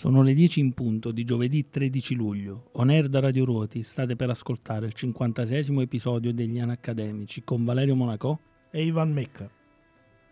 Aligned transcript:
Sono 0.00 0.22
le 0.22 0.32
10 0.32 0.60
in 0.60 0.72
punto 0.72 1.12
di 1.12 1.24
giovedì 1.24 1.68
13 1.68 2.14
luglio. 2.14 2.70
On 2.76 2.88
air 2.88 3.06
da 3.06 3.20
Radio 3.20 3.44
Ruoti 3.44 3.82
state 3.82 4.16
per 4.16 4.30
ascoltare 4.30 4.86
il 4.86 4.94
56 4.94 5.78
episodio 5.82 6.32
degli 6.32 6.58
Anacademici 6.58 7.44
con 7.44 7.66
Valerio 7.66 7.94
Monaco 7.94 8.40
e 8.70 8.82
Ivan 8.82 9.12
Mecca. 9.12 9.50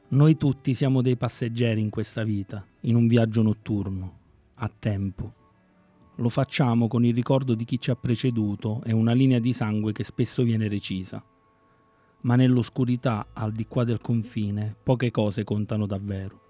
Noi 0.08 0.38
tutti 0.38 0.72
siamo 0.72 1.02
dei 1.02 1.18
passeggeri 1.18 1.82
in 1.82 1.90
questa 1.90 2.24
vita, 2.24 2.66
in 2.84 2.94
un 2.94 3.06
viaggio 3.06 3.42
notturno, 3.42 4.18
a 4.54 4.70
tempo. 4.74 5.34
Lo 6.16 6.30
facciamo 6.30 6.88
con 6.88 7.04
il 7.04 7.14
ricordo 7.14 7.52
di 7.52 7.66
chi 7.66 7.78
ci 7.78 7.90
ha 7.90 7.94
preceduto 7.94 8.80
e 8.86 8.94
una 8.94 9.12
linea 9.12 9.38
di 9.38 9.52
sangue 9.52 9.92
che 9.92 10.02
spesso 10.02 10.44
viene 10.44 10.66
recisa. 10.66 11.22
Ma 12.22 12.36
nell'oscurità, 12.36 13.26
al 13.34 13.52
di 13.52 13.66
qua 13.66 13.84
del 13.84 14.00
confine, 14.00 14.74
poche 14.82 15.10
cose 15.10 15.44
contano 15.44 15.84
davvero 15.84 16.46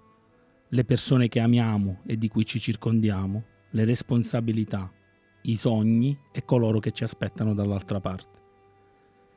le 0.70 0.84
persone 0.84 1.28
che 1.28 1.40
amiamo 1.40 2.00
e 2.04 2.18
di 2.18 2.28
cui 2.28 2.45
ci 2.45 2.60
circondiamo, 2.60 3.45
le 3.70 3.84
responsabilità, 3.84 4.92
i 5.42 5.56
sogni 5.56 6.18
e 6.30 6.45
coloro 6.45 6.78
che 6.78 6.92
ci 6.92 7.04
aspettano 7.04 7.54
dall'altra 7.54 8.00
parte. 8.00 8.36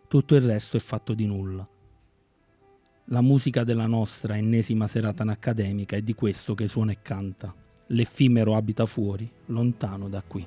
Tutto 0.07 0.35
il 0.35 0.41
resto 0.41 0.75
è 0.75 0.79
fatto 0.81 1.13
di 1.13 1.25
nulla. 1.25 1.67
La 3.05 3.21
musica 3.21 3.63
della 3.63 3.87
nostra 3.87 4.35
ennesima 4.35 4.87
serata 4.87 5.23
accademica 5.23 5.95
è 5.95 6.01
di 6.01 6.13
questo 6.13 6.53
che 6.53 6.67
suona 6.67 6.91
e 6.91 7.01
canta. 7.01 7.53
L'effimero 7.87 8.55
abita 8.55 8.85
fuori, 8.85 9.29
lontano 9.47 10.09
da 10.09 10.21
qui. 10.21 10.45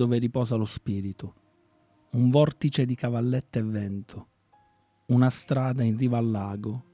Dove 0.00 0.16
riposa 0.16 0.56
lo 0.56 0.64
spirito, 0.64 1.34
un 2.12 2.30
vortice 2.30 2.86
di 2.86 2.94
cavallette 2.94 3.58
e 3.58 3.62
vento, 3.62 4.28
una 5.08 5.28
strada 5.28 5.82
in 5.82 5.98
riva 5.98 6.16
al 6.16 6.30
lago 6.30 6.84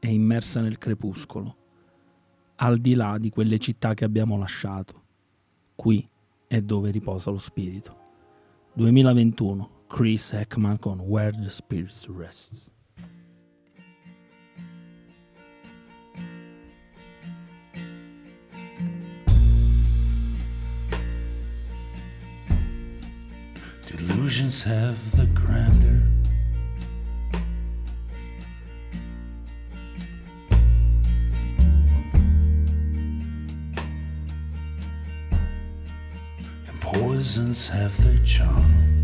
e 0.00 0.12
immersa 0.12 0.60
nel 0.62 0.76
crepuscolo, 0.76 1.56
al 2.56 2.78
di 2.78 2.94
là 2.94 3.18
di 3.18 3.30
quelle 3.30 3.58
città 3.58 3.94
che 3.94 4.04
abbiamo 4.04 4.36
lasciato. 4.36 5.04
Qui 5.76 6.10
è 6.48 6.60
dove 6.60 6.90
riposa 6.90 7.30
lo 7.30 7.38
spirito. 7.38 7.96
2021, 8.72 9.84
Chris 9.86 10.32
Heckman 10.32 10.80
con 10.80 10.98
Where 10.98 11.40
the 11.40 11.50
Spirit 11.50 12.08
Rests. 12.16 12.75
Delusions 23.86 24.64
have 24.64 25.16
the 25.16 25.26
grandeur. 25.26 26.02
And 36.66 36.80
poisons 36.80 37.68
have 37.68 37.96
their 38.04 38.18
charm. 38.24 38.95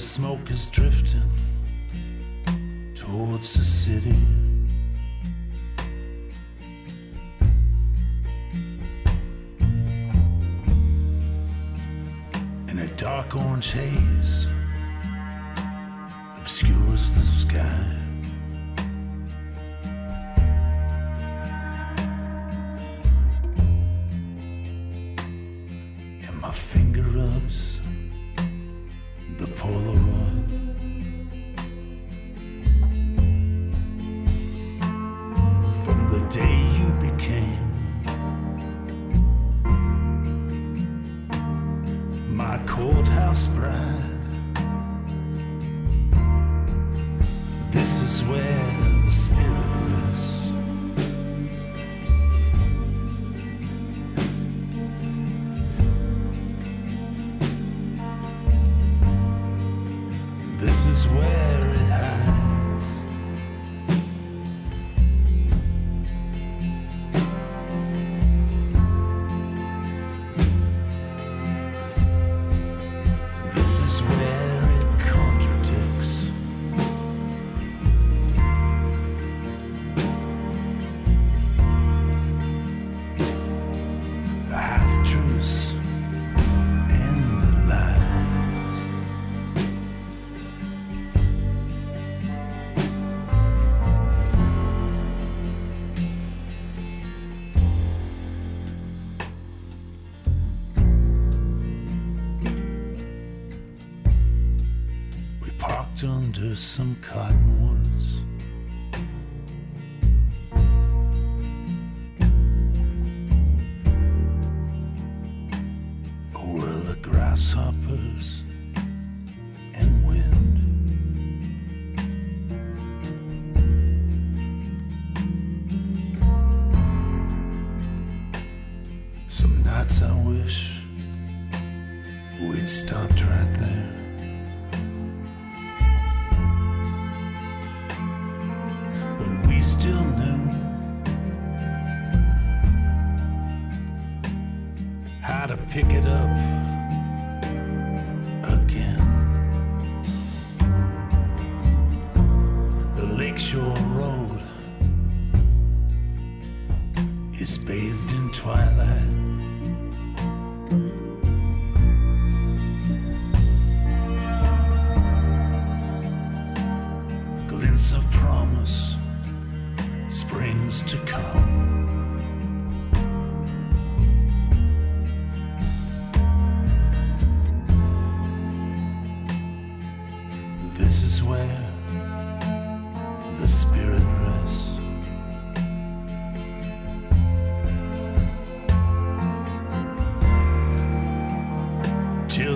The 0.00 0.06
smoke 0.06 0.50
is 0.50 0.70
drifting 0.70 1.30
towards 2.94 3.52
the 3.52 3.62
city. 3.62 4.16
In 12.68 12.78
a 12.78 12.86
dark 12.96 13.36
orange 13.36 13.72
haze 13.72 14.49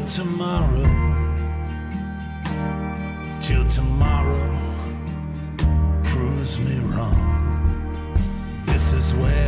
tomorrow, 0.07 0.85
till 3.41 3.67
tomorrow 3.67 4.59
proves 6.03 6.59
me 6.59 6.79
wrong. 6.81 7.21
This 8.67 8.93
is 8.93 9.15
where 9.15 9.44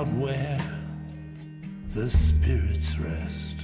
Where 0.00 0.58
the 1.90 2.08
spirits 2.08 2.98
rest. 2.98 3.58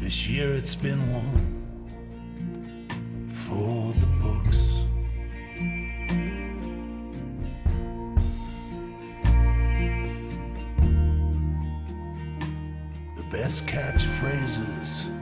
This 0.00 0.28
year 0.30 0.54
it's 0.54 0.74
been 0.74 1.12
one 1.12 1.52
for 3.28 3.92
the 3.92 4.06
books. 4.22 4.86
The 13.16 13.24
best 13.30 13.66
catchphrases 13.66 15.15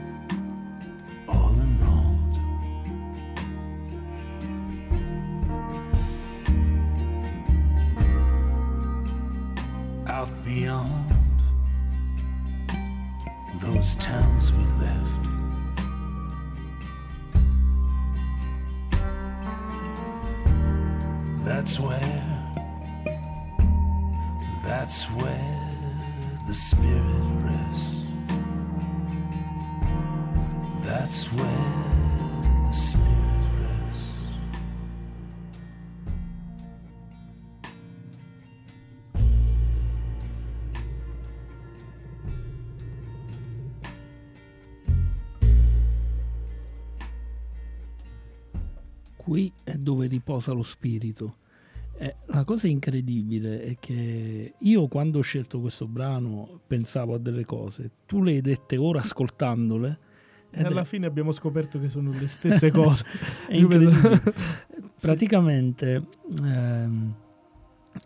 riposa 50.35 50.51
lo 50.51 50.63
spirito. 50.63 51.35
Eh, 51.97 52.15
la 52.25 52.43
cosa 52.43 52.67
incredibile 52.67 53.61
è 53.61 53.77
che 53.79 54.53
io 54.57 54.87
quando 54.87 55.19
ho 55.19 55.21
scelto 55.21 55.61
questo 55.61 55.87
brano 55.87 56.59
pensavo 56.67 57.13
a 57.13 57.17
delle 57.17 57.45
cose, 57.45 57.91
tu 58.05 58.21
le 58.21 58.33
hai 58.33 58.41
dette 58.41 58.75
ora 58.77 58.99
ascoltandole. 58.99 59.99
E 60.51 60.61
alla 60.61 60.81
è- 60.81 60.85
fine 60.85 61.05
abbiamo 61.05 61.31
scoperto 61.31 61.79
che 61.79 61.87
sono 61.87 62.11
le 62.11 62.27
stesse 62.27 62.69
cose. 62.71 63.05
È 63.47 63.55
incredibile. 63.55 64.21
Praticamente 64.99 66.07
ehm, 66.43 67.15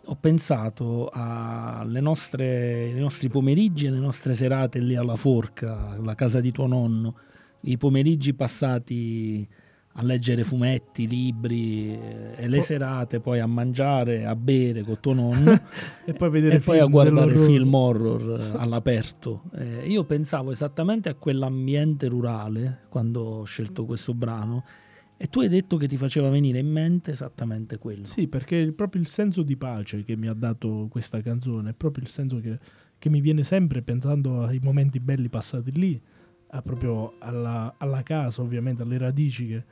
ho 0.04 0.16
pensato 0.16 1.08
alle 1.12 2.00
nostre, 2.00 2.92
ai 2.92 3.00
nostri 3.00 3.28
pomeriggi 3.28 3.86
e 3.86 3.88
alle 3.88 3.98
nostre 3.98 4.34
serate 4.34 4.78
lì 4.78 4.94
alla 4.94 5.16
forca, 5.16 5.90
alla 5.90 6.14
casa 6.14 6.40
di 6.40 6.52
tuo 6.52 6.66
nonno, 6.66 7.16
i 7.62 7.76
pomeriggi 7.76 8.34
passati 8.34 9.48
a 9.94 10.04
leggere 10.04 10.44
fumetti, 10.44 11.08
libri 11.08 11.92
eh, 11.92 12.34
e 12.36 12.48
le 12.48 12.58
Oh. 12.58 12.62
serate 12.62 13.20
poi 13.20 13.40
a 13.40 13.46
mangiare, 13.46 14.24
a 14.24 14.36
bere 14.36 14.82
con 14.82 14.98
tuo 15.00 15.12
nonno 15.14 15.52
e 16.06 16.12
poi 16.12 16.30
vedere 16.30 16.56
e 16.56 16.60
poi 16.60 16.78
a 16.78 16.86
guardare 16.86 17.26
dell'orrore. 17.32 17.52
film 17.52 17.74
horror 17.74 18.40
eh, 18.40 18.52
all'aperto. 18.58 19.42
Eh, 19.54 19.88
io 19.88 20.04
pensavo 20.04 20.52
esattamente 20.52 21.08
a 21.08 21.14
quell'ambiente 21.14 22.06
rurale 22.06 22.82
quando 22.88 23.20
ho 23.20 23.44
scelto 23.44 23.84
questo 23.84 24.14
brano 24.14 24.64
e 25.16 25.26
tu 25.26 25.40
hai 25.40 25.48
detto 25.48 25.76
che 25.76 25.86
ti 25.86 25.98
faceva 25.98 26.30
venire 26.30 26.60
in 26.60 26.70
mente 26.70 27.10
esattamente 27.10 27.76
quello. 27.76 28.06
Sì, 28.06 28.26
perché 28.28 28.62
è 28.62 28.72
proprio 28.72 29.02
il 29.02 29.08
senso 29.08 29.42
di 29.42 29.56
pace 29.56 30.02
che 30.04 30.16
mi 30.16 30.28
ha 30.28 30.32
dato 30.34 30.86
questa 30.88 31.20
canzone, 31.20 31.70
è 31.70 31.74
proprio 31.74 32.04
il 32.04 32.08
senso 32.10 32.38
che, 32.40 32.58
che 32.96 33.10
mi 33.10 33.20
viene 33.20 33.42
sempre 33.44 33.82
pensando 33.82 34.44
ai 34.44 34.60
momenti 34.62 34.98
belli 34.98 35.28
passati 35.28 35.72
lì, 35.72 36.00
proprio 36.62 37.14
alla, 37.18 37.74
alla 37.78 38.02
casa, 38.02 38.42
ovviamente, 38.42 38.82
alle 38.82 38.98
radici, 38.98 39.46
che, 39.46 39.62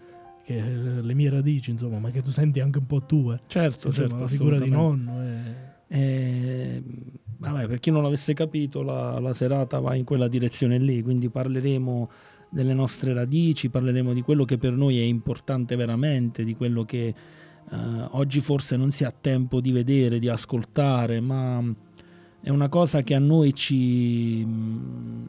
che, 0.44 0.56
eh, 0.56 1.02
le 1.02 1.14
mie 1.14 1.30
radici, 1.30 1.70
insomma, 1.70 1.99
ma 1.99 2.11
che 2.11 2.23
tu 2.23 2.30
senti 2.30 2.61
anche 2.61 2.78
un 2.78 2.87
po' 2.87 3.02
tue. 3.02 3.40
Certo, 3.49 3.88
Insomma, 3.88 4.08
certo, 4.08 4.23
la 4.23 4.28
figura 4.28 4.58
di 4.58 4.70
nonno. 4.70 5.23
e- 5.23 5.66
Eh, 5.90 6.82
vabbè, 7.38 7.66
per 7.66 7.78
chi 7.80 7.90
non 7.90 8.02
l'avesse 8.02 8.35
capito, 8.35 8.82
la, 8.82 9.18
la 9.18 9.32
serata 9.32 9.80
va 9.80 9.94
in 9.94 10.04
quella 10.04 10.28
direzione 10.28 10.78
lì, 10.78 11.02
quindi 11.02 11.28
parleremo 11.30 12.11
delle 12.50 12.75
nostre 12.75 13.12
radici, 13.12 13.68
parleremo 13.70 14.12
di 14.12 14.20
quello 14.23 14.44
che 14.44 14.58
per 14.58 14.73
noi 14.73 14.99
è 14.99 15.02
importante 15.02 15.76
veramente, 15.76 16.44
di 16.44 16.54
quello 16.54 16.85
che 16.85 17.06
eh, 17.70 17.76
oggi 18.11 18.40
forse 18.40 18.76
non 18.76 18.90
si 18.90 19.04
ha 19.04 19.11
tempo 19.18 19.61
di 19.61 19.73
vedere, 19.73 20.18
di 20.18 20.28
ascoltare, 20.28 21.20
ma 21.20 21.62
è 22.40 22.50
una 22.50 22.68
cosa 22.68 23.02
che 23.02 23.14
a 23.14 23.18
noi 23.18 23.52
ci, 23.54 24.44
mm, 24.47 25.25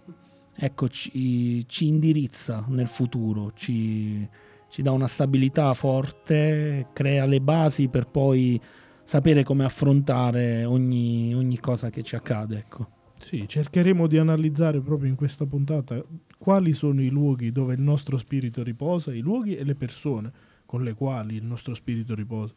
ecco, 0.59 0.89
ci, 0.89 1.65
ci 1.67 1.87
indirizza 1.87 2.65
nel 2.67 2.87
futuro, 2.87 3.51
ci, 3.53 4.27
ci 4.69 4.81
dà 4.81 4.91
una 4.91 5.07
stabilità 5.07 5.73
forte, 5.73 6.87
crea 6.93 7.25
le 7.25 7.39
basi 7.39 7.87
per 7.87 8.07
poi 8.07 8.59
sapere 9.03 9.43
come 9.43 9.63
affrontare 9.63 10.65
ogni, 10.65 11.33
ogni 11.33 11.59
cosa 11.59 11.89
che 11.89 12.03
ci 12.03 12.15
accade. 12.15 12.57
Ecco. 12.57 12.87
Sì, 13.21 13.45
cercheremo 13.47 14.07
di 14.07 14.17
analizzare 14.17 14.79
proprio 14.81 15.09
in 15.09 15.15
questa 15.15 15.45
puntata 15.45 16.01
quali 16.37 16.71
sono 16.73 17.01
i 17.01 17.09
luoghi 17.09 17.51
dove 17.51 17.73
il 17.73 17.81
nostro 17.81 18.17
spirito 18.17 18.63
riposa, 18.63 19.13
i 19.13 19.19
luoghi 19.19 19.55
e 19.55 19.63
le 19.63 19.75
persone 19.75 20.31
con 20.65 20.83
le 20.83 20.93
quali 20.93 21.35
il 21.35 21.43
nostro 21.43 21.73
spirito 21.73 22.15
riposa. 22.15 22.53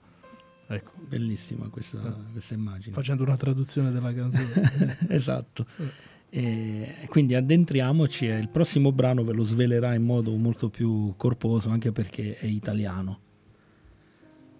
Ecco, 0.68 0.92
Bellissima 1.08 1.68
questa, 1.68 1.98
questa 2.30 2.54
immagine. 2.54 2.94
facendo 2.94 3.22
una 3.22 3.36
traduzione 3.36 3.90
della 3.90 4.14
canzone. 4.14 4.98
esatto. 5.08 5.66
E 6.34 7.06
quindi 7.10 7.34
addentriamoci 7.34 8.26
e 8.26 8.38
il 8.38 8.48
prossimo 8.48 8.90
brano 8.90 9.22
ve 9.22 9.34
lo 9.34 9.42
svelerà 9.42 9.92
in 9.92 10.02
modo 10.02 10.34
molto 10.34 10.70
più 10.70 11.12
corposo 11.18 11.68
anche 11.68 11.92
perché 11.92 12.38
è 12.38 12.46
italiano. 12.46 13.18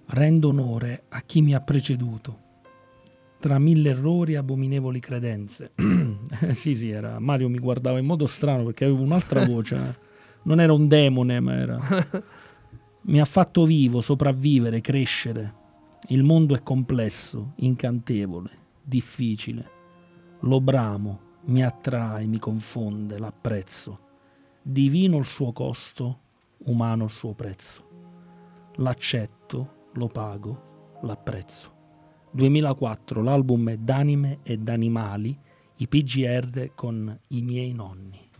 Rendo 0.08 0.48
onore 0.48 1.04
a 1.08 1.22
chi 1.22 1.40
mi 1.40 1.54
ha 1.54 1.62
preceduto. 1.62 2.40
Tra 3.38 3.58
mille 3.58 3.88
errori 3.88 4.34
e 4.34 4.36
abominevoli 4.36 5.00
credenze. 5.00 5.72
sì, 6.52 6.76
sì, 6.76 6.90
era. 6.90 7.18
Mario 7.18 7.48
mi 7.48 7.58
guardava 7.58 7.98
in 7.98 8.04
modo 8.04 8.26
strano 8.26 8.64
perché 8.64 8.84
avevo 8.84 9.02
un'altra 9.02 9.42
voce. 9.48 9.74
eh. 9.74 9.96
Non 10.42 10.60
era 10.60 10.74
un 10.74 10.86
demone, 10.86 11.40
ma 11.40 11.54
era. 11.54 11.80
Mi 13.04 13.18
ha 13.18 13.24
fatto 13.24 13.64
vivo, 13.64 14.02
sopravvivere, 14.02 14.82
crescere. 14.82 15.54
Il 16.08 16.22
mondo 16.22 16.54
è 16.54 16.62
complesso, 16.62 17.54
incantevole, 17.56 18.50
difficile. 18.82 19.70
Lo 20.40 20.60
bramo, 20.60 21.30
mi 21.44 21.62
attrae, 21.62 22.26
mi 22.26 22.38
confonde, 22.38 23.18
l'apprezzo. 23.18 24.11
Divino 24.62 25.18
il 25.18 25.25
suo 25.25 25.52
costo, 25.52 26.20
umano 26.64 27.04
il 27.04 27.11
suo 27.11 27.34
prezzo. 27.34 27.88
L'accetto, 28.76 29.88
lo 29.94 30.08
pago, 30.08 30.99
l'apprezzo. 31.02 31.80
2004, 32.30 33.22
l'album 33.22 33.70
è 33.70 33.76
d'anime 33.76 34.38
e 34.42 34.56
d'animali, 34.56 35.38
i 35.76 35.88
PGR 35.88 36.72
con 36.75 37.18
i 37.28 37.42
miei 37.42 37.72
nonni. 37.72 38.30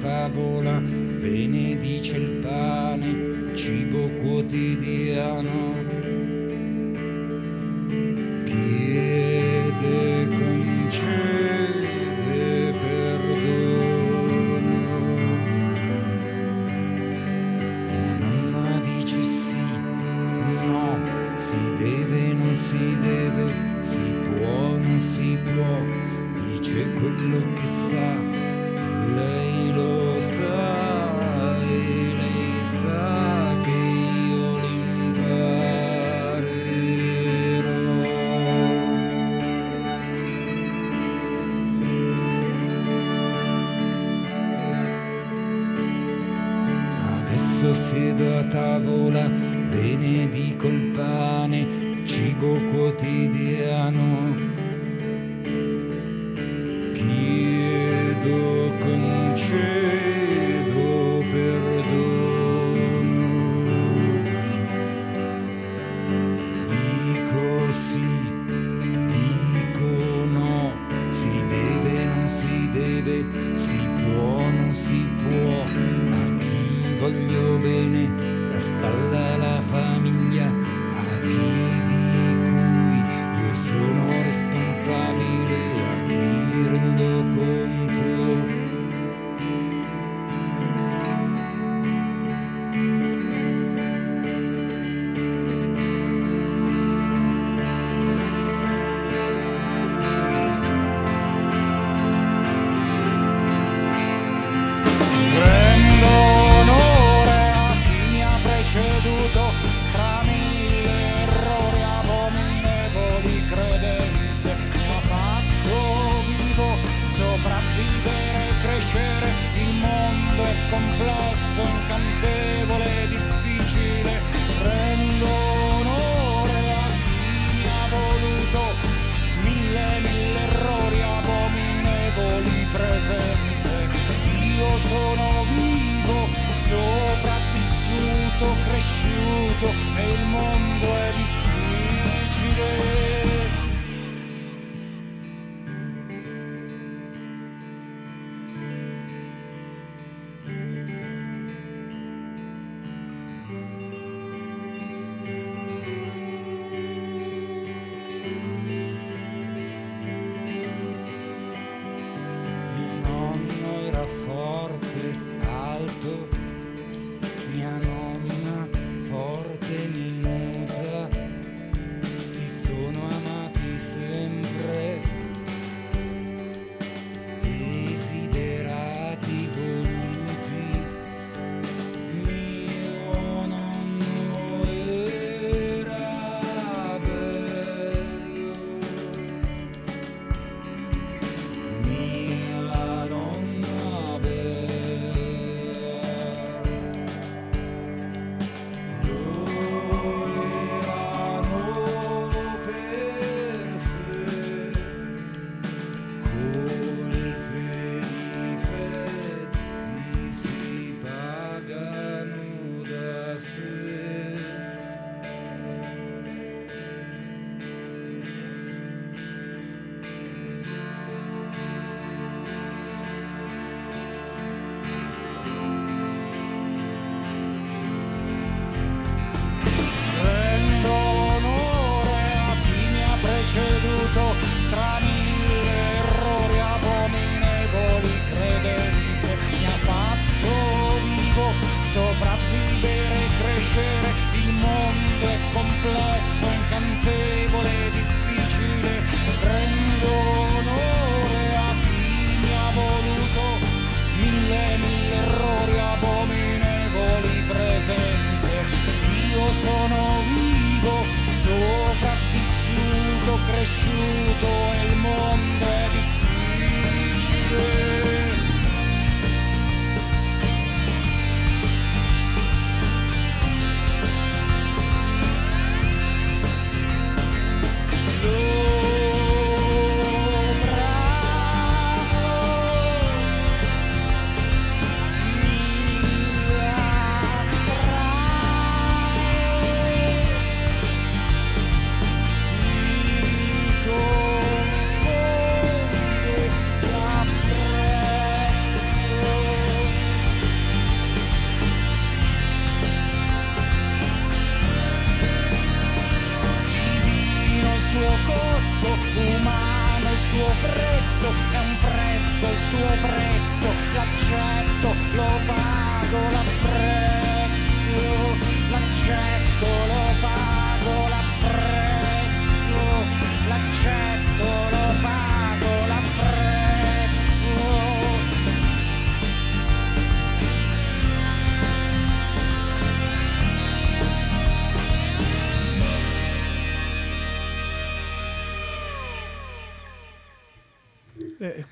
Tavola, 0.00 0.80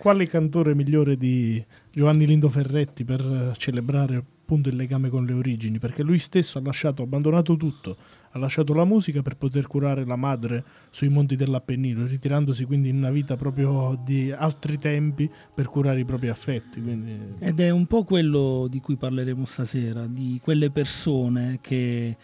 quale 0.09 0.27
cantore 0.27 0.75
migliore 0.75 1.19
di 1.19 1.63
Giovanni 1.91 2.27
Lindo 2.27 2.49
Ferretti 2.49 3.05
per 3.05 3.53
celebrare 3.59 4.17
appunto 4.17 4.71
il 4.71 4.77
legame 4.77 5.11
con 5.11 5.27
le 5.27 5.35
origini? 5.35 5.79
Perché 5.79 6.03
lui 6.03 6.17
stesso 6.17 6.57
ha 6.57 6.63
lasciato, 6.63 7.03
abbandonato 7.03 7.59
tutto, 7.59 7.95
ha 8.31 8.39
lasciato 8.39 8.73
la 8.73 8.87
musica 8.87 9.21
per 9.21 9.37
poter 9.37 9.67
curare 9.67 10.07
la 10.07 10.17
madre 10.17 10.65
sui 10.89 11.11
monti 11.11 11.37
dell'Appennino, 11.37 12.07
ritirandosi 12.07 12.65
quindi 12.65 12.89
in 12.89 12.97
una 12.97 13.11
vita 13.11 13.37
proprio 13.37 14.01
di 14.03 14.33
altri 14.33 14.79
tempi 14.79 15.31
per 15.55 15.69
curare 15.69 16.01
i 16.01 16.07
propri 16.07 16.31
affetti. 16.31 16.81
Quindi... 16.81 17.35
Ed 17.39 17.61
è 17.61 17.69
un 17.69 17.85
po' 17.85 18.05
quello 18.05 18.67
di 18.67 18.81
cui 18.81 18.97
parleremo 18.97 19.45
stasera, 19.45 20.07
di 20.07 20.41
quelle 20.43 20.71
persone 20.71 21.59
che 21.61 22.17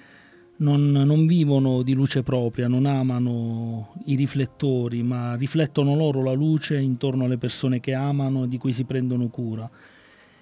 non, 0.64 0.90
non, 0.90 1.27
vivono 1.27 1.83
di 1.83 1.92
luce 1.92 2.22
propria, 2.22 2.66
non 2.66 2.87
amano 2.87 3.94
i 4.07 4.16
riflettori, 4.16 5.03
ma 5.03 5.37
riflettono 5.37 5.94
loro 5.94 6.22
la 6.22 6.33
luce 6.33 6.81
intorno 6.81 7.27
alle 7.27 7.38
persone 7.38 7.79
che 7.79 7.92
amano 7.92 8.44
e 8.44 8.48
di 8.48 8.59
cui 8.59 8.72
si 8.72 8.85
prendono 8.85 9.29
cura. 9.29 9.70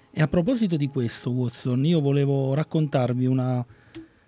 E 0.09 0.21
a 0.21 0.27
proposito 0.27 0.77
di 0.77 0.87
questo, 0.87 1.31
Watson, 1.31 1.85
io 1.85 1.99
volevo 1.99 2.53
raccontarvi 2.53 3.25
una 3.25 3.63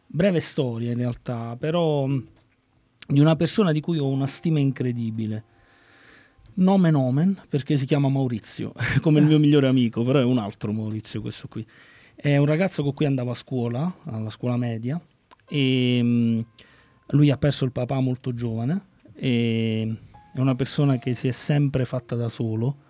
breve 0.05 0.39
storia 0.39 0.91
in 0.91 0.97
realtà, 0.97 1.55
però 1.57 2.07
di 2.07 3.19
una 3.19 3.35
persona 3.35 3.71
di 3.71 3.79
cui 3.79 3.97
ho 3.97 4.07
una 4.07 4.27
stima 4.27 4.59
incredibile. 4.59 5.43
Nomen 6.57 6.95
omen, 6.95 7.41
perché 7.49 7.77
si 7.77 7.85
chiama 7.85 8.09
Maurizio, 8.09 8.73
come 9.01 9.19
il 9.19 9.25
mio 9.25 9.39
migliore 9.39 9.67
amico, 9.67 10.03
però 10.03 10.19
è 10.19 10.23
un 10.23 10.37
altro 10.37 10.71
Maurizio 10.73 11.21
questo 11.21 11.47
qui. 11.47 11.65
È 12.15 12.35
un 12.37 12.45
ragazzo 12.45 12.83
con 12.83 12.93
cui 12.93 13.05
andavo 13.05 13.31
a 13.31 13.35
scuola, 13.35 13.93
alla 14.05 14.29
scuola 14.29 14.57
media, 14.57 14.99
e 15.47 15.99
um, 16.01 16.45
lui 17.09 17.29
ha 17.29 17.37
perso 17.37 17.65
il 17.65 17.71
papà 17.71 17.99
molto 17.99 18.33
giovane 18.33 18.93
è 19.15 19.87
una 20.41 20.55
persona 20.55 20.97
che 20.97 21.13
si 21.13 21.27
è 21.27 21.31
sempre 21.31 21.85
fatta 21.85 22.15
da 22.15 22.27
solo. 22.27 22.83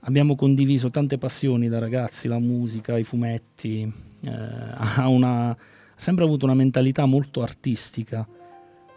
Abbiamo 0.00 0.34
condiviso 0.34 0.90
tante 0.90 1.16
passioni 1.16 1.68
da 1.68 1.78
ragazzi, 1.78 2.28
la 2.28 2.40
musica, 2.40 2.98
i 2.98 3.04
fumetti, 3.04 3.90
eh, 4.20 4.30
ha, 4.74 5.08
una, 5.08 5.56
sempre 5.94 6.24
avuto 6.24 6.44
una 6.44 6.54
mentalità 6.54 7.06
molto 7.06 7.42
artistica. 7.42 8.26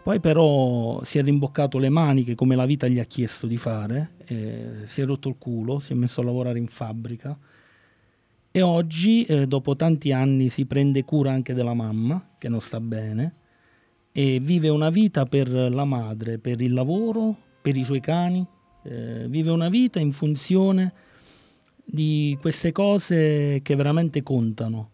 Poi 0.02 0.20
però 0.20 1.02
si 1.04 1.18
è 1.18 1.22
rimboccato 1.22 1.78
le 1.78 1.90
maniche 1.90 2.34
come 2.34 2.56
la 2.56 2.66
vita 2.66 2.88
gli 2.88 2.98
ha 2.98 3.04
chiesto 3.04 3.46
di 3.46 3.56
fare, 3.56 4.12
eh, 4.26 4.70
si 4.84 5.02
è 5.02 5.04
rotto 5.04 5.28
il 5.28 5.36
culo, 5.38 5.78
si 5.78 5.92
è 5.92 5.94
messo 5.94 6.20
a 6.20 6.24
lavorare 6.24 6.58
in 6.58 6.66
fabbrica 6.66 7.38
e 8.50 8.62
oggi, 8.62 9.24
eh, 9.24 9.46
dopo 9.46 9.76
tanti 9.76 10.12
anni, 10.12 10.48
si 10.48 10.66
prende 10.66 11.04
cura 11.04 11.32
anche 11.32 11.54
della 11.54 11.74
mamma, 11.74 12.34
che 12.38 12.48
non 12.48 12.60
sta 12.60 12.80
bene, 12.80 13.34
e 14.12 14.40
vive 14.40 14.68
una 14.68 14.90
vita 14.90 15.26
per 15.26 15.48
la 15.48 15.84
madre, 15.84 16.38
per 16.38 16.60
il 16.60 16.72
lavoro, 16.72 17.36
per 17.60 17.76
i 17.76 17.84
suoi 17.84 18.00
cani, 18.00 18.46
eh, 18.84 19.26
vive 19.28 19.50
una 19.50 19.68
vita 19.68 20.00
in 20.00 20.12
funzione 20.12 20.92
di 21.84 22.36
queste 22.40 22.72
cose 22.72 23.60
che 23.62 23.74
veramente 23.74 24.22
contano. 24.22 24.90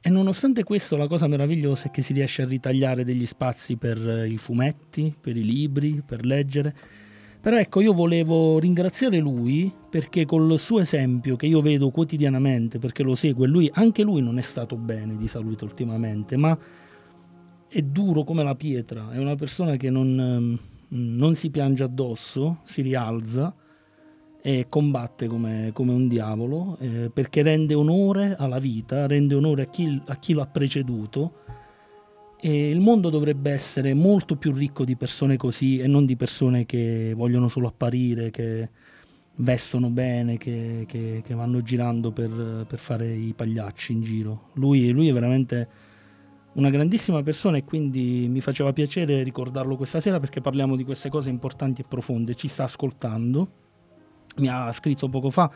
E 0.00 0.08
nonostante 0.08 0.64
questo 0.64 0.96
la 0.96 1.06
cosa 1.06 1.26
meravigliosa 1.26 1.88
è 1.88 1.90
che 1.90 2.00
si 2.00 2.14
riesce 2.14 2.42
a 2.42 2.46
ritagliare 2.46 3.04
degli 3.04 3.26
spazi 3.26 3.76
per 3.76 4.26
i 4.26 4.38
fumetti, 4.38 5.14
per 5.20 5.36
i 5.36 5.44
libri, 5.44 6.02
per 6.04 6.24
leggere 6.24 6.74
però 7.40 7.56
ecco, 7.56 7.80
io 7.80 7.94
volevo 7.94 8.58
ringraziare 8.58 9.18
lui 9.18 9.72
perché 9.90 10.24
col 10.24 10.56
suo 10.56 10.78
esempio 10.78 11.34
che 11.34 11.46
io 11.46 11.60
vedo 11.60 11.90
quotidianamente, 11.90 12.78
perché 12.78 13.02
lo 13.02 13.16
segue, 13.16 13.48
lui, 13.48 13.68
anche 13.74 14.04
lui 14.04 14.22
non 14.22 14.38
è 14.38 14.40
stato 14.40 14.76
bene 14.76 15.16
di 15.16 15.26
salute 15.26 15.64
ultimamente, 15.64 16.36
ma 16.36 16.56
è 17.66 17.82
duro 17.82 18.22
come 18.22 18.44
la 18.44 18.54
pietra, 18.54 19.10
è 19.10 19.18
una 19.18 19.34
persona 19.34 19.76
che 19.76 19.90
non, 19.90 20.20
ehm, 20.20 20.58
non 21.18 21.34
si 21.34 21.50
piange 21.50 21.82
addosso, 21.82 22.60
si 22.62 22.82
rialza 22.82 23.52
e 24.42 24.66
combatte 24.68 25.26
come, 25.26 25.70
come 25.74 25.92
un 25.92 26.08
diavolo 26.08 26.76
eh, 26.80 27.10
perché 27.12 27.42
rende 27.42 27.74
onore 27.74 28.36
alla 28.38 28.58
vita, 28.58 29.06
rende 29.06 29.34
onore 29.34 29.62
a 29.62 29.66
chi, 29.66 30.00
a 30.06 30.16
chi 30.16 30.34
l'ha 30.34 30.46
preceduto. 30.46 31.34
E 32.42 32.70
il 32.70 32.80
mondo 32.80 33.10
dovrebbe 33.10 33.50
essere 33.50 33.92
molto 33.92 34.36
più 34.36 34.50
ricco 34.52 34.84
di 34.84 34.96
persone 34.96 35.36
così 35.36 35.78
e 35.78 35.86
non 35.86 36.06
di 36.06 36.16
persone 36.16 36.64
che 36.64 37.12
vogliono 37.14 37.48
solo 37.48 37.66
apparire, 37.66 38.30
che 38.30 38.70
vestono 39.40 39.90
bene, 39.90 40.36
che, 40.36 40.84
che, 40.86 41.22
che 41.24 41.34
vanno 41.34 41.60
girando 41.62 42.10
per, 42.12 42.64
per, 42.66 42.78
fare 42.78 43.08
i 43.08 43.32
pagliacci 43.34 43.92
in 43.92 44.02
giro. 44.02 44.50
Lui, 44.54 44.90
lui, 44.90 45.08
è 45.08 45.12
veramente 45.12 45.68
una 46.54 46.70
grandissima 46.70 47.22
persona 47.22 47.56
e 47.56 47.64
quindi 47.64 48.26
mi 48.28 48.40
faceva 48.40 48.72
piacere 48.72 49.22
ricordarlo 49.22 49.76
questa 49.76 50.00
sera 50.00 50.18
perché 50.18 50.40
parliamo 50.40 50.76
di 50.76 50.84
queste 50.84 51.08
cose 51.08 51.30
importanti 51.30 51.82
e 51.82 51.84
profonde. 51.88 52.34
Ci 52.34 52.48
sta 52.48 52.64
ascoltando, 52.64 53.48
mi 54.36 54.48
ha 54.48 54.70
scritto 54.72 55.08
poco 55.08 55.30
fa 55.30 55.50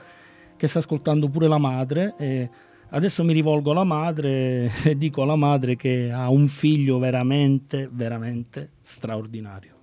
che 0.57 0.67
sta 0.67 0.79
ascoltando 0.79 1.29
pure 1.29 1.49
la 1.49 1.59
madre. 1.59 2.15
E, 2.19 2.51
Adesso 2.95 3.25
mi 3.25 3.33
rivolgo 3.33 3.73
alla 3.73 3.83
madre 3.83 4.71
e 4.85 4.97
dico 4.97 5.23
alla 5.23 5.35
madre 5.35 5.75
che 5.75 6.13
ha 6.13 6.29
un 6.31 6.47
figlio 6.47 6.99
veramente, 6.99 7.89
veramente 7.91 8.73
straordinario. 8.83 9.74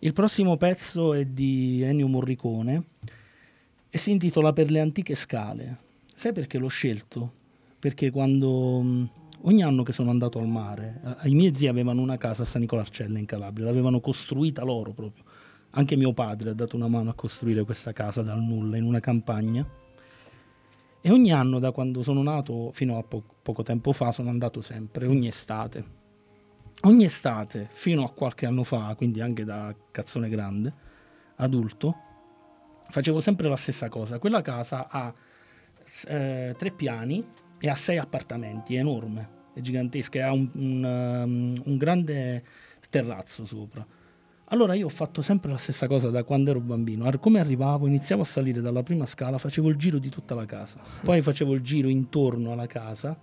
Il 0.00 0.12
prossimo 0.12 0.56
pezzo 0.56 1.12
è 1.12 1.24
di 1.24 1.82
Ennio 1.82 2.06
Morricone 2.06 2.84
e 3.90 3.98
si 3.98 4.12
intitola 4.12 4.52
Per 4.52 4.70
le 4.70 4.78
antiche 4.78 5.16
scale. 5.16 5.78
Sai 6.14 6.32
perché 6.32 6.58
l'ho 6.58 6.68
scelto? 6.68 7.32
Perché 7.80 8.12
quando 8.12 8.80
mm, 8.80 9.04
ogni 9.42 9.64
anno 9.64 9.82
che 9.82 9.90
sono 9.90 10.10
andato 10.10 10.38
al 10.38 10.46
mare, 10.46 11.00
i 11.24 11.34
miei 11.34 11.52
zii 11.52 11.66
avevano 11.66 12.00
una 12.00 12.16
casa 12.16 12.42
a 12.42 12.46
San 12.46 12.60
Nicolarcella 12.60 13.18
in 13.18 13.26
Calabria, 13.26 13.66
l'avevano 13.66 13.98
costruita 13.98 14.62
loro 14.62 14.92
proprio. 14.92 15.24
Anche 15.70 15.96
mio 15.96 16.12
padre 16.12 16.50
ha 16.50 16.54
dato 16.54 16.76
una 16.76 16.86
mano 16.86 17.10
a 17.10 17.14
costruire 17.14 17.64
questa 17.64 17.92
casa 17.92 18.22
dal 18.22 18.40
nulla 18.40 18.76
in 18.76 18.84
una 18.84 19.00
campagna 19.00 19.68
e 21.00 21.10
ogni 21.10 21.32
anno, 21.32 21.58
da 21.58 21.72
quando 21.72 22.02
sono 22.02 22.22
nato 22.22 22.70
fino 22.72 22.98
a 22.98 23.02
po- 23.02 23.24
poco 23.42 23.64
tempo 23.64 23.92
fa, 23.92 24.12
sono 24.12 24.30
andato 24.30 24.60
sempre, 24.60 25.06
ogni 25.06 25.26
estate. 25.26 25.97
Ogni 26.82 27.04
estate, 27.04 27.68
fino 27.72 28.04
a 28.04 28.10
qualche 28.12 28.46
anno 28.46 28.62
fa, 28.62 28.94
quindi 28.96 29.20
anche 29.20 29.44
da 29.44 29.74
cazzone 29.90 30.28
grande, 30.28 30.72
adulto, 31.36 31.96
facevo 32.88 33.20
sempre 33.20 33.48
la 33.48 33.56
stessa 33.56 33.88
cosa. 33.88 34.20
Quella 34.20 34.42
casa 34.42 34.86
ha 34.88 35.12
eh, 36.06 36.54
tre 36.56 36.70
piani 36.70 37.26
e 37.58 37.68
ha 37.68 37.74
sei 37.74 37.98
appartamenti, 37.98 38.76
è 38.76 38.78
enorme, 38.78 39.28
è 39.54 39.60
gigantesca, 39.60 40.28
ha 40.28 40.32
un, 40.32 40.48
un, 40.54 40.84
um, 40.84 41.62
un 41.64 41.76
grande 41.76 42.44
terrazzo 42.88 43.44
sopra. 43.44 43.84
Allora 44.50 44.74
io 44.74 44.86
ho 44.86 44.90
fatto 44.90 45.20
sempre 45.20 45.50
la 45.50 45.56
stessa 45.56 45.88
cosa 45.88 46.10
da 46.10 46.22
quando 46.22 46.50
ero 46.50 46.60
bambino. 46.60 47.10
Come 47.18 47.40
arrivavo, 47.40 47.88
iniziavo 47.88 48.22
a 48.22 48.24
salire 48.24 48.60
dalla 48.60 48.84
prima 48.84 49.04
scala, 49.04 49.36
facevo 49.38 49.68
il 49.68 49.76
giro 49.76 49.98
di 49.98 50.10
tutta 50.10 50.36
la 50.36 50.46
casa, 50.46 50.78
poi 51.02 51.20
facevo 51.22 51.54
il 51.54 51.60
giro 51.60 51.88
intorno 51.88 52.52
alla 52.52 52.66
casa 52.66 53.18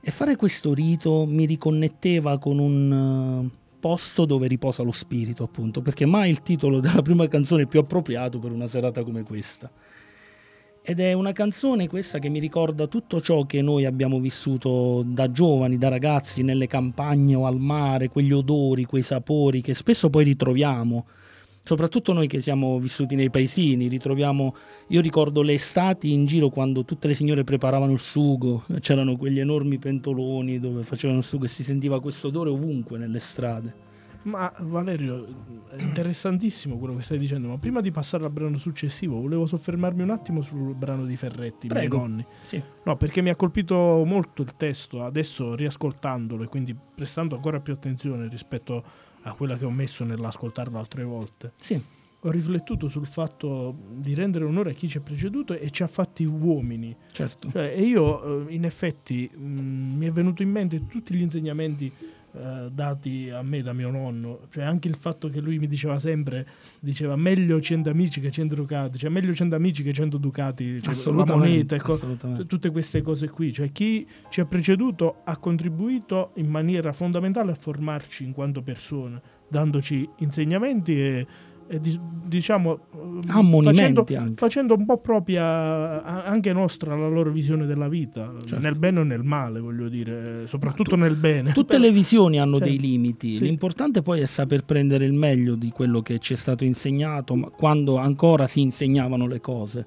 e 0.00 0.10
fare 0.10 0.36
questo 0.36 0.72
rito 0.74 1.26
mi 1.26 1.44
riconnetteva 1.44 2.38
con 2.38 2.58
un 2.58 3.50
eh, 3.52 3.58
posto 3.80 4.24
dove 4.24 4.46
riposa 4.46 4.82
lo 4.82 4.92
spirito, 4.92 5.42
appunto, 5.42 5.82
perché 5.82 6.06
mai 6.06 6.30
il 6.30 6.42
titolo 6.42 6.80
della 6.80 7.02
prima 7.02 7.26
canzone 7.28 7.62
è 7.62 7.66
più 7.66 7.80
appropriato 7.80 8.38
per 8.38 8.52
una 8.52 8.66
serata 8.66 9.02
come 9.02 9.22
questa. 9.22 9.70
Ed 10.80 11.00
è 11.00 11.12
una 11.12 11.32
canzone 11.32 11.86
questa 11.86 12.18
che 12.18 12.30
mi 12.30 12.38
ricorda 12.38 12.86
tutto 12.86 13.20
ciò 13.20 13.44
che 13.44 13.60
noi 13.60 13.84
abbiamo 13.84 14.20
vissuto 14.20 15.02
da 15.04 15.30
giovani, 15.30 15.76
da 15.76 15.88
ragazzi, 15.88 16.42
nelle 16.42 16.66
campagne 16.66 17.34
o 17.34 17.44
al 17.44 17.58
mare, 17.58 18.08
quegli 18.08 18.32
odori, 18.32 18.86
quei 18.86 19.02
sapori 19.02 19.60
che 19.60 19.74
spesso 19.74 20.08
poi 20.08 20.24
ritroviamo. 20.24 21.04
Soprattutto 21.68 22.14
noi 22.14 22.28
che 22.28 22.40
siamo 22.40 22.78
vissuti 22.78 23.14
nei 23.14 23.28
paesini, 23.28 23.88
ritroviamo, 23.88 24.54
io 24.86 25.02
ricordo 25.02 25.42
le 25.42 25.52
estati 25.52 26.14
in 26.14 26.24
giro 26.24 26.48
quando 26.48 26.82
tutte 26.82 27.08
le 27.08 27.12
signore 27.12 27.44
preparavano 27.44 27.92
il 27.92 27.98
sugo, 27.98 28.64
c'erano 28.80 29.18
quegli 29.18 29.38
enormi 29.38 29.76
pentoloni 29.76 30.60
dove 30.60 30.82
facevano 30.82 31.18
il 31.18 31.26
sugo 31.26 31.44
e 31.44 31.48
si 31.48 31.62
sentiva 31.62 32.00
questo 32.00 32.28
odore 32.28 32.48
ovunque 32.48 32.96
nelle 32.96 33.18
strade. 33.18 33.74
Ma 34.22 34.50
Valerio, 34.60 35.26
è 35.68 35.82
interessantissimo 35.82 36.78
quello 36.78 36.96
che 36.96 37.02
stai 37.02 37.18
dicendo, 37.18 37.48
ma 37.48 37.58
prima 37.58 37.82
di 37.82 37.90
passare 37.90 38.24
al 38.24 38.30
brano 38.30 38.56
successivo 38.56 39.20
volevo 39.20 39.44
soffermarmi 39.44 40.00
un 40.00 40.10
attimo 40.10 40.40
sul 40.40 40.74
brano 40.74 41.04
di 41.04 41.16
Ferretti, 41.16 41.66
Prego. 41.66 41.96
miei 41.96 42.08
nonni. 42.08 42.26
Sì. 42.40 42.62
No, 42.84 42.96
perché 42.96 43.20
mi 43.20 43.28
ha 43.28 43.36
colpito 43.36 43.76
molto 44.06 44.40
il 44.40 44.56
testo, 44.56 45.02
adesso 45.02 45.54
riascoltandolo 45.54 46.44
e 46.44 46.46
quindi 46.46 46.74
prestando 46.74 47.34
ancora 47.34 47.60
più 47.60 47.74
attenzione 47.74 48.26
rispetto 48.26 48.82
a 49.28 49.34
quella 49.34 49.56
che 49.56 49.64
ho 49.64 49.70
messo 49.70 50.04
nell'ascoltarlo 50.04 50.78
altre 50.78 51.04
volte. 51.04 51.52
Sì. 51.58 51.80
Ho 52.22 52.30
riflettuto 52.30 52.88
sul 52.88 53.06
fatto 53.06 53.76
di 53.90 54.12
rendere 54.12 54.44
onore 54.44 54.70
a 54.70 54.74
chi 54.74 54.88
ci 54.88 54.98
ha 54.98 55.00
preceduto 55.00 55.54
e 55.54 55.70
ci 55.70 55.84
ha 55.84 55.86
fatti 55.86 56.24
uomini. 56.24 56.94
Certo. 57.12 57.50
Cioè, 57.52 57.74
e 57.76 57.82
io, 57.82 58.48
eh, 58.48 58.54
in 58.54 58.64
effetti, 58.64 59.30
mh, 59.32 59.46
mi 59.96 60.06
è 60.06 60.10
venuto 60.10 60.42
in 60.42 60.50
mente 60.50 60.86
tutti 60.86 61.14
gli 61.14 61.20
insegnamenti 61.22 61.92
eh, 62.38 62.70
dati 62.70 63.30
a 63.30 63.42
me 63.42 63.62
da 63.62 63.72
mio 63.72 63.90
nonno, 63.90 64.46
cioè 64.50 64.62
anche 64.64 64.86
il 64.86 64.94
fatto 64.94 65.28
che 65.28 65.40
lui 65.40 65.58
mi 65.58 65.66
diceva 65.66 65.98
sempre, 65.98 66.46
diceva 66.78 67.16
meglio 67.16 67.60
100 67.60 67.90
amici 67.90 68.20
che 68.20 68.30
100 68.30 68.54
ducati, 68.54 68.98
cioè 68.98 69.10
meglio 69.10 69.34
100 69.34 69.54
amici 69.54 69.82
che 69.82 69.92
100 69.92 70.16
ducati, 70.18 70.80
cioè 70.80 70.92
assolutamente, 70.92 71.76
moneta, 71.76 71.92
assolutamente. 71.92 72.46
tutte 72.46 72.70
queste 72.70 73.02
cose 73.02 73.28
qui, 73.28 73.52
cioè 73.52 73.72
chi 73.72 74.06
ci 74.28 74.40
ha 74.40 74.44
preceduto 74.44 75.16
ha 75.24 75.36
contribuito 75.36 76.30
in 76.34 76.48
maniera 76.48 76.92
fondamentale 76.92 77.50
a 77.50 77.54
formarci 77.54 78.24
in 78.24 78.32
quanto 78.32 78.62
persone, 78.62 79.20
dandoci 79.48 80.08
insegnamenti 80.18 81.00
e, 81.00 81.26
e 81.68 81.80
di- 81.80 82.00
diciamo 82.26 82.80
Ah, 83.28 83.42
facendo, 83.42 84.04
facendo 84.36 84.74
un 84.76 84.84
po' 84.84 84.98
propria 84.98 86.04
anche 86.24 86.52
nostra 86.52 86.94
la 86.96 87.08
loro 87.08 87.30
visione 87.32 87.66
della 87.66 87.88
vita, 87.88 88.32
Certo. 88.44 88.58
nel 88.64 88.78
bene 88.78 89.00
o 89.00 89.02
nel 89.02 89.24
male, 89.24 89.58
voglio 89.60 89.88
dire, 89.88 90.46
soprattutto 90.46 90.94
nel 90.94 91.16
bene. 91.16 91.52
Tutte 91.52 91.78
le 91.78 91.90
visioni 91.90 92.38
hanno 92.38 92.58
Cioè, 92.58 92.68
dei 92.68 92.78
limiti, 92.78 93.34
sì. 93.34 93.44
l'importante 93.44 94.02
poi 94.02 94.20
è 94.20 94.24
saper 94.24 94.64
prendere 94.64 95.04
il 95.04 95.14
meglio 95.14 95.56
di 95.56 95.70
quello 95.70 96.00
che 96.00 96.18
ci 96.20 96.34
è 96.34 96.36
stato 96.36 96.64
insegnato, 96.64 97.34
ma 97.34 97.48
quando 97.48 97.96
ancora 97.96 98.46
si 98.46 98.60
insegnavano 98.60 99.26
le 99.26 99.40
cose, 99.40 99.86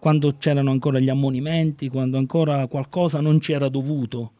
quando 0.00 0.32
c'erano 0.38 0.70
ancora 0.72 0.98
gli 0.98 1.08
ammonimenti, 1.08 1.88
quando 1.88 2.18
ancora 2.18 2.66
qualcosa 2.66 3.20
non 3.20 3.40
ci 3.40 3.52
era 3.52 3.68
dovuto, 3.68 4.32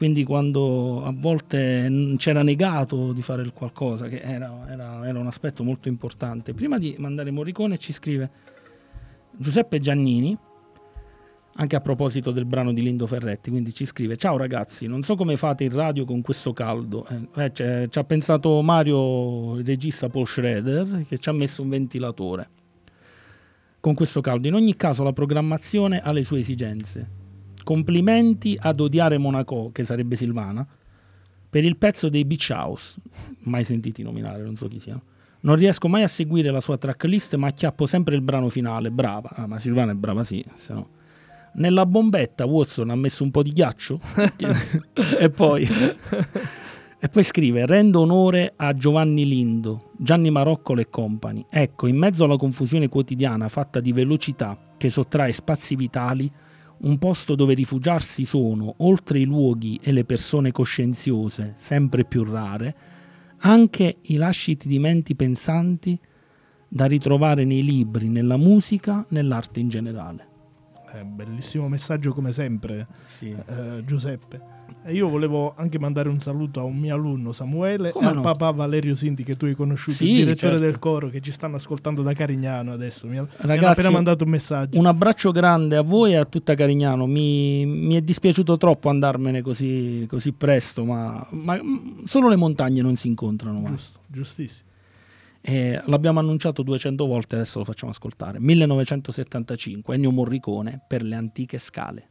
quindi 0.00 0.24
quando 0.24 1.04
a 1.04 1.12
volte 1.14 2.14
c'era 2.16 2.42
negato 2.42 3.12
di 3.12 3.20
fare 3.20 3.42
il 3.42 3.52
qualcosa, 3.52 4.08
che 4.08 4.20
era, 4.20 4.66
era- 4.66 5.06
era 5.06 5.18
un 5.18 5.26
aspetto 5.26 5.62
molto 5.62 5.88
importante. 5.88 6.54
Prima 6.54 6.78
di 6.78 6.94
mandare 6.96 7.30
Morricone 7.30 7.76
ci 7.76 7.92
scrive 7.92 8.30
Giuseppe 9.36 9.78
Giannini, 9.78 10.34
anche 11.56 11.76
a 11.76 11.80
proposito 11.80 12.30
del 12.30 12.46
brano 12.46 12.72
di 12.72 12.80
Lindo 12.80 13.06
Ferretti, 13.06 13.50
quindi 13.50 13.74
ci 13.74 13.84
scrive: 13.84 14.16
Ciao 14.16 14.38
ragazzi, 14.38 14.86
non 14.86 15.02
so 15.02 15.16
come 15.16 15.36
fate 15.36 15.64
in 15.64 15.72
radio 15.72 16.06
con 16.06 16.22
questo 16.22 16.54
caldo. 16.54 17.06
Eh, 17.34 17.52
eh, 17.58 17.86
ci 17.90 17.98
ha 17.98 18.04
pensato 18.04 18.62
Mario, 18.62 19.58
il 19.58 19.66
regista 19.66 20.08
Paul 20.08 20.26
Schroeder, 20.26 21.04
che 21.06 21.18
ci 21.18 21.28
ha 21.28 21.32
messo 21.32 21.60
un 21.60 21.68
ventilatore. 21.68 22.48
Con 23.80 23.92
questo 23.92 24.22
caldo, 24.22 24.48
in 24.48 24.54
ogni 24.54 24.76
caso, 24.76 25.02
la 25.02 25.12
programmazione 25.12 26.00
ha 26.00 26.10
le 26.10 26.22
sue 26.22 26.38
esigenze. 26.38 27.19
Complimenti 27.62 28.56
ad 28.60 28.80
odiare 28.80 29.18
Monaco, 29.18 29.70
che 29.72 29.84
sarebbe 29.84 30.16
Silvana, 30.16 30.66
per 31.48 31.64
il 31.64 31.76
pezzo 31.76 32.08
dei 32.08 32.24
Beach 32.24 32.50
House, 32.52 33.00
mai 33.44 33.64
sentiti 33.64 34.02
nominare, 34.02 34.42
non 34.42 34.56
so 34.56 34.68
chi 34.68 34.78
siano. 34.78 35.02
Non 35.42 35.56
riesco 35.56 35.88
mai 35.88 36.02
a 36.02 36.06
seguire 36.06 36.50
la 36.50 36.60
sua 36.60 36.76
tracklist, 36.76 37.34
ma 37.36 37.48
acchiappo 37.48 37.86
sempre 37.86 38.14
il 38.14 38.20
brano 38.20 38.48
finale. 38.50 38.90
Brava, 38.90 39.30
Ah, 39.30 39.46
ma 39.46 39.58
Silvana 39.58 39.92
è 39.92 39.94
brava, 39.94 40.22
sì. 40.22 40.44
se 40.54 40.74
no. 40.74 40.88
Nella 41.54 41.86
bombetta 41.86 42.44
Watson 42.46 42.90
ha 42.90 42.94
messo 42.94 43.24
un 43.24 43.30
po' 43.32 43.42
di 43.42 43.50
ghiaccio 43.50 43.98
e 45.18 45.30
poi 45.30 45.66
e 47.02 47.08
poi 47.08 47.22
scrive 47.24 47.66
rendo 47.66 48.00
onore 48.00 48.52
a 48.54 48.72
Giovanni 48.72 49.26
Lindo, 49.26 49.90
Gianni 49.96 50.30
Maroccolo 50.30 50.80
e 50.80 50.88
compagni. 50.90 51.44
Ecco, 51.50 51.86
in 51.88 51.96
mezzo 51.96 52.22
alla 52.24 52.36
confusione 52.36 52.88
quotidiana 52.88 53.48
fatta 53.48 53.80
di 53.80 53.92
velocità 53.92 54.56
che 54.76 54.90
sottrae 54.90 55.32
spazi 55.32 55.74
vitali, 55.74 56.30
un 56.82 56.98
posto 56.98 57.34
dove 57.34 57.54
rifugiarsi 57.54 58.24
sono, 58.24 58.74
oltre 58.78 59.18
i 59.18 59.24
luoghi 59.24 59.78
e 59.82 59.92
le 59.92 60.04
persone 60.04 60.50
coscienziose, 60.52 61.54
sempre 61.56 62.04
più 62.04 62.24
rare, 62.24 62.74
anche 63.38 63.96
i 64.02 64.16
lasciti 64.16 64.68
di 64.68 64.78
menti 64.78 65.14
pensanti 65.14 65.98
da 66.68 66.86
ritrovare 66.86 67.44
nei 67.44 67.62
libri, 67.62 68.08
nella 68.08 68.36
musica, 68.36 69.04
nell'arte 69.08 69.60
in 69.60 69.68
generale. 69.68 70.28
Eh, 70.92 71.04
bellissimo 71.04 71.68
messaggio 71.68 72.12
come 72.12 72.32
sempre, 72.32 72.86
Sì. 73.04 73.34
eh, 73.46 73.82
Giuseppe. 73.84 74.58
E 74.84 74.92
io 74.94 75.08
volevo 75.08 75.54
anche 75.56 75.78
mandare 75.78 76.08
un 76.08 76.20
saluto 76.20 76.60
a 76.60 76.64
un 76.64 76.78
mio 76.78 76.94
alunno 76.94 77.32
Samuele 77.32 77.90
Come 77.90 78.06
e 78.06 78.08
al 78.08 78.14
no? 78.16 78.20
papà 78.22 78.50
Valerio 78.50 78.94
Sinti 78.94 79.24
che 79.24 79.36
tu 79.36 79.44
hai 79.46 79.54
conosciuto, 79.54 79.96
Sì, 79.96 80.10
il 80.10 80.14
direttore 80.16 80.56
certo. 80.56 80.64
del 80.64 80.78
coro 80.78 81.08
che 81.08 81.20
ci 81.20 81.30
stanno 81.30 81.56
ascoltando 81.56 82.02
da 82.02 82.12
Carignano 82.12 82.72
adesso. 82.72 83.06
Mi, 83.06 83.12
mi 83.12 83.18
hanno 83.18 83.28
Ragazzi, 83.36 83.80
appena 83.80 83.90
mandato 83.90 84.24
un 84.24 84.30
messaggio. 84.30 84.78
Un 84.78 84.86
abbraccio 84.86 85.32
grande 85.32 85.76
a 85.76 85.82
voi 85.82 86.12
e 86.12 86.16
a 86.16 86.24
tutta 86.24 86.54
Carignano. 86.54 87.06
Mi, 87.06 87.66
mi 87.66 87.94
è 87.94 88.00
dispiaciuto 88.00 88.56
troppo 88.56 88.88
andarmene 88.88 89.42
così, 89.42 90.06
così 90.08 90.32
presto, 90.32 90.84
ma, 90.84 91.26
ma, 91.30 91.60
mm, 91.62 92.04
solo 92.04 92.28
le 92.28 92.36
montagne 92.36 92.82
non 92.82 92.96
si 92.96 93.08
incontrano. 93.08 93.62
Giusto, 93.64 94.00
giustissimo. 94.06 94.68
E 95.42 95.80
l'abbiamo 95.86 96.18
annunciato 96.20 96.62
200 96.62 97.06
volte, 97.06 97.36
adesso 97.36 97.60
lo 97.60 97.64
facciamo 97.64 97.92
ascoltare. 97.92 98.38
1975, 98.40 99.94
Ennio 99.94 100.10
Morricone 100.10 100.82
per 100.86 101.02
le 101.02 101.14
antiche 101.14 101.58
scale. 101.58 102.08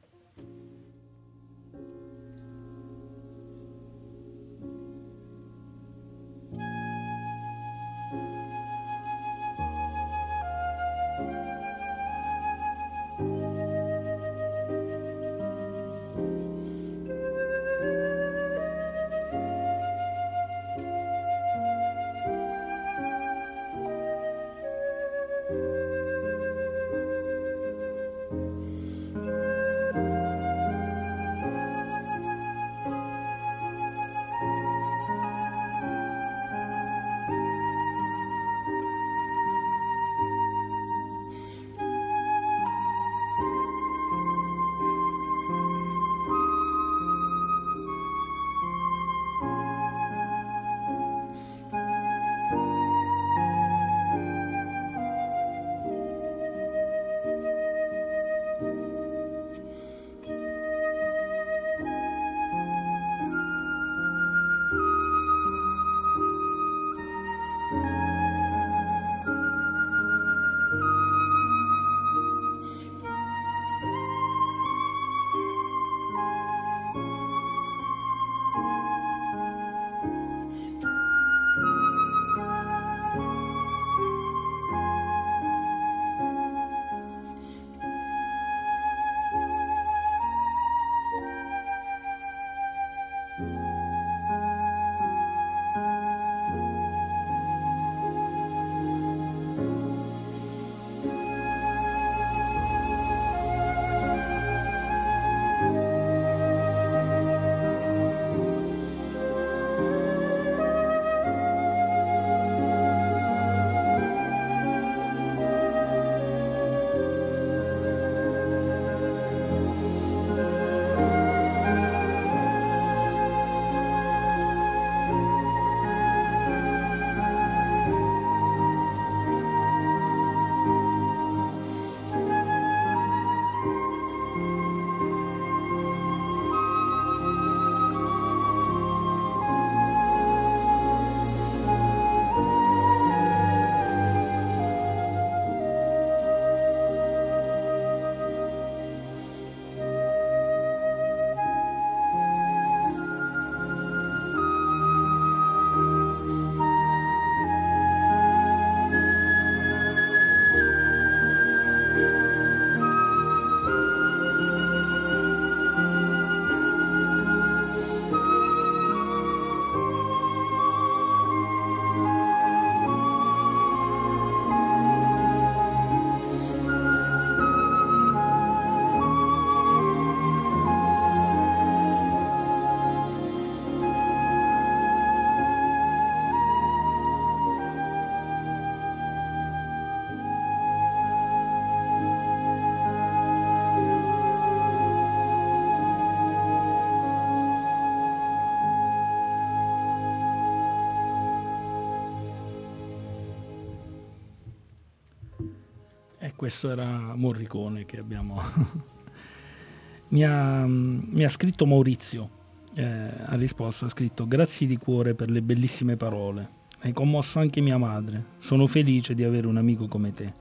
Questo 206.39 206.71
era 206.71 207.15
Morricone 207.17 207.83
che 207.83 207.97
abbiamo... 207.99 208.39
mi, 210.07 210.23
ha, 210.23 210.65
mi, 210.65 211.21
ha, 211.25 211.27
scritto 211.27 211.65
Maurizio, 211.65 212.29
eh, 212.75 212.85
ha 213.25 213.35
risposto, 213.35 213.83
ha 213.83 213.89
scritto 213.89 214.25
grazie 214.25 214.65
di 214.65 214.77
cuore 214.77 215.15
per 215.15 215.29
le 215.29 215.41
bellissime 215.41 215.97
parole, 215.97 216.49
hai 216.79 216.93
commosso 216.93 217.39
anche 217.39 217.59
mia 217.59 217.77
madre, 217.77 218.23
sono 218.37 218.67
felice 218.67 219.15
di 219.15 219.25
avere 219.25 219.47
un 219.47 219.57
amico 219.57 219.89
come 219.89 220.13
te. 220.13 220.33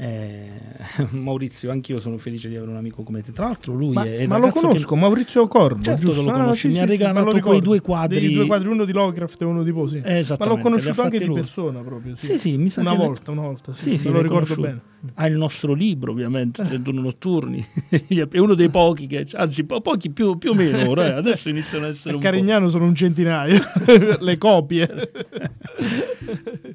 Eh, 0.00 0.48
Maurizio, 1.10 1.72
anch'io 1.72 1.98
sono 1.98 2.18
felice 2.18 2.48
di 2.48 2.54
avere 2.54 2.70
un 2.70 2.76
amico 2.76 3.02
come 3.02 3.20
te. 3.20 3.32
Tra 3.32 3.46
l'altro, 3.46 3.74
lui 3.74 3.94
ma, 3.94 4.04
è. 4.04 4.28
Ma 4.28 4.38
lo 4.38 4.50
conosco, 4.50 4.94
che... 4.94 5.00
Maurizio 5.00 5.48
Corbo. 5.48 5.82
Certo 5.82 6.06
giusto? 6.06 6.22
lo 6.22 6.30
conosci, 6.30 6.66
ah, 6.66 6.70
mi 6.70 6.76
sì, 6.76 6.80
ha 6.80 6.86
regalato 6.86 7.32
sì, 7.32 7.40
quei 7.40 7.60
due 7.60 7.80
quadri. 7.80 8.32
Due 8.32 8.46
quadri, 8.46 8.68
uno 8.68 8.84
di 8.84 8.92
Lovecraft 8.92 9.42
e 9.42 9.44
uno 9.44 9.64
di 9.64 9.72
Posi. 9.72 10.00
Eh, 10.04 10.24
ma 10.38 10.46
l'ho 10.46 10.58
conosciuto 10.58 11.02
anche 11.02 11.18
di 11.18 11.32
persona 11.32 11.80
proprio. 11.80 12.14
Sì, 12.14 12.26
sì, 12.26 12.38
sì 12.38 12.56
mi 12.56 12.70
sa 12.70 12.80
una 12.82 12.92
che 12.92 12.96
volta, 12.96 13.30
una 13.32 13.42
volta. 13.42 13.72
Sì, 13.72 13.96
sì, 13.96 14.08
lo 14.10 14.22
ricordo 14.22 14.54
bene. 14.54 14.80
Ha 15.14 15.26
il 15.26 15.36
nostro 15.36 15.74
libro, 15.74 16.12
ovviamente, 16.12 16.62
31 16.62 17.00
notturni. 17.00 17.64
è 18.30 18.38
uno 18.38 18.54
dei 18.54 18.68
pochi 18.68 19.08
che, 19.08 19.26
anzi, 19.32 19.64
po- 19.64 19.80
pochi 19.80 20.10
più, 20.10 20.38
più 20.38 20.50
o 20.50 20.54
meno 20.54 20.88
ora. 20.88 21.08
eh, 21.08 21.12
Adesso 21.14 21.48
iniziano 21.48 21.86
ad 21.86 21.92
essere 21.92 22.16
A 22.16 22.18
Carignano 22.20 22.68
sono 22.68 22.84
un 22.84 22.94
centinaio 22.94 23.60
le 24.20 24.38
copie. 24.38 25.10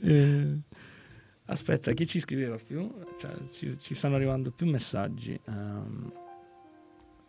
Eh, 0.01 0.57
aspetta, 1.53 1.91
chi 1.93 2.05
ci 2.05 2.19
scriveva 2.19 2.57
più? 2.57 2.91
Cioè, 3.17 3.31
ci, 3.51 3.79
ci 3.79 3.95
stanno 3.95 4.15
arrivando 4.15 4.51
più 4.51 4.67
messaggi. 4.67 5.39
Um, 5.45 6.11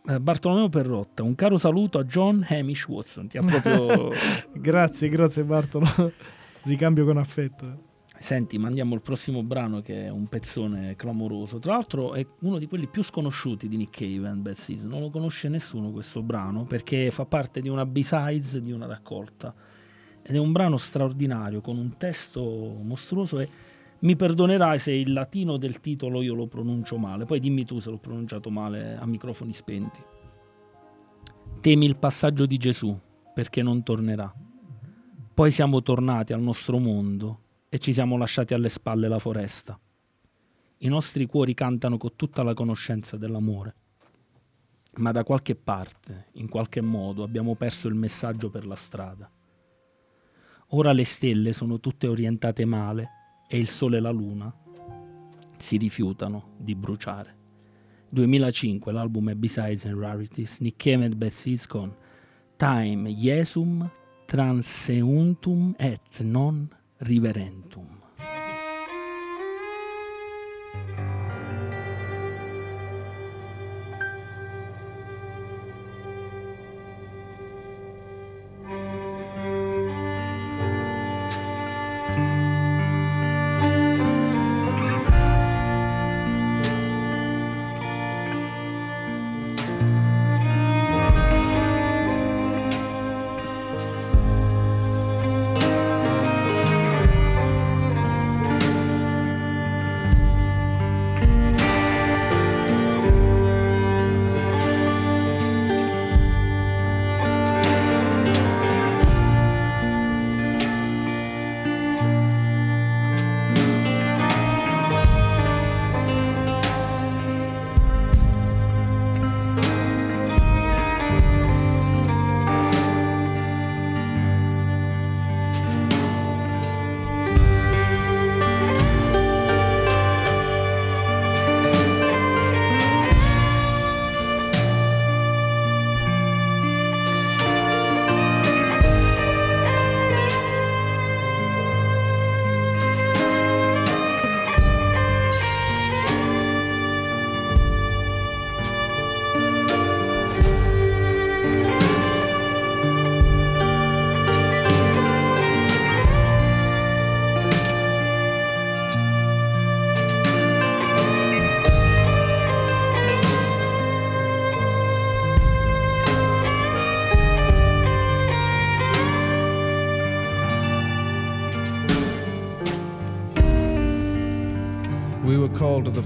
eh, 0.06 0.20
Bartolomeo 0.20 0.68
Perrotta, 0.68 1.22
un 1.22 1.34
caro 1.34 1.56
saluto 1.56 1.98
a 1.98 2.04
John 2.04 2.44
Hamish 2.46 2.86
Watson. 2.88 3.26
Ti 3.26 3.38
ha 3.38 3.40
proprio. 3.40 4.10
grazie, 4.52 5.08
grazie 5.08 5.44
Bartolo. 5.44 5.86
Ricambio 6.62 7.04
con 7.04 7.16
affetto. 7.16 7.92
Senti, 8.18 8.58
mandiamo 8.58 8.94
il 8.94 9.02
prossimo 9.02 9.42
brano 9.42 9.80
che 9.80 10.06
è 10.06 10.08
un 10.08 10.26
pezzone 10.28 10.94
clamoroso. 10.96 11.58
Tra 11.58 11.72
l'altro 11.72 12.14
è 12.14 12.26
uno 12.40 12.58
di 12.58 12.66
quelli 12.66 12.86
più 12.86 13.02
sconosciuti 13.02 13.66
di 13.66 13.76
Nick 13.76 13.98
Cave 13.98 14.28
and 14.28 14.42
Bad 14.42 14.54
Season. 14.54 14.90
Non 14.90 15.00
lo 15.00 15.10
conosce 15.10 15.48
nessuno 15.48 15.90
questo 15.90 16.22
brano 16.22 16.64
perché 16.64 17.10
fa 17.10 17.24
parte 17.24 17.60
di 17.60 17.68
una 17.68 17.86
B-sides 17.86 18.58
di 18.58 18.72
una 18.72 18.86
raccolta. 18.86 19.54
Ed 20.22 20.34
è 20.34 20.38
un 20.38 20.52
brano 20.52 20.76
straordinario 20.76 21.60
con 21.60 21.76
un 21.76 21.96
testo 21.96 22.40
mostruoso 22.42 23.40
e 23.40 23.48
mi 24.04 24.16
perdonerai 24.16 24.78
se 24.78 24.92
il 24.92 25.14
latino 25.14 25.56
del 25.56 25.80
titolo 25.80 26.20
io 26.20 26.34
lo 26.34 26.46
pronuncio 26.46 26.98
male. 26.98 27.24
Poi 27.24 27.40
dimmi 27.40 27.64
tu 27.64 27.78
se 27.78 27.88
l'ho 27.88 27.98
pronunciato 27.98 28.50
male 28.50 28.96
a 28.96 29.06
microfoni 29.06 29.54
spenti. 29.54 30.02
Temi 31.60 31.86
il 31.86 31.96
passaggio 31.96 32.44
di 32.44 32.58
Gesù 32.58 32.98
perché 33.32 33.62
non 33.62 33.82
tornerà. 33.82 34.32
Poi 35.32 35.50
siamo 35.50 35.82
tornati 35.82 36.34
al 36.34 36.42
nostro 36.42 36.78
mondo 36.78 37.40
e 37.70 37.78
ci 37.78 37.94
siamo 37.94 38.18
lasciati 38.18 38.52
alle 38.52 38.68
spalle 38.68 39.08
la 39.08 39.18
foresta. 39.18 39.78
I 40.78 40.88
nostri 40.88 41.24
cuori 41.24 41.54
cantano 41.54 41.96
con 41.96 42.10
tutta 42.14 42.42
la 42.42 42.52
conoscenza 42.52 43.16
dell'amore. 43.16 43.74
Ma 44.96 45.12
da 45.12 45.24
qualche 45.24 45.54
parte, 45.54 46.26
in 46.32 46.50
qualche 46.50 46.82
modo, 46.82 47.22
abbiamo 47.22 47.54
perso 47.54 47.88
il 47.88 47.94
messaggio 47.94 48.50
per 48.50 48.66
la 48.66 48.76
strada. 48.76 49.30
Ora 50.68 50.92
le 50.92 51.04
stelle 51.04 51.54
sono 51.54 51.80
tutte 51.80 52.06
orientate 52.06 52.66
male 52.66 53.22
e 53.46 53.58
il 53.58 53.68
sole 53.68 53.98
e 53.98 54.00
la 54.00 54.10
luna 54.10 54.52
si 55.58 55.76
rifiutano 55.76 56.54
di 56.56 56.74
bruciare. 56.74 57.42
2005 58.08 58.92
l'album 58.92 59.30
è 59.30 59.34
Besides 59.34 59.86
and 59.86 59.98
Rarities, 59.98 60.58
Nick 60.60 60.76
Cave 60.76 61.04
and 61.04 61.66
con 61.66 61.94
Time 62.56 63.10
Jesum 63.10 63.90
Transeuntum 64.26 65.74
et 65.78 66.20
non 66.20 66.68
Riverentum. 66.98 68.03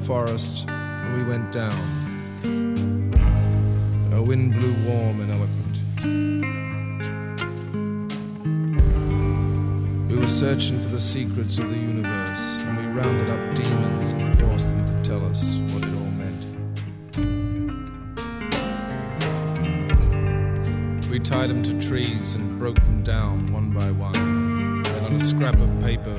Forest, 0.08 0.66
and 0.70 1.14
we 1.18 1.22
went 1.22 1.52
down. 1.52 1.70
A 4.14 4.22
wind 4.22 4.54
blew 4.54 4.74
warm 4.88 5.20
and 5.20 5.30
eloquent. 5.30 5.74
We 10.10 10.16
were 10.16 10.26
searching 10.26 10.80
for 10.80 10.88
the 10.88 10.98
secrets 10.98 11.58
of 11.58 11.68
the 11.68 11.76
universe, 11.76 12.56
and 12.62 12.78
we 12.78 12.86
rounded 12.98 13.28
up 13.28 13.54
demons 13.54 14.12
and 14.12 14.38
forced 14.38 14.70
them 14.74 14.86
to 14.86 15.02
tell 15.10 15.22
us 15.26 15.56
what 15.72 15.82
it 15.82 15.92
all 16.00 16.12
meant. 16.22 16.42
We 21.10 21.20
tied 21.20 21.50
them 21.50 21.62
to 21.64 21.78
trees 21.86 22.34
and 22.34 22.58
broke 22.58 22.80
them 22.80 23.02
down 23.02 23.52
one 23.52 23.72
by 23.72 23.90
one. 23.90 24.16
And 24.16 25.04
on 25.04 25.12
a 25.16 25.20
scrap 25.20 25.56
of 25.56 25.68
paper, 25.82 26.18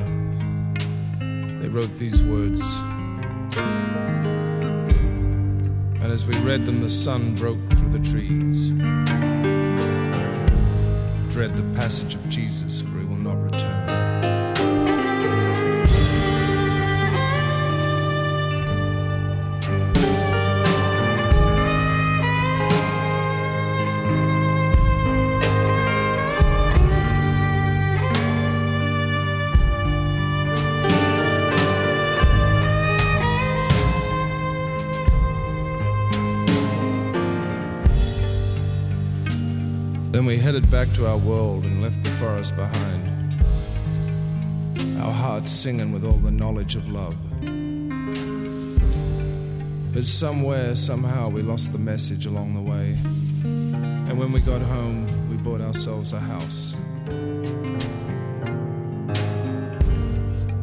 they 1.60 1.70
wrote 1.70 1.98
these 1.98 2.22
words. 2.22 2.80
As 6.20 6.26
we 6.26 6.38
read 6.46 6.66
them, 6.66 6.82
the 6.82 6.90
sun 6.90 7.34
broke 7.36 7.60
through 7.70 7.88
the 7.90 8.00
trees. 8.00 8.72
Dread 11.32 11.52
the 11.52 11.76
passage 11.78 12.16
of 12.16 12.30
Jesus, 12.30 12.82
headed 40.50 40.72
back 40.72 40.92
to 40.94 41.06
our 41.06 41.20
world 41.20 41.64
and 41.64 41.80
left 41.80 42.04
the 42.04 42.10
forest 42.10 42.56
behind. 42.56 43.40
Our 45.00 45.12
hearts 45.12 45.52
singing 45.52 45.92
with 45.92 46.04
all 46.04 46.18
the 46.18 46.32
knowledge 46.32 46.76
of 46.76 46.90
love. 46.90 47.16
But 49.94 50.08
somewhere, 50.08 50.76
somehow, 50.76 51.30
we 51.30 51.44
lost 51.44 51.72
the 51.72 51.78
message 51.78 52.26
along 52.26 52.56
the 52.56 52.62
way. 52.62 52.98
And 53.44 54.18
when 54.18 54.32
we 54.32 54.40
got 54.40 54.60
home, 54.64 55.06
we 55.30 55.38
bought 55.38 55.62
ourselves 55.62 56.14
a 56.14 56.20
house. 56.20 56.74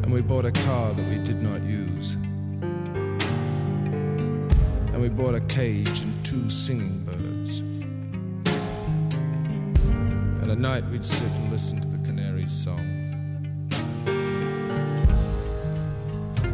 And 0.03 0.11
we 0.11 0.19
bought 0.21 0.43
a 0.43 0.51
car 0.51 0.91
that 0.91 1.07
we 1.07 1.17
did 1.19 1.41
not 1.41 1.61
use. 1.61 2.17
And 4.91 5.01
we 5.01 5.07
bought 5.07 5.35
a 5.35 5.41
cage 5.47 6.01
and 6.01 6.25
two 6.25 6.49
singing 6.49 7.06
at 10.57 10.61
night 10.61 10.83
we'd 10.89 11.05
sit 11.05 11.29
and 11.29 11.51
listen 11.51 11.79
to 11.79 11.87
the 11.87 12.03
canary's 12.03 12.51
song. 12.51 13.69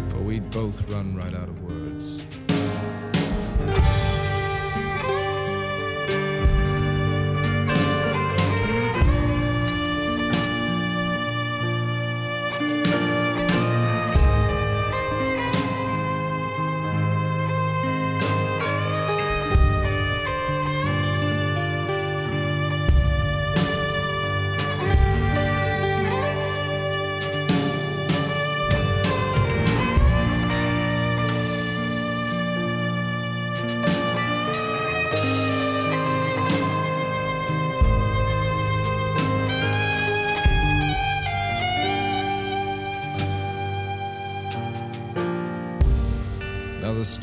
For 0.10 0.22
we'd 0.24 0.50
both 0.52 0.92
run 0.92 1.16
right 1.16 1.34
out 1.34 1.48
of 1.48 1.64
words. 1.64 1.83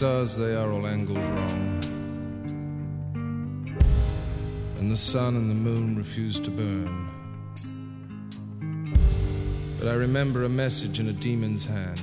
Stars, 0.01 0.35
they 0.35 0.55
are 0.55 0.73
all 0.73 0.87
angled 0.87 1.19
wrong. 1.19 1.79
And 4.79 4.91
the 4.91 4.97
sun 4.97 5.37
and 5.37 5.51
the 5.51 5.55
moon 5.55 5.95
refuse 5.95 6.43
to 6.43 6.51
burn. 6.51 7.07
But 9.79 9.89
I 9.89 9.95
remember 9.97 10.45
a 10.45 10.49
message 10.49 11.01
in 11.01 11.11
a 11.11 11.13
demon's 11.13 11.67
hand. 11.67 12.03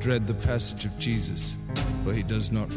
Dread 0.00 0.26
the 0.26 0.34
passage 0.34 0.84
of 0.84 0.98
Jesus, 0.98 1.54
for 2.02 2.12
he 2.12 2.24
does 2.24 2.50
not 2.50 2.74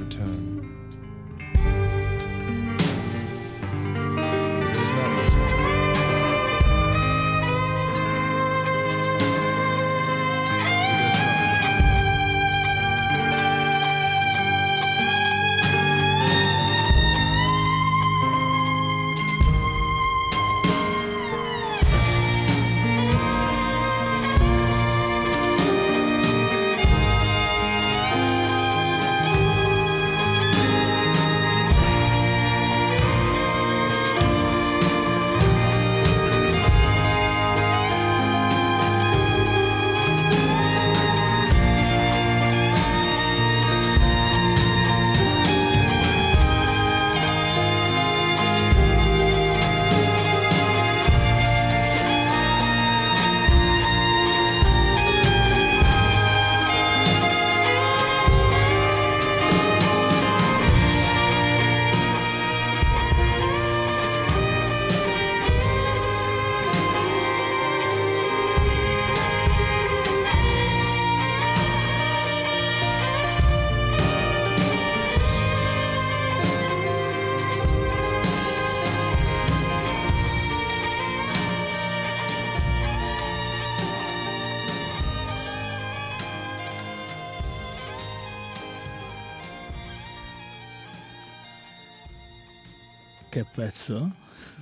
Pezzo? 93.83 94.11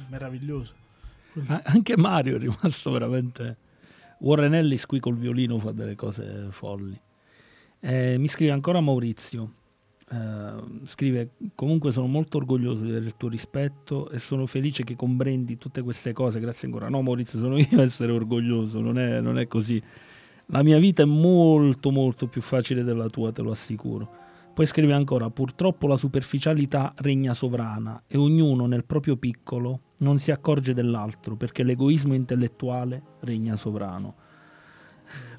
Meraviglioso. 0.10 0.74
Ah, 1.46 1.62
Anche 1.66 1.96
Mario 1.96 2.38
è 2.38 2.40
rimasto 2.40 2.90
veramente. 2.90 3.58
Warren 4.20 4.56
Ellis 4.56 4.86
qui 4.88 5.00
col 5.00 5.16
violino 5.16 5.60
fa 5.60 5.72
delle 5.72 5.96
cose 5.96 6.48
folli. 6.50 7.00
Eh, 7.80 8.18
mi 8.18 8.28
scrive 8.28 8.52
ancora 8.52 8.82
Maurizio. 8.82 9.54
Eh, 10.10 10.54
scrive: 10.86 11.34
Comunque 11.54 11.92
sono 11.92 12.08
molto 12.08 12.38
orgoglioso 12.38 12.84
del 12.84 13.16
tuo 13.16 13.30
rispetto 13.30 14.10
e 14.10 14.18
sono 14.18 14.48
felice 14.48 14.84
che 14.84 14.96
comprendi 14.96 15.58
tutte 15.60 15.84
queste 15.84 16.14
cose. 16.14 16.40
Grazie 16.40 16.68
ancora. 16.68 16.90
No, 16.90 17.02
Maurizio, 17.04 17.38
sono 17.38 17.58
io 17.60 17.80
a 17.80 17.84
essere 17.84 18.12
orgoglioso, 18.12 18.80
non 18.80 18.98
è, 18.98 19.22
non 19.22 19.38
è 19.38 19.48
così. 19.48 19.82
La 20.48 20.64
mia 20.64 20.80
vita 20.80 21.04
è 21.04 21.06
molto, 21.06 21.92
molto 21.92 22.28
più 22.28 22.42
facile 22.42 22.84
della 22.84 23.08
tua, 23.08 23.32
te 23.32 23.42
lo 23.44 23.52
assicuro. 23.52 24.21
Poi 24.62 24.70
scrive 24.70 24.94
ancora: 24.94 25.32
Purtroppo 25.32 25.88
la 25.88 25.96
superficialità 25.96 26.94
regna 26.98 27.34
sovrana 27.34 28.04
e 28.06 28.16
ognuno 28.16 28.68
nel 28.68 28.86
proprio 28.86 29.18
piccolo 29.18 29.80
non 30.02 30.20
si 30.20 30.30
accorge 30.30 30.76
dell'altro 30.76 31.36
perché 31.36 31.64
l'egoismo 31.64 32.14
intellettuale 32.14 33.02
regna 33.22 33.56
sovrano. 33.56 34.14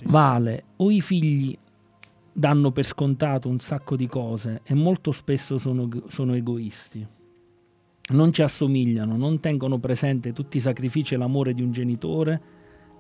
Vale, 0.07 0.65
o 0.79 0.91
i 0.91 1.01
figli 1.01 1.57
danno 2.33 2.73
per 2.73 2.85
scontato 2.85 3.49
un 3.49 3.61
sacco 3.61 3.95
di 3.95 4.09
cose 4.09 4.61
e 4.65 4.75
molto 4.75 5.13
spesso 5.13 5.57
sono, 5.57 5.89
sono 6.09 6.35
egoisti. 6.35 7.07
Non 8.09 8.33
ci 8.33 8.43
assomigliano, 8.43 9.17
non 9.17 9.39
tengono 9.39 9.79
presente 9.79 10.33
tutti 10.33 10.57
i 10.57 10.61
sacrifici 10.61 11.15
e 11.15 11.17
l'amore 11.17 11.55
di 11.55 11.63
un 11.63 11.71
genitore 11.71 12.43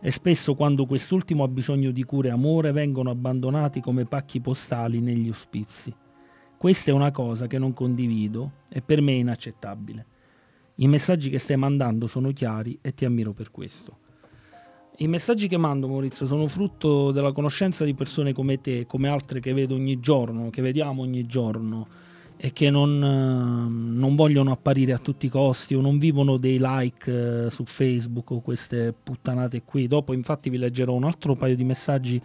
e 0.01 0.13
spesso 0.13 0.55
quando 0.55 0.87
quest'ultimo 0.87 1.43
ha 1.43 1.49
bisogno 1.49 1.91
di 1.91 2.05
cure 2.05 2.29
e 2.29 2.31
amore 2.31 2.71
vengono 2.71 3.11
abbandonati 3.11 3.81
come 3.81 4.05
pacchi 4.05 4.41
postali 4.41 5.01
negli 5.01 5.29
ospizi. 5.29 5.93
Questa 6.63 6.93
è 6.93 6.95
una 6.95 7.11
cosa 7.11 7.49
che 7.49 7.59
non 7.59 7.75
condivido 7.75 8.53
e 8.71 8.83
per 8.83 9.01
me 9.01 9.11
è 9.11 9.17
inaccettabile. 9.17 10.07
I 10.77 10.87
messaggi 10.87 11.29
che 11.29 11.39
stai 11.39 11.57
mandando 11.57 12.07
sono 12.07 12.31
chiari 12.31 12.79
e 12.81 12.95
ti 12.95 13.05
ammiro 13.05 13.33
per 13.33 13.51
questo. 13.51 13.99
I 14.99 15.09
messaggi 15.09 15.49
che 15.49 15.57
mando, 15.57 15.89
Maurizio, 15.89 16.25
sono 16.25 16.47
frutto 16.47 17.11
della 17.11 17.33
conoscenza 17.33 17.85
di 17.85 17.95
persone 17.95 18.33
come 18.33 18.61
te, 18.61 18.87
come 18.87 19.09
altre 19.09 19.41
che 19.41 19.53
vedo 19.53 19.75
ogni 19.75 19.99
giorno, 19.99 20.51
che 20.51 20.63
vediamo 20.63 21.03
ogni 21.03 21.27
giorno 21.27 21.89
e 22.37 22.53
che 22.53 22.71
non, 22.71 23.03
eh, 23.03 23.99
non 23.99 24.15
vogliono 24.15 24.53
apparire 24.53 24.93
a 24.93 24.99
tutti 24.99 25.27
i 25.27 25.31
costi 25.31 25.75
o 25.75 25.81
non 25.81 25.99
vivono 25.99 26.37
dei 26.37 26.59
like 26.61 27.47
eh, 27.47 27.51
su 27.51 27.65
Facebook 27.65 28.31
o 28.31 28.41
queste 28.41 28.95
puttanate 29.03 29.65
qui. 29.65 29.89
Dopo, 29.89 30.13
infatti, 30.13 30.49
vi 30.49 30.59
leggerò 30.59 30.93
un 30.93 31.03
altro 31.03 31.35
paio 31.35 31.57
di 31.57 31.65
messaggi 31.65 32.23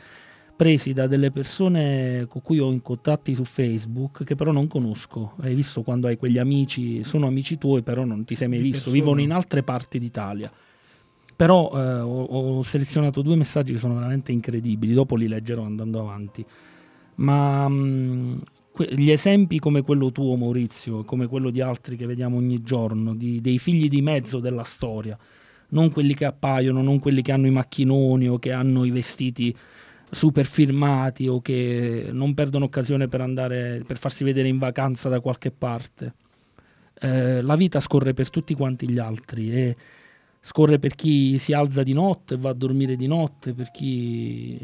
presi 0.57 0.91
da 0.91 1.05
delle 1.05 1.31
persone 1.31 2.25
con 2.27 2.41
cui 2.41 2.59
ho 2.59 2.71
in 2.71 2.81
contatti 2.81 3.35
su 3.35 3.45
Facebook 3.45 4.23
che 4.23 4.35
però 4.35 4.51
non 4.51 4.67
conosco. 4.67 5.35
Hai 5.39 5.53
visto 5.53 5.83
quando 5.83 6.07
hai 6.07 6.17
quegli 6.17 6.39
amici, 6.39 7.03
sono 7.03 7.27
amici 7.27 7.57
tuoi, 7.57 7.83
però 7.83 8.03
non 8.03 8.25
ti 8.25 8.35
sei 8.35 8.49
mai 8.49 8.57
visto, 8.59 8.77
persona. 8.77 8.97
vivono 8.97 9.21
in 9.21 9.31
altre 9.31 9.61
parti 9.63 9.99
d'Italia. 9.99 10.51
Però 11.35 11.71
eh, 11.75 11.99
ho, 11.99 12.23
ho 12.23 12.63
selezionato 12.63 13.21
due 13.21 13.35
messaggi 13.35 13.73
che 13.73 13.77
sono 13.77 13.93
veramente 13.93 14.31
incredibili, 14.31 14.93
dopo 14.93 15.15
li 15.15 15.27
leggerò 15.27 15.63
andando 15.63 15.99
avanti. 15.99 16.43
Ma 17.15 17.69
mh, 17.69 18.41
que- 18.71 18.89
gli 18.95 19.11
esempi 19.11 19.59
come 19.59 19.83
quello 19.83 20.11
tuo, 20.11 20.35
Maurizio, 20.35 21.03
come 21.03 21.27
quello 21.27 21.51
di 21.51 21.61
altri 21.61 21.95
che 21.95 22.07
vediamo 22.07 22.37
ogni 22.37 22.63
giorno, 22.63 23.13
di- 23.13 23.39
dei 23.39 23.59
figli 23.59 23.87
di 23.87 24.01
mezzo 24.01 24.39
della 24.39 24.63
storia, 24.63 25.15
non 25.69 25.91
quelli 25.91 26.15
che 26.15 26.25
appaiono, 26.25 26.81
non 26.81 26.97
quelli 26.97 27.21
che 27.21 27.31
hanno 27.31 27.45
i 27.45 27.51
macchinoni 27.51 28.27
o 28.27 28.39
che 28.39 28.51
hanno 28.51 28.83
i 28.83 28.89
vestiti 28.89 29.55
super 30.09 30.45
firmati 30.45 31.27
o 31.27 31.41
che 31.41 32.09
non 32.11 32.33
perdono 32.33 32.65
occasione 32.65 33.07
per 33.07 33.21
andare 33.21 33.83
per 33.85 33.97
farsi 33.97 34.23
vedere 34.23 34.47
in 34.47 34.57
vacanza 34.57 35.09
da 35.09 35.19
qualche 35.19 35.51
parte. 35.51 36.13
Eh, 36.99 37.41
la 37.41 37.55
vita 37.55 37.79
scorre 37.79 38.13
per 38.13 38.29
tutti 38.29 38.55
quanti 38.55 38.89
gli 38.89 38.97
altri 38.97 39.51
e 39.51 39.75
scorre 40.39 40.79
per 40.79 40.95
chi 40.95 41.37
si 41.37 41.53
alza 41.53 41.83
di 41.83 41.93
notte 41.93 42.35
e 42.35 42.37
va 42.37 42.49
a 42.49 42.53
dormire 42.53 42.95
di 42.95 43.07
notte, 43.07 43.53
per 43.53 43.69
chi 43.71 44.57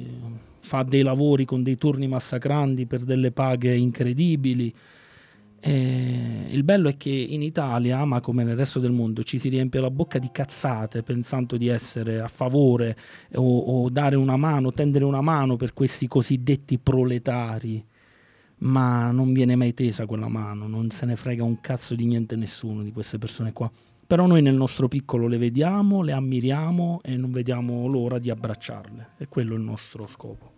fa 0.60 0.84
dei 0.84 1.04
lavori 1.04 1.46
con 1.46 1.62
dei 1.62 1.78
turni 1.78 2.08
massacranti 2.08 2.86
per 2.86 3.02
delle 3.02 3.32
paghe 3.32 3.76
incredibili. 3.76 4.74
E 5.66 6.48
il 6.50 6.62
bello 6.66 6.90
è 6.90 6.98
che 6.98 7.10
in 7.10 7.42
Italia, 7.42 8.04
ma 8.04 8.20
come 8.20 8.44
nel 8.44 8.58
resto 8.58 8.82
del 8.82 8.92
mondo, 8.92 9.24
ci 9.24 9.40
si 9.40 9.48
riempie 9.48 9.80
la 9.80 9.90
bocca 9.90 10.20
di 10.20 10.28
cazzate 10.30 11.04
pensando 11.04 11.56
di 11.56 11.70
essere 11.70 12.20
a 12.20 12.28
favore 12.28 12.98
o, 13.36 13.60
o 13.60 13.90
dare 13.90 14.18
una 14.18 14.36
mano, 14.36 14.74
tendere 14.74 15.06
una 15.06 15.22
mano 15.22 15.56
per 15.56 15.74
questi 15.74 16.10
cosiddetti 16.10 16.80
proletari, 16.80 17.82
ma 18.58 19.10
non 19.12 19.32
viene 19.32 19.56
mai 19.56 19.74
tesa 19.74 20.06
quella 20.06 20.28
mano, 20.28 20.68
non 20.68 20.92
se 20.92 21.06
ne 21.06 21.16
frega 21.16 21.46
un 21.46 21.62
cazzo 21.62 21.96
di 21.96 22.08
niente 22.08 22.36
nessuno 22.36 22.84
di 22.84 22.92
queste 22.92 23.18
persone 23.18 23.54
qua. 23.54 23.72
Però 24.06 24.26
noi 24.26 24.42
nel 24.42 24.56
nostro 24.56 24.90
piccolo 24.90 25.28
le 25.28 25.38
vediamo, 25.38 26.02
le 26.02 26.12
ammiriamo 26.12 27.00
e 27.06 27.16
non 27.16 27.32
vediamo 27.32 27.88
l'ora 27.88 28.20
di 28.20 28.30
abbracciarle. 28.30 29.12
E 29.18 29.30
quello 29.30 29.54
è 29.54 29.58
il 29.58 29.64
nostro 29.64 30.08
scopo. 30.08 30.52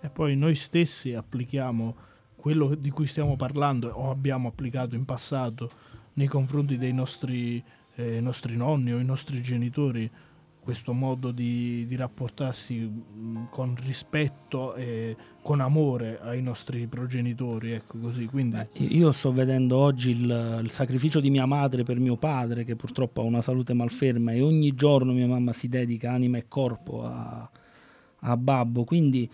E 0.00 0.08
poi 0.10 0.36
noi 0.36 0.54
stessi 0.54 1.12
applichiamo 1.12 2.06
quello 2.48 2.74
di 2.74 2.88
cui 2.88 3.04
stiamo 3.04 3.36
parlando 3.36 3.88
o 3.88 4.08
abbiamo 4.08 4.48
applicato 4.48 4.94
in 4.94 5.04
passato 5.04 5.68
nei 6.14 6.28
confronti 6.28 6.78
dei 6.78 6.94
nostri, 6.94 7.62
eh, 7.94 8.20
nostri 8.22 8.56
nonni 8.56 8.90
o 8.90 8.98
i 8.98 9.04
nostri 9.04 9.42
genitori 9.42 10.10
questo 10.58 10.94
modo 10.94 11.30
di, 11.30 11.86
di 11.86 11.94
rapportarsi 11.94 12.78
mh, 12.78 13.48
con 13.50 13.76
rispetto 13.84 14.74
e 14.74 15.14
con 15.42 15.60
amore 15.60 16.20
ai 16.22 16.40
nostri 16.40 16.86
progenitori, 16.86 17.72
ecco 17.72 17.98
così. 17.98 18.24
Quindi... 18.24 18.56
Beh, 18.56 18.68
io 18.86 19.12
sto 19.12 19.30
vedendo 19.30 19.76
oggi 19.76 20.10
il, 20.10 20.60
il, 20.62 20.70
sacrificio 20.70 21.20
di 21.20 21.28
mia 21.28 21.46
madre 21.46 21.82
per 21.82 21.98
mio 22.00 22.16
padre, 22.16 22.64
che 22.64 22.76
purtroppo 22.76 23.20
ha 23.20 23.24
una 23.24 23.42
salute 23.42 23.74
malferma, 23.74 24.32
e 24.32 24.40
ogni 24.40 24.74
giorno 24.74 25.12
mia 25.12 25.26
mamma 25.26 25.52
si 25.52 25.68
dedica 25.68 26.12
anima 26.12 26.38
e 26.38 26.48
corpo 26.48 27.04
a, 27.04 27.50
a 28.20 28.36
Babbo. 28.38 28.84
Quindi 28.84 29.30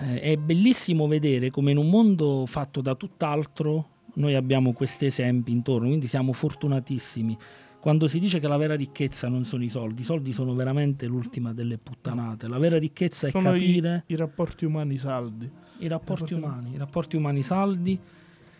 eh, 0.00 0.20
è 0.20 0.36
bellissimo 0.36 1.06
vedere 1.06 1.50
come 1.50 1.70
in 1.72 1.76
un 1.76 1.88
mondo 1.88 2.46
fatto 2.46 2.80
da 2.80 2.94
tutt'altro 2.94 3.96
noi 4.14 4.34
abbiamo 4.34 4.72
questi 4.72 5.06
esempi 5.06 5.52
intorno, 5.52 5.86
quindi 5.86 6.06
siamo 6.06 6.32
fortunatissimi. 6.32 7.36
Quando 7.80 8.08
si 8.08 8.18
dice 8.18 8.40
che 8.40 8.48
la 8.48 8.56
vera 8.56 8.74
ricchezza 8.74 9.28
non 9.28 9.44
sono 9.44 9.62
i 9.62 9.68
soldi, 9.68 10.02
i 10.02 10.04
soldi 10.04 10.32
sono 10.32 10.54
veramente 10.54 11.06
l'ultima 11.06 11.52
delle 11.52 11.78
puttanate. 11.78 12.48
La 12.48 12.58
vera 12.58 12.76
ricchezza 12.76 13.28
sono 13.28 13.50
è 13.50 13.52
capire 13.52 14.04
i, 14.08 14.14
i 14.14 14.16
rapporti 14.16 14.64
umani 14.64 14.96
saldi. 14.96 15.48
I 15.78 15.86
rapporti, 15.86 16.34
umani, 16.34 16.74
i 16.74 16.78
rapporti 16.78 17.16
umani 17.16 17.42
saldi 17.42 17.98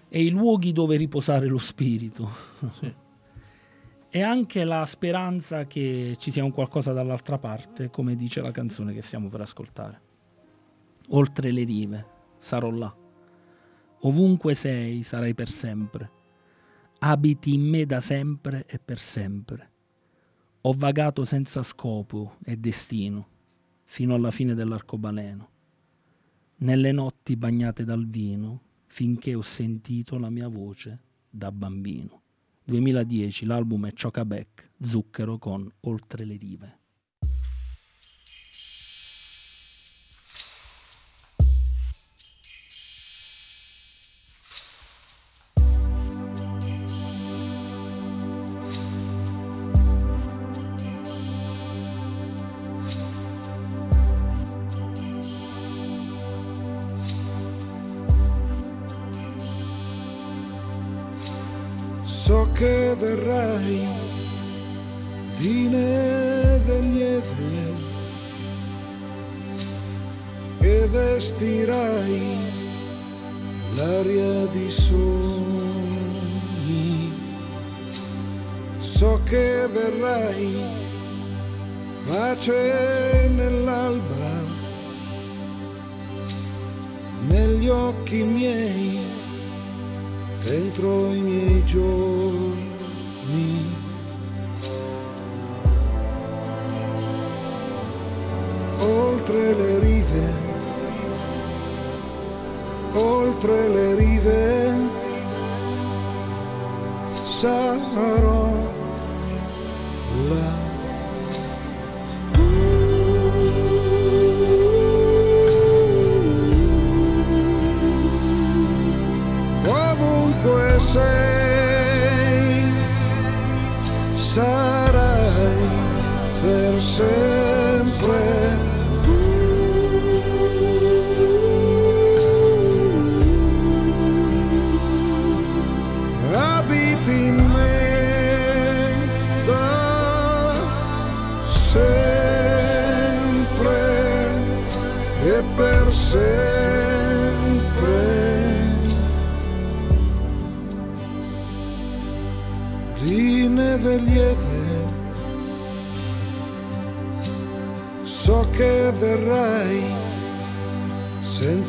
e 0.08 0.22
i 0.22 0.30
luoghi 0.30 0.72
dove 0.72 0.96
riposare 0.96 1.46
lo 1.46 1.58
spirito. 1.58 2.30
Sì. 2.74 2.94
e 4.10 4.22
anche 4.22 4.62
la 4.62 4.84
speranza 4.84 5.66
che 5.66 6.14
ci 6.18 6.30
sia 6.30 6.44
un 6.44 6.52
qualcosa 6.52 6.92
dall'altra 6.92 7.38
parte, 7.38 7.90
come 7.90 8.14
dice 8.14 8.40
la 8.40 8.52
canzone 8.52 8.94
che 8.94 9.02
stiamo 9.02 9.28
per 9.28 9.40
ascoltare 9.40 10.06
oltre 11.08 11.50
le 11.50 11.64
rive, 11.64 12.06
sarò 12.38 12.70
là. 12.70 12.94
Ovunque 14.00 14.54
sei, 14.54 15.02
sarai 15.02 15.34
per 15.34 15.48
sempre. 15.48 16.10
Abiti 17.00 17.54
in 17.54 17.62
me 17.62 17.86
da 17.86 18.00
sempre 18.00 18.64
e 18.66 18.78
per 18.78 18.98
sempre. 18.98 19.70
Ho 20.62 20.72
vagato 20.76 21.24
senza 21.24 21.62
scopo 21.62 22.36
e 22.44 22.56
destino, 22.56 23.28
fino 23.84 24.14
alla 24.14 24.30
fine 24.30 24.54
dell'arcobaleno. 24.54 25.48
Nelle 26.56 26.92
notti 26.92 27.36
bagnate 27.36 27.84
dal 27.84 28.06
vino, 28.06 28.62
finché 28.86 29.34
ho 29.34 29.42
sentito 29.42 30.18
la 30.18 30.30
mia 30.30 30.48
voce 30.48 30.98
da 31.30 31.52
bambino. 31.52 32.22
2010 32.64 33.46
l'album 33.46 33.86
è 33.86 33.92
Chocabec, 33.92 34.72
Zucchero 34.80 35.38
con 35.38 35.70
Oltre 35.82 36.24
le 36.24 36.36
rive. 36.36 36.77
Verrai 79.72 80.86
pace 82.06 83.30
nell'alba, 83.34 84.30
negli 87.26 87.68
occhi 87.68 88.22
miei 88.22 88.98
dentro 90.44 91.12
i 91.12 91.20
miei 91.20 91.64
giorni. 91.66 92.27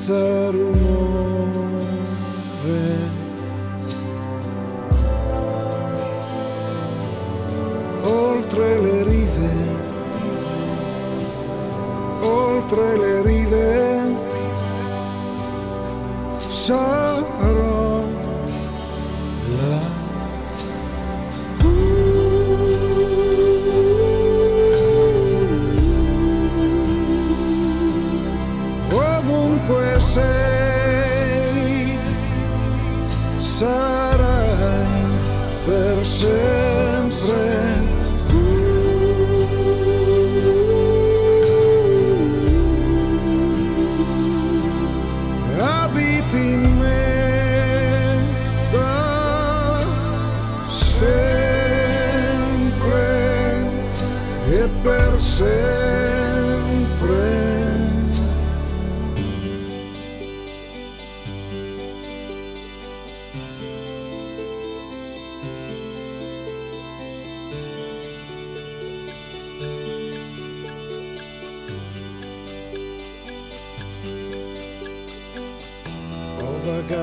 Senza 0.09 0.68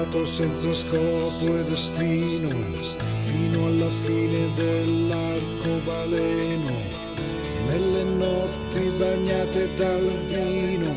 vagato 0.06 0.24
senza 0.24 0.72
scopo 0.74 1.58
e 1.58 1.64
destino 1.64 2.48
fino 3.24 3.66
alla 3.66 3.90
fine 3.90 4.48
dell'arcobaleno, 4.54 6.70
nelle 7.68 8.04
notti 8.04 8.92
bagnate 8.98 9.68
dal 9.76 10.08
vino, 10.28 10.94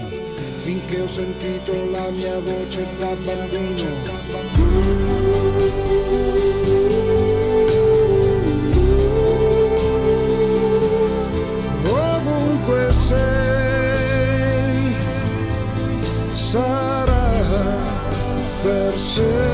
finché 0.58 1.02
ho 1.02 1.08
sentito 1.08 1.74
la 1.92 2.10
mia 2.12 2.40
voce 2.40 2.86
da 3.00 3.16
bambino. 3.26 3.98
Per 19.20 19.49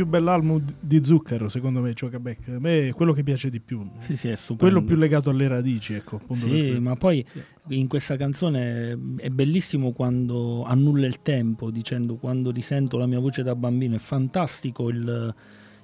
più 0.00 0.06
bell'album 0.08 0.64
di 0.80 1.04
Zucchero, 1.04 1.48
secondo 1.50 1.80
me, 1.82 1.92
Choca 1.92 2.18
Beck. 2.18 2.48
A 2.48 2.58
me 2.58 2.88
è 2.88 2.92
quello 2.94 3.12
che 3.12 3.22
piace 3.22 3.50
di 3.50 3.60
più. 3.60 3.86
Sì, 3.98 4.16
sì, 4.16 4.28
è 4.28 4.34
stupendo. 4.34 4.72
Quello 4.72 4.82
più 4.82 4.96
legato 4.96 5.28
alle 5.28 5.46
radici, 5.46 5.92
ecco. 5.92 6.20
Sì, 6.32 6.78
ma 6.80 6.96
poi 6.96 7.22
in 7.68 7.86
questa 7.86 8.16
canzone 8.16 8.98
è 9.16 9.28
bellissimo 9.28 9.92
quando 9.92 10.64
annulla 10.64 11.06
il 11.06 11.20
tempo, 11.20 11.70
dicendo 11.70 12.16
quando 12.16 12.50
risento 12.50 12.96
la 12.96 13.04
mia 13.06 13.18
voce 13.18 13.42
da 13.42 13.54
bambino. 13.54 13.94
È 13.94 13.98
fantastico 13.98 14.88
il, 14.88 15.34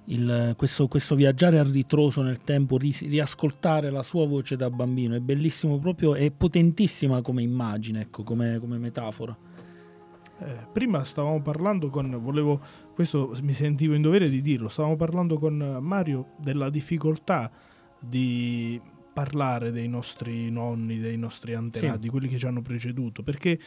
il- 0.06 0.54
questo, 0.56 0.88
questo 0.88 1.14
viaggiare 1.14 1.58
a 1.58 1.62
ritroso 1.62 2.22
nel 2.22 2.38
tempo, 2.38 2.78
ri- 2.78 2.96
riascoltare 3.08 3.90
la 3.90 4.02
sua 4.02 4.26
voce 4.26 4.56
da 4.56 4.70
bambino. 4.70 5.14
È 5.14 5.20
bellissimo 5.20 5.78
proprio, 5.78 6.14
è 6.14 6.30
potentissima 6.30 7.20
come 7.20 7.42
immagine, 7.42 8.00
ecco, 8.00 8.22
come, 8.22 8.58
come 8.60 8.78
metafora. 8.78 9.36
Eh, 10.38 10.66
prima 10.70 11.02
stavamo 11.02 11.40
parlando 11.40 11.88
con, 11.88 12.18
volevo, 12.20 12.60
questo 12.94 13.32
mi 13.42 13.52
sentivo 13.54 13.94
in 13.94 14.02
dovere 14.02 14.28
di 14.28 14.40
dirlo, 14.42 14.68
stavamo 14.68 14.96
parlando 14.96 15.38
con 15.38 15.78
Mario 15.80 16.32
della 16.38 16.68
difficoltà 16.68 17.50
di 17.98 18.78
parlare 19.14 19.70
dei 19.72 19.88
nostri 19.88 20.50
nonni, 20.50 20.98
dei 20.98 21.16
nostri 21.16 21.54
antenati, 21.54 22.02
Sì. 22.02 22.08
quelli 22.10 22.28
che 22.28 22.36
ci 22.36 22.46
hanno 22.46 22.60
preceduto, 22.60 23.22
perché 23.22 23.58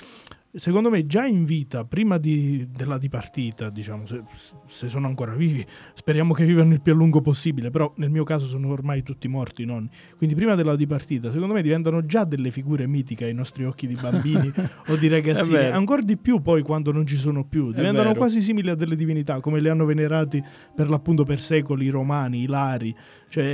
secondo 0.51 0.89
me 0.89 1.05
già 1.05 1.25
in 1.25 1.45
vita, 1.45 1.85
prima 1.85 2.17
di- 2.17 2.67
della 2.75 2.97
dipartita, 2.97 3.69
diciamo, 3.69 4.05
se, 4.07 4.23
se 4.65 4.87
sono 4.87 5.07
ancora 5.07 5.33
vivi, 5.33 5.65
speriamo 5.93 6.33
che 6.33 6.45
vivano 6.45 6.73
il 6.73 6.81
più 6.81 6.93
a 6.93 6.95
lungo 6.95 7.21
possibile, 7.21 7.69
però 7.69 7.91
nel 7.97 8.09
mio 8.09 8.23
caso 8.23 8.47
sono 8.47 8.69
ormai 8.69 9.03
tutti 9.03 9.27
morti 9.27 9.61
i 9.61 9.65
nonni, 9.65 9.89
quindi 10.17 10.35
prima 10.35 10.55
della 10.55 10.75
dipartita, 10.75 11.31
secondo 11.31 11.53
me 11.53 11.61
diventano 11.61 12.05
già 12.05 12.23
delle 12.23 12.49
figure 12.51 12.87
mitiche 12.87 13.25
ai 13.25 13.33
nostri 13.33 13.63
occhi 13.63 13.85
di 13.85 13.97
bambini 13.99 14.51
o 14.87 14.95
di 14.95 15.07
ragazzini, 15.07 15.57
ancora 15.57 16.01
di 16.01 16.17
più 16.17 16.41
poi 16.41 16.63
quando 16.63 16.91
non 16.91 17.05
ci 17.05 17.17
sono 17.17 17.45
più, 17.45 17.71
diventano 17.71 18.13
quasi 18.15 18.41
simili 18.41 18.69
a 18.69 18.75
delle 18.75 18.95
divinità, 18.95 19.39
come 19.39 19.59
le 19.59 19.69
hanno 19.69 19.85
venerati 19.85 20.43
per 20.75 20.89
l'appunto 20.89 21.23
per 21.23 21.39
secoli 21.39 21.85
i 21.85 21.89
romani, 21.89 22.41
i 22.41 22.47
lari, 22.47 22.95
cioè 23.29 23.45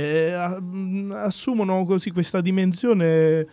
eh, 0.56 0.60
mh, 0.60 1.12
assumono 1.14 1.84
così 1.84 2.10
questa 2.10 2.40
dimensione 2.40 3.46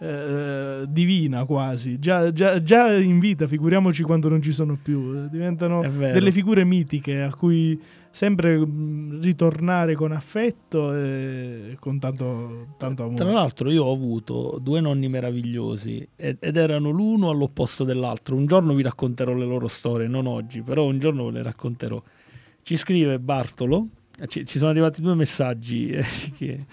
eh, 0.00 0.84
divina 0.88 1.44
quasi, 1.44 1.98
già, 1.98 2.32
già- 2.32 2.62
già 2.62 2.92
in 2.96 3.18
vita, 3.18 3.46
figuriamoci 3.46 4.02
quando 4.02 4.28
non 4.28 4.40
ci 4.42 4.52
sono 4.52 4.78
più, 4.80 5.14
eh, 5.24 5.28
diventano 5.28 5.82
delle 6.12 6.32
figure 6.32 6.64
mitiche 6.64 7.20
a 7.22 7.32
cui 7.34 7.80
sempre 8.10 8.56
mh, 8.58 9.20
ritornare 9.20 9.94
con 9.94 10.12
affetto 10.12 10.94
e 10.94 11.76
con 11.78 11.98
tanto, 11.98 12.68
tanto 12.78 13.02
amore. 13.02 13.16
Tra 13.18 13.30
l'altro 13.30 13.70
io 13.70 13.84
ho 13.84 13.92
avuto 13.92 14.58
due 14.62 14.80
nonni 14.80 15.08
meravigliosi 15.08 16.08
ed, 16.16 16.38
ed 16.40 16.56
erano 16.56 16.90
l'uno 16.90 17.30
all'opposto 17.30 17.84
dell'altro. 17.84 18.34
Un 18.36 18.46
giorno 18.46 18.74
vi 18.74 18.82
racconterò 18.82 19.34
le 19.34 19.44
loro 19.44 19.68
storie, 19.68 20.08
non 20.08 20.26
oggi, 20.26 20.62
però 20.62 20.84
un 20.84 20.98
giorno 20.98 21.26
ve 21.26 21.32
le 21.32 21.42
racconterò. 21.42 22.00
Ci 22.62 22.76
scrive 22.76 23.18
Bartolo, 23.18 23.88
ci, 24.26 24.44
ci 24.46 24.58
sono 24.58 24.70
arrivati 24.70 25.00
due 25.00 25.14
messaggi. 25.14 25.90
eh, 25.90 26.04
che- 26.36 26.66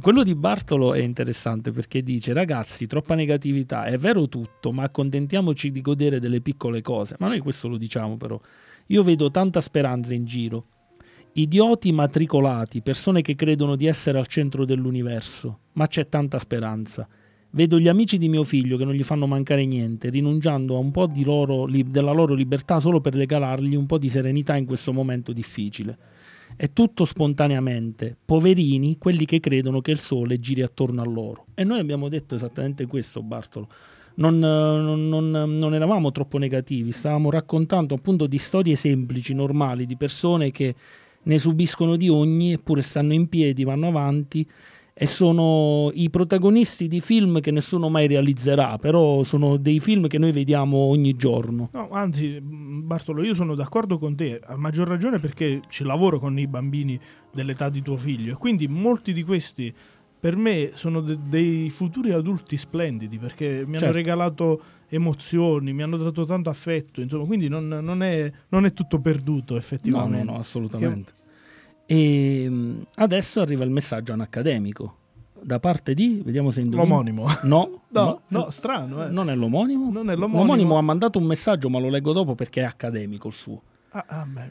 Quello 0.00 0.22
di 0.22 0.34
Bartolo 0.34 0.94
è 0.94 1.00
interessante 1.00 1.70
perché 1.70 2.02
dice 2.02 2.32
ragazzi 2.32 2.86
troppa 2.86 3.14
negatività, 3.14 3.84
è 3.84 3.98
vero 3.98 4.26
tutto, 4.26 4.72
ma 4.72 4.84
accontentiamoci 4.84 5.70
di 5.70 5.82
godere 5.82 6.18
delle 6.18 6.40
piccole 6.40 6.80
cose. 6.80 7.16
Ma 7.18 7.28
noi 7.28 7.40
questo 7.40 7.68
lo 7.68 7.76
diciamo 7.76 8.16
però. 8.16 8.40
Io 8.86 9.02
vedo 9.02 9.30
tanta 9.30 9.60
speranza 9.60 10.14
in 10.14 10.24
giro. 10.24 10.64
Idioti 11.34 11.92
matricolati, 11.92 12.80
persone 12.80 13.20
che 13.20 13.34
credono 13.34 13.76
di 13.76 13.84
essere 13.84 14.18
al 14.18 14.26
centro 14.28 14.64
dell'universo, 14.64 15.58
ma 15.72 15.86
c'è 15.86 16.08
tanta 16.08 16.38
speranza. 16.38 17.06
Vedo 17.50 17.78
gli 17.78 17.88
amici 17.88 18.16
di 18.16 18.30
mio 18.30 18.44
figlio 18.44 18.78
che 18.78 18.86
non 18.86 18.94
gli 18.94 19.02
fanno 19.02 19.26
mancare 19.26 19.66
niente, 19.66 20.08
rinunciando 20.08 20.74
a 20.74 20.78
un 20.78 20.90
po' 20.90 21.10
loro, 21.16 21.66
della 21.68 22.12
loro 22.12 22.32
libertà 22.32 22.80
solo 22.80 23.02
per 23.02 23.12
regalargli 23.14 23.76
un 23.76 23.84
po' 23.84 23.98
di 23.98 24.08
serenità 24.08 24.56
in 24.56 24.64
questo 24.64 24.94
momento 24.94 25.34
difficile. 25.34 25.98
È 26.62 26.72
tutto 26.72 27.04
spontaneamente. 27.04 28.16
Poverini, 28.24 28.96
quelli 28.96 29.24
che 29.24 29.40
credono 29.40 29.80
che 29.80 29.90
il 29.90 29.98
sole 29.98 30.38
giri 30.38 30.62
attorno 30.62 31.02
a 31.02 31.04
loro. 31.04 31.46
E 31.54 31.64
noi 31.64 31.80
abbiamo 31.80 32.08
detto 32.08 32.36
esattamente 32.36 32.86
questo, 32.86 33.20
Bartolo. 33.20 33.66
Non, 34.14 34.38
non- 34.38 35.08
non- 35.08 35.58
non 35.58 35.74
eravamo 35.74 36.12
troppo 36.12 36.38
negativi, 36.38 36.92
stavamo 36.92 37.30
raccontando 37.30 37.96
appunto 37.96 38.28
di 38.28 38.38
storie 38.38 38.76
semplici, 38.76 39.34
normali, 39.34 39.86
di 39.86 39.96
persone 39.96 40.52
che 40.52 40.76
ne 41.24 41.36
subiscono 41.36 41.96
di 41.96 42.08
ogni, 42.08 42.52
eppure 42.52 42.82
stanno 42.82 43.12
in 43.12 43.28
piedi, 43.28 43.64
vanno 43.64 43.88
avanti 43.88 44.48
e 44.94 45.06
sono 45.06 45.90
i 45.94 46.10
protagonisti 46.10 46.86
di 46.86 47.00
film 47.00 47.40
che 47.40 47.50
nessuno 47.50 47.88
mai 47.88 48.06
realizzerà, 48.06 48.76
però 48.78 49.22
sono 49.22 49.56
dei 49.56 49.80
film 49.80 50.06
che 50.06 50.18
noi 50.18 50.32
vediamo 50.32 50.76
ogni 50.76 51.14
giorno. 51.14 51.70
No, 51.72 51.88
anzi, 51.90 52.38
Bartolo, 52.42 53.22
io 53.22 53.32
sono 53.34 53.54
d'accordo 53.54 53.98
con 53.98 54.14
te, 54.14 54.38
a 54.44 54.56
maggior 54.56 54.86
ragione 54.88 55.18
perché 55.18 55.60
ci 55.68 55.84
lavoro 55.84 56.18
con 56.18 56.38
i 56.38 56.46
bambini 56.46 56.98
dell'età 57.32 57.70
di 57.70 57.80
tuo 57.80 57.96
figlio 57.96 58.32
e 58.32 58.36
quindi 58.36 58.68
molti 58.68 59.12
di 59.14 59.22
questi 59.22 59.72
per 60.20 60.36
me 60.36 60.70
sono 60.74 61.00
de- 61.00 61.18
dei 61.26 61.68
futuri 61.70 62.12
adulti 62.12 62.56
splendidi 62.56 63.18
perché 63.18 63.62
mi 63.66 63.70
hanno 63.76 63.78
Certo. 63.78 63.96
regalato 63.96 64.62
emozioni, 64.88 65.72
mi 65.72 65.82
hanno 65.82 65.96
dato 65.96 66.24
tanto 66.24 66.50
affetto, 66.50 67.00
insomma, 67.00 67.24
quindi 67.24 67.48
non, 67.48 67.66
non 67.66 68.02
è, 68.02 68.30
non 68.50 68.66
è 68.66 68.72
tutto 68.72 69.00
perduto 69.00 69.54
No, 69.54 69.58
effettivamente. 69.58 70.24
no, 70.24 70.32
no, 70.32 70.38
assolutamente. 70.38 71.12
E 71.94 72.48
mh, 72.48 72.86
adesso 72.96 73.40
arriva 73.40 73.64
il 73.64 73.70
messaggio 73.70 74.12
anacademico 74.12 74.96
da 75.42 75.58
parte 75.58 75.92
di, 75.92 76.22
vediamo 76.24 76.50
se 76.50 76.60
indovino. 76.60 76.88
L'omonimo. 76.88 77.26
No, 77.42 77.80
No, 77.90 78.20
no, 78.28 78.50
strano, 78.50 79.04
eh. 79.04 79.10
Non 79.10 79.28
è 79.28 79.34
l'omonimo. 79.34 79.90
Non 79.90 80.08
è 80.08 80.14
l'omonimo. 80.14 80.38
L'omonimo 80.38 80.78
ha 80.78 80.82
mandato 80.82 81.18
un 81.18 81.24
messaggio, 81.26 81.68
ma 81.68 81.78
lo 81.78 81.90
leggo 81.90 82.12
dopo 82.12 82.34
perché 82.34 82.60
è 82.62 82.64
accademico 82.64 83.28
il 83.28 83.34
suo. 83.34 83.62
Ah, 83.90 84.04
ah, 84.06 84.26
beh, 84.26 84.50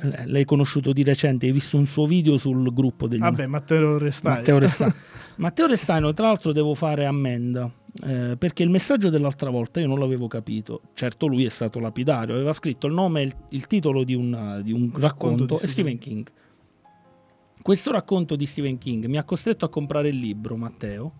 eh, 0.00 0.26
L'hai 0.26 0.44
conosciuto 0.44 0.92
di 0.92 1.02
recente, 1.02 1.46
hai 1.46 1.52
visto 1.52 1.76
un 1.76 1.86
suo 1.86 2.06
video 2.06 2.36
sul 2.36 2.72
gruppo 2.72 3.08
degli 3.08 3.18
vabbè, 3.18 3.46
Matteo 3.46 3.98
Restai. 3.98 4.36
Matteo 4.36 4.58
Restaino. 4.58 4.94
Matteo 5.36 5.66
Restaino, 5.66 6.12
tra 6.12 6.26
l'altro, 6.28 6.52
devo 6.52 6.74
fare 6.74 7.04
ammenda 7.04 7.68
eh, 8.04 8.36
perché 8.38 8.62
il 8.62 8.70
messaggio 8.70 9.10
dell'altra 9.10 9.50
volta 9.50 9.80
io 9.80 9.88
non 9.88 9.98
l'avevo 9.98 10.28
capito. 10.28 10.82
Certo, 10.94 11.26
lui 11.26 11.44
è 11.44 11.48
stato 11.48 11.80
lapidario, 11.80 12.34
aveva 12.34 12.52
scritto 12.52 12.86
il 12.86 12.92
nome 12.92 13.22
e 13.22 13.24
il, 13.24 13.32
il 13.50 13.66
titolo 13.66 14.04
di, 14.04 14.14
una- 14.14 14.60
di 14.60 14.70
un 14.70 14.92
racconto 14.94 15.46
di 15.46 15.54
e 15.54 15.56
Stephen 15.66 15.68
Stephen 15.68 15.98
King. 15.98 16.26
Questo 17.66 17.90
racconto 17.90 18.36
di 18.36 18.46
Stephen 18.46 18.78
King 18.78 19.06
mi 19.06 19.18
ha 19.18 19.24
costretto 19.24 19.64
a 19.64 19.68
comprare 19.68 20.10
il 20.10 20.18
libro, 20.20 20.54
Matteo, 20.56 21.12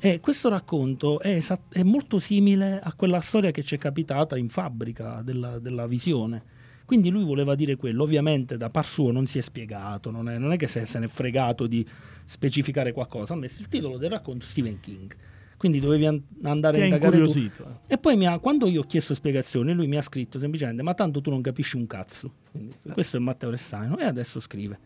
E 0.00 0.20
questo 0.20 0.50
racconto 0.50 1.18
è, 1.18 1.28
esatt- 1.36 1.72
è 1.72 1.82
molto 1.82 2.18
simile 2.18 2.78
a 2.78 2.92
quella 2.92 3.20
storia 3.20 3.50
che 3.50 3.62
ci 3.62 3.74
è 3.74 3.78
capitata 3.78 4.36
in 4.36 4.50
fabbrica 4.50 5.22
della, 5.22 5.58
della 5.58 5.86
visione. 5.86 6.42
Quindi 6.84 7.08
lui 7.08 7.24
voleva 7.24 7.54
dire 7.54 7.76
quello, 7.76 8.02
ovviamente 8.02 8.58
da 8.58 8.68
par 8.68 8.84
suo 8.84 9.12
non 9.12 9.24
si 9.24 9.38
è 9.38 9.40
spiegato, 9.40 10.10
non 10.10 10.28
è, 10.28 10.36
non 10.36 10.52
è 10.52 10.58
che 10.58 10.66
se, 10.66 10.84
se 10.84 10.98
ne 10.98 11.06
è 11.06 11.08
fregato 11.08 11.66
di 11.66 11.86
specificare 12.22 12.92
qualcosa, 12.92 13.32
ha 13.32 13.36
messo 13.38 13.62
il 13.62 13.68
titolo 13.68 13.96
del 13.96 14.10
racconto 14.10 14.44
Stephen 14.44 14.80
King. 14.80 15.16
Quindi 15.56 15.80
dovevi 15.80 16.04
an- 16.04 16.22
andare 16.42 16.76
Ti 16.76 16.82
a 16.82 16.84
indagare 16.84 17.16
tu. 17.16 17.22
incuriosito. 17.22 17.80
E 17.86 17.96
poi 17.96 18.26
ha- 18.26 18.38
quando 18.40 18.66
io 18.68 18.82
ho 18.82 18.84
chiesto 18.84 19.14
spiegazioni, 19.14 19.72
lui 19.72 19.86
mi 19.86 19.96
ha 19.96 20.02
scritto 20.02 20.38
semplicemente: 20.38 20.82
Ma 20.82 20.92
tanto 20.92 21.22
tu 21.22 21.30
non 21.30 21.40
capisci 21.40 21.76
un 21.78 21.86
cazzo. 21.86 22.30
Quindi, 22.50 22.74
questo 22.92 23.16
è 23.16 23.20
Matteo 23.20 23.48
Restaino. 23.48 23.96
E 23.98 24.04
adesso 24.04 24.38
scrive: 24.38 24.78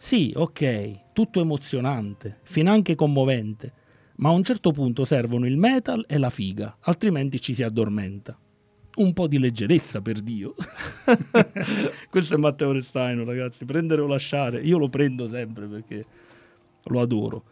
Sì, 0.00 0.32
ok, 0.32 1.12
tutto 1.12 1.40
emozionante, 1.40 2.38
finanche 2.44 2.94
commovente. 2.94 3.72
Ma 4.18 4.28
a 4.28 4.32
un 4.32 4.44
certo 4.44 4.70
punto 4.70 5.04
servono 5.04 5.44
il 5.44 5.56
metal 5.56 6.04
e 6.08 6.18
la 6.18 6.30
figa, 6.30 6.76
altrimenti 6.82 7.40
ci 7.40 7.52
si 7.52 7.64
addormenta. 7.64 8.38
Un 8.98 9.12
po' 9.12 9.26
di 9.26 9.38
leggerezza, 9.40 10.00
per 10.00 10.20
Dio. 10.20 10.54
questo 12.10 12.34
è 12.34 12.38
Matteo 12.38 12.70
Restaino, 12.70 13.24
ragazzi. 13.24 13.64
Prendere 13.64 14.00
o 14.00 14.06
lasciare. 14.06 14.60
Io 14.60 14.78
lo 14.78 14.88
prendo 14.88 15.26
sempre 15.26 15.66
perché 15.66 16.04
lo 16.84 17.00
adoro. 17.00 17.44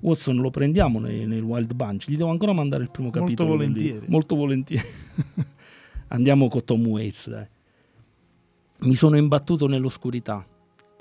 Watson 0.00 0.36
lo 0.36 0.50
prendiamo 0.50 0.98
nei- 0.98 1.26
nel 1.26 1.42
Wild 1.42 1.72
Bunch. 1.74 2.08
Gli 2.10 2.16
devo 2.18 2.30
ancora 2.30 2.52
mandare 2.52 2.82
il 2.82 2.90
primo 2.90 3.08
Molto 3.08 3.20
capitolo. 3.24 3.50
lì. 3.50 3.56
volentieri. 3.56 4.06
Molto 4.08 4.36
volentieri. 4.36 4.86
Andiamo 6.08 6.48
con 6.48 6.64
Tom 6.64 6.86
Waits, 6.86 7.30
dai. 7.30 7.46
Mi 8.80 8.94
sono 8.94 9.16
imbattuto 9.16 9.66
nell'oscurità. 9.66 10.46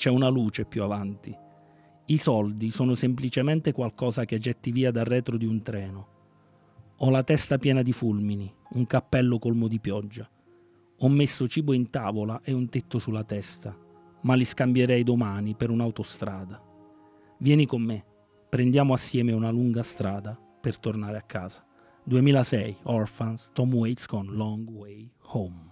C'è 0.04 0.10
una 0.10 0.28
luce 0.28 0.66
più 0.66 0.84
avanti. 0.84 1.34
I 2.08 2.18
soldi 2.18 2.72
sono 2.72 2.94
semplicemente 2.94 3.72
qualcosa 3.72 4.26
che 4.26 4.38
getti 4.38 4.74
via 4.74 4.92
dal 4.92 5.06
retro 5.06 5.38
di 5.38 5.46
un 5.46 5.62
treno. 5.62 6.08
Ho 6.98 7.10
la 7.10 7.24
testa 7.24 7.58
piena 7.58 7.82
di 7.82 7.94
fulmini, 7.94 8.54
un 8.72 8.86
cappello 8.86 9.40
colmo 9.40 9.70
di 9.70 9.80
pioggia. 9.80 10.30
Ho 10.98 11.08
messo 11.08 11.48
cibo 11.48 11.72
in 11.72 11.90
tavola 11.90 12.42
e 12.44 12.52
un 12.52 12.68
tetto 12.68 13.00
sulla 13.00 13.24
testa, 13.24 13.74
ma 14.24 14.34
li 14.34 14.44
scambierei 14.44 15.04
domani 15.04 15.56
per 15.56 15.70
un'autostrada. 15.70 16.62
Vieni 17.38 17.66
con 17.66 17.82
me, 17.82 18.04
prendiamo 18.50 18.92
assieme 18.92 19.32
una 19.32 19.52
lunga 19.52 19.84
strada 19.84 20.38
per 20.60 20.80
tornare 20.80 21.16
a 21.16 21.22
casa. 21.22 21.66
2006, 22.04 22.80
Orphans, 22.84 23.52
Tom 23.54 23.74
Waits 23.74 24.08
con 24.08 24.26
Long 24.36 24.68
Way 24.70 25.14
Home. 25.28 25.72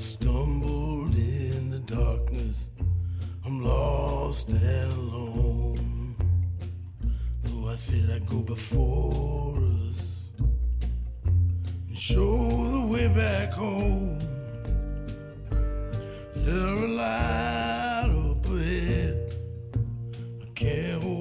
Stumbled 0.00 1.14
in 1.14 1.70
the 1.70 1.78
darkness. 1.80 2.70
I'm 3.44 3.62
lost 3.62 4.48
and 4.48 4.92
alone. 4.92 6.16
Though 7.42 7.68
I 7.68 7.74
said 7.74 8.08
I'd 8.10 8.26
go 8.26 8.40
before 8.40 9.58
us 9.58 10.30
and 11.22 11.98
show 11.98 12.70
the 12.70 12.86
way 12.86 13.08
back 13.08 13.52
home. 13.52 14.18
Is 16.34 16.44
there 16.46 16.76
a 16.76 16.88
light 16.88 18.10
up 18.10 18.46
ahead? 18.46 19.34
I 20.42 20.46
can't 20.54 21.02
hold 21.02 21.19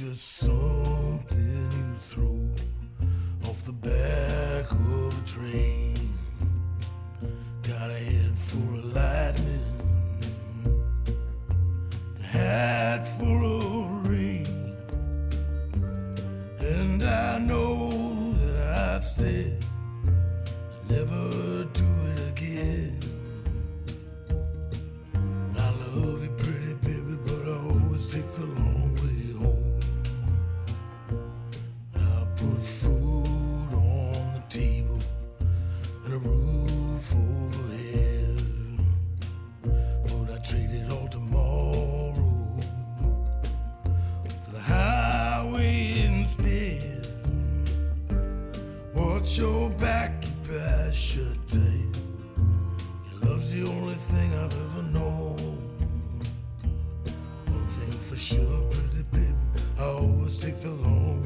just 0.00 0.38
something 0.38 1.68
you 1.76 1.94
throw 2.08 3.50
off 3.50 3.62
the 3.66 3.72
back 3.72 4.72
of 4.72 5.22
a 5.22 5.26
train. 5.26 6.14
Got 7.62 7.90
a 7.90 7.98
head 7.98 8.38
full 8.38 8.78
of 8.78 8.96
lightning, 8.96 9.66
a 12.18 12.22
hat 12.22 13.06
full 13.18 13.60
of 13.60 14.08
rain, 14.08 14.74
and 16.60 17.02
I 17.04 17.38
know 17.38 18.32
that 18.32 18.94
I've 18.94 19.04
said 19.04 19.62
I'll 20.06 20.96
never 20.96 21.64
sure, 58.20 58.62
pretty 58.70 59.02
baby, 59.10 59.34
I 59.78 59.84
always 59.84 60.38
take 60.40 60.60
the 60.60 60.68
long 60.68 61.19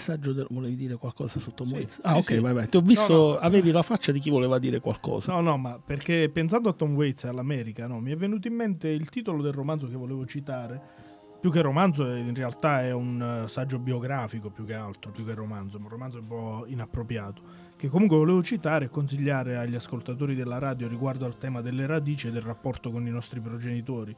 Messaggio 0.00 0.32
del... 0.32 0.46
volevi 0.50 0.76
dire 0.76 0.96
qualcosa 0.96 1.38
su 1.38 1.52
Tom 1.52 1.66
Sì, 1.68 1.74
Waits? 1.74 1.94
sì, 1.96 2.00
Ah, 2.04 2.16
ok, 2.16 2.24
sì. 2.24 2.38
vai, 2.38 2.52
vai. 2.54 2.68
Ti 2.68 2.76
ho 2.76 2.80
visto, 2.80 3.12
No, 3.14 3.28
no. 3.32 3.36
avevi 3.38 3.70
la 3.70 3.82
faccia 3.82 4.12
di 4.12 4.18
chi 4.20 4.30
voleva 4.30 4.58
dire 4.58 4.80
qualcosa. 4.80 5.32
No, 5.34 5.40
no, 5.40 5.56
ma 5.56 5.78
perché 5.84 6.28
pensando 6.30 6.68
a 6.68 6.72
Tom 6.72 6.94
Waits 6.94 7.24
e 7.24 7.28
all'America, 7.28 7.86
no, 7.86 8.00
mi 8.00 8.10
è 8.12 8.16
venuto 8.16 8.48
in 8.48 8.54
mente 8.54 8.88
il 8.88 9.08
titolo 9.10 9.42
del 9.42 9.52
romanzo 9.52 9.86
che 9.88 9.96
volevo 9.96 10.24
citare. 10.26 11.08
Più 11.40 11.50
che 11.50 11.62
romanzo, 11.62 12.06
eh, 12.12 12.18
in 12.18 12.34
realtà 12.34 12.82
è 12.82 12.92
un 12.92 13.44
eh, 13.44 13.48
saggio 13.48 13.78
biografico 13.78 14.50
più 14.50 14.66
che 14.66 14.74
altro, 14.74 15.10
più 15.10 15.24
che 15.24 15.32
romanzo, 15.34 15.78
un 15.78 15.88
romanzo 15.88 16.18
un 16.18 16.26
po' 16.26 16.64
inappropriato. 16.66 17.40
Che 17.76 17.88
comunque 17.88 18.18
volevo 18.18 18.42
citare 18.42 18.84
e 18.86 18.88
consigliare 18.90 19.56
agli 19.56 19.74
ascoltatori 19.74 20.34
della 20.34 20.58
radio 20.58 20.86
riguardo 20.86 21.24
al 21.24 21.38
tema 21.38 21.62
delle 21.62 21.86
radici 21.86 22.26
e 22.28 22.30
del 22.30 22.42
rapporto 22.42 22.90
con 22.90 23.06
i 23.06 23.10
nostri 23.10 23.40
progenitori. 23.40 24.14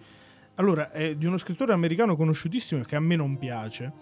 Allora, 0.57 0.91
è 0.91 1.15
di 1.15 1.25
uno 1.25 1.37
scrittore 1.37 1.73
americano 1.73 2.17
conosciutissimo 2.17 2.83
che 2.83 2.97
a 2.97 3.01
me 3.01 3.15
non 3.15 3.39
piace, 3.39 3.93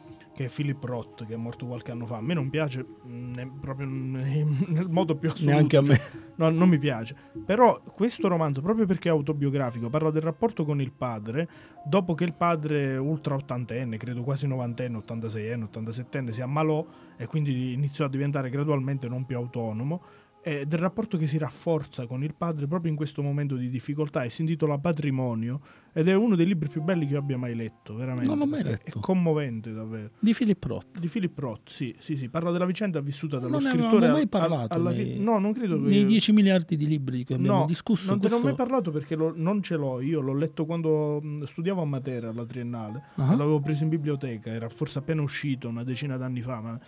che 0.41 0.47
è 0.47 0.49
Philip 0.49 0.83
Roth, 0.85 1.27
che 1.27 1.35
è 1.35 1.37
morto 1.37 1.67
qualche 1.67 1.91
anno 1.91 2.07
fa. 2.07 2.17
A 2.17 2.23
me 2.23 2.33
non 2.33 2.49
piace 2.49 2.83
mh, 2.83 3.31
ne- 3.35 3.53
proprio 3.61 3.87
n- 3.87 4.65
nel 4.69 4.89
modo 4.89 5.15
più 5.15 5.29
assoluto. 5.29 5.53
Neanche 5.53 5.77
a 5.77 5.83
me. 5.83 5.97
cioè, 5.97 6.11
no, 6.37 6.49
non 6.49 6.67
mi 6.67 6.79
piace. 6.79 7.15
Però 7.45 7.83
questo 7.83 8.27
romanzo, 8.27 8.63
proprio 8.63 8.87
perché 8.87 9.11
è 9.11 9.13
autobiografico, 9.13 9.91
parla 9.91 10.11
del 10.11 10.23
rapporto 10.23 10.65
con 10.65 10.81
il 10.81 10.93
padre, 10.93 11.47
dopo 11.85 12.15
che 12.15 12.25
il 12.25 12.33
padre, 12.33 12.97
ultra 12.97 13.35
ottantenne, 13.35 13.99
credo 13.99 14.23
quasi 14.23 14.47
novantenne, 14.47 14.97
86enne, 15.07 15.69
87enne, 15.71 16.31
si 16.31 16.41
ammalò 16.41 16.87
e 17.19 17.27
quindi 17.27 17.75
iniziò 17.75 18.07
a 18.07 18.09
diventare 18.09 18.49
gradualmente 18.49 19.09
non 19.09 19.27
più 19.27 19.37
autonomo. 19.37 20.03
E 20.43 20.65
del 20.65 20.79
rapporto 20.79 21.19
che 21.19 21.27
si 21.27 21.37
rafforza 21.37 22.07
con 22.07 22.25
il 22.25 22.35
padre 22.35 22.67
proprio 22.67 22.91
in 22.91 22.97
questo 22.97 23.21
momento 23.23 23.57
di 23.57 23.69
difficoltà 23.69 24.23
e 24.25 24.31
si 24.31 24.41
intitola 24.41 24.79
Patrimonio 24.79 25.61
ed 25.93 26.09
è 26.09 26.15
uno 26.15 26.35
dei 26.35 26.47
libri 26.47 26.69
più 26.71 26.81
belli 26.83 27.05
che 27.07 27.13
io 27.13 27.19
abbia 27.19 27.37
mai 27.37 27.55
letto, 27.55 27.95
veramente. 27.95 28.27
Non 28.29 28.39
l'ho 28.39 28.47
mai 28.47 28.63
letto. 28.63 28.99
È 28.99 29.01
commovente 29.03 29.73
davvero. 29.73 30.11
Di 30.19 30.33
Philip 30.33 30.65
Roth. 30.65 30.99
Di 30.99 31.09
Philip 31.09 31.39
Roth, 31.39 31.69
sì, 31.69 31.95
sì, 31.99 32.17
sì, 32.17 32.29
parla 32.31 32.51
della 32.53 32.65
vicenda 32.65 33.01
vissuta 33.01 33.39
dallo 33.39 33.51
Non 33.59 33.63
ne 33.65 33.69
scrittore 33.69 33.97
avevamo 33.97 34.15
mai 34.17 34.29
parlato 34.29 34.75
alla 34.79 34.91
nei- 34.93 35.15
fi- 35.17 35.19
no, 35.21 35.39
non 35.39 35.53
credo 35.53 35.75
che 35.83 35.89
Nei 35.89 36.05
10 36.07 36.33
miliardi 36.33 36.77
di 36.77 36.87
libri 36.87 37.19
di 37.19 37.25
cui 37.25 37.35
abbiamo 37.35 37.59
No, 37.59 37.65
discusso, 37.67 38.09
non 38.11 38.21
te 38.21 38.29
ne 38.29 38.35
ho 38.35 38.41
mai 38.41 38.55
parlato 38.55 38.91
perché 38.91 39.17
lo- 39.17 39.35
non 39.37 39.63
ce 39.63 39.77
l'ho. 39.77 40.01
Io 40.01 40.21
l'ho 40.21 40.35
letto 40.35 40.65
quando 40.65 41.21
mh, 41.21 41.43
studiavo 41.45 41.83
a 41.83 41.85
Matera 41.85 42.31
alla 42.31 42.47
triennale. 42.47 43.03
Ah. 43.17 43.35
L'avevo 43.35 43.61
preso 43.61 43.83
in 43.83 43.91
biblioteca, 43.91 44.51
era 44.51 44.71
forse 44.71 45.01
appena 45.01 45.21
uscito 45.21 45.69
una 45.69 45.85
decina 45.85 46.17
d'anni 46.17 46.41
fa, 46.41 46.61
ma 46.61 46.81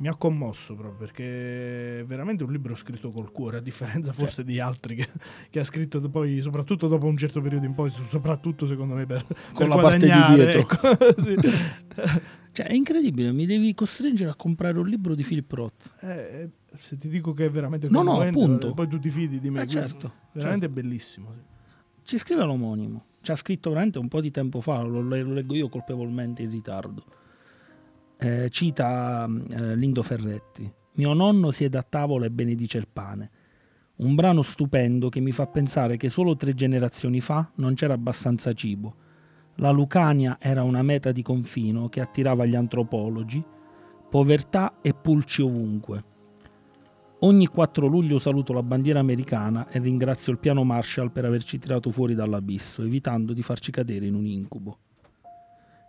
mi 0.00 0.08
ha 0.08 0.14
commosso 0.16 0.74
proprio 0.74 0.96
perché 0.98 2.00
è 2.00 2.04
veramente 2.04 2.42
un 2.42 2.50
libro 2.52 2.74
scritto 2.74 3.10
col 3.10 3.30
cuore, 3.30 3.58
a 3.58 3.60
differenza 3.60 4.12
forse 4.12 4.44
di 4.44 4.58
altri 4.58 4.94
che, 4.96 5.08
che 5.50 5.60
ha 5.60 5.64
scritto 5.64 6.00
poi, 6.08 6.40
soprattutto 6.40 6.88
dopo 6.88 7.06
un 7.06 7.16
certo 7.18 7.40
periodo 7.42 7.66
in 7.66 7.74
poi, 7.74 7.90
soprattutto 7.90 8.66
secondo 8.66 8.94
me 8.94 9.04
per, 9.06 9.24
Con 9.26 9.36
per 9.54 9.68
la 9.68 9.76
parte 9.76 9.98
di 9.98 10.34
dietro. 10.34 10.60
ecco, 10.60 10.76
sì. 11.22 11.36
Cioè, 12.52 12.66
è 12.66 12.72
incredibile, 12.72 13.30
mi 13.30 13.46
devi 13.46 13.72
costringere 13.74 14.30
a 14.30 14.34
comprare 14.34 14.76
un 14.78 14.88
libro 14.88 15.14
di 15.14 15.22
Philip 15.22 15.52
Roth. 15.52 15.94
Eh, 16.00 16.48
se 16.76 16.96
ti 16.96 17.08
dico 17.08 17.32
che 17.32 17.44
è 17.44 17.50
veramente 17.50 17.88
No, 17.88 18.02
no, 18.02 18.20
appunto. 18.20 18.72
poi 18.74 18.88
tu 18.88 18.98
ti 18.98 19.08
fidi 19.08 19.38
di 19.38 19.50
me. 19.50 19.60
Eh, 19.62 19.66
certo, 19.66 20.12
Veramente 20.32 20.68
bellissimo. 20.68 21.32
sì. 21.32 21.40
Ci 22.02 22.18
scrive 22.18 22.42
l'omonimo. 22.44 23.04
Ci 23.20 23.30
ha 23.30 23.36
scritto 23.36 23.68
veramente 23.70 24.00
un 24.00 24.08
po' 24.08 24.20
di 24.20 24.32
tempo 24.32 24.60
fa, 24.60 24.80
lo, 24.80 25.00
lo 25.00 25.32
leggo 25.32 25.54
io 25.54 25.68
colpevolmente 25.68 26.42
in 26.42 26.50
ritardo. 26.50 27.04
Eh, 28.22 28.50
cita 28.50 29.24
eh, 29.24 29.74
Lindo 29.76 30.02
Ferretti. 30.02 30.70
Mio 30.96 31.14
nonno 31.14 31.50
siede 31.50 31.78
a 31.78 31.82
tavola 31.82 32.26
e 32.26 32.30
benedice 32.30 32.76
il 32.76 32.86
pane. 32.86 33.30
Un 33.96 34.14
brano 34.14 34.42
stupendo 34.42 35.08
che 35.08 35.20
mi 35.20 35.32
fa 35.32 35.46
pensare 35.46 35.96
che 35.96 36.10
solo 36.10 36.36
tre 36.36 36.52
generazioni 36.52 37.22
fa 37.22 37.50
non 37.54 37.72
c'era 37.72 37.94
abbastanza 37.94 38.52
cibo. 38.52 38.94
La 39.56 39.70
Lucania 39.70 40.36
era 40.38 40.62
una 40.64 40.82
meta 40.82 41.12
di 41.12 41.22
confino 41.22 41.88
che 41.88 42.02
attirava 42.02 42.44
gli 42.44 42.54
antropologi, 42.54 43.42
povertà 44.10 44.80
e 44.82 44.92
pulci 44.92 45.40
ovunque. 45.40 46.04
Ogni 47.20 47.46
4 47.46 47.86
luglio 47.86 48.18
saluto 48.18 48.52
la 48.52 48.62
bandiera 48.62 48.98
americana 48.98 49.66
e 49.68 49.78
ringrazio 49.78 50.30
il 50.32 50.38
piano 50.38 50.62
Marshall 50.62 51.10
per 51.10 51.24
averci 51.24 51.58
tirato 51.58 51.90
fuori 51.90 52.14
dall'abisso, 52.14 52.82
evitando 52.82 53.32
di 53.32 53.42
farci 53.42 53.70
cadere 53.70 54.04
in 54.04 54.14
un 54.14 54.26
incubo. 54.26 54.78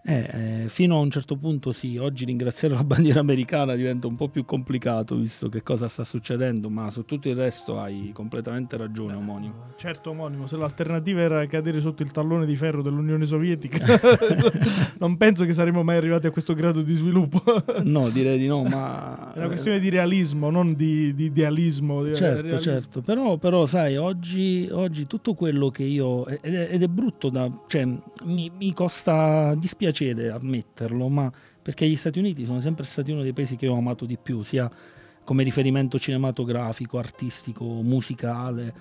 Eh, 0.03 0.63
eh, 0.63 0.67
fino 0.67 0.95
a 0.95 0.99
un 0.99 1.11
certo 1.11 1.35
punto 1.35 1.71
sì, 1.71 1.97
oggi 1.97 2.25
ringraziare 2.25 2.73
la 2.73 2.83
bandiera 2.83 3.19
americana 3.19 3.75
diventa 3.75 4.07
un 4.07 4.15
po' 4.15 4.29
più 4.29 4.45
complicato 4.45 5.15
visto 5.15 5.47
che 5.47 5.61
cosa 5.61 5.87
sta 5.87 6.03
succedendo, 6.03 6.71
ma 6.71 6.89
su 6.89 7.05
tutto 7.05 7.29
il 7.29 7.35
resto 7.35 7.79
hai 7.79 8.09
completamente 8.11 8.77
ragione, 8.77 9.13
omonimo. 9.13 9.73
Certo, 9.77 10.09
omonimo, 10.09 10.47
se 10.47 10.57
l'alternativa 10.57 11.21
era 11.21 11.45
cadere 11.45 11.79
sotto 11.81 12.01
il 12.01 12.09
tallone 12.09 12.47
di 12.47 12.55
ferro 12.55 12.81
dell'Unione 12.81 13.25
Sovietica, 13.25 13.85
non 14.97 15.17
penso 15.17 15.45
che 15.45 15.53
saremmo 15.53 15.83
mai 15.83 15.97
arrivati 15.97 16.25
a 16.25 16.31
questo 16.31 16.55
grado 16.55 16.81
di 16.81 16.93
sviluppo. 16.95 17.43
No, 17.83 18.09
direi 18.09 18.39
di 18.39 18.47
no, 18.47 18.63
ma... 18.63 19.31
È 19.33 19.37
una 19.37 19.47
questione 19.47 19.79
di 19.79 19.89
realismo, 19.89 20.49
non 20.49 20.73
di, 20.73 21.13
di 21.13 21.25
idealismo. 21.25 22.03
di- 22.03 22.15
Certo, 22.15 22.41
realismo. 22.41 22.59
certo, 22.59 23.01
però, 23.01 23.37
però 23.37 23.67
sai, 23.67 23.97
oggi, 23.97 24.67
oggi 24.71 25.05
tutto 25.05 25.35
quello 25.35 25.69
che 25.69 25.83
io... 25.83 26.25
Ed 26.25 26.55
è, 26.55 26.69
ed 26.71 26.81
è 26.81 26.87
brutto 26.87 27.29
da... 27.29 27.49
cioè, 27.67 27.85
mi, 28.23 28.51
mi 28.57 28.73
costa 28.73 29.53
dispiacere 29.55 29.89
ammetterlo, 29.99 31.07
ma 31.07 31.31
perché 31.61 31.87
gli 31.87 31.95
Stati 31.95 32.19
Uniti 32.19 32.45
sono 32.45 32.59
sempre 32.59 32.85
stati 32.85 33.11
uno 33.11 33.21
dei 33.21 33.33
paesi 33.33 33.55
che 33.55 33.67
ho 33.67 33.77
amato 33.77 34.05
di 34.05 34.17
più, 34.17 34.41
sia 34.41 34.69
come 35.23 35.43
riferimento 35.43 35.99
cinematografico, 35.99 36.97
artistico, 36.97 37.63
musicale, 37.63 38.73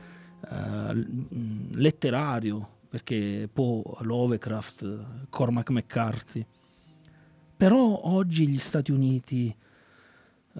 eh, 0.50 0.94
mh, 0.94 1.72
letterario, 1.74 2.78
perché 2.88 3.48
Poe, 3.52 3.82
Lovecraft, 4.00 5.28
Cormac 5.28 5.70
McCarthy. 5.70 6.44
Però 7.56 8.00
oggi 8.04 8.48
gli 8.48 8.58
Stati 8.58 8.90
Uniti 8.90 9.54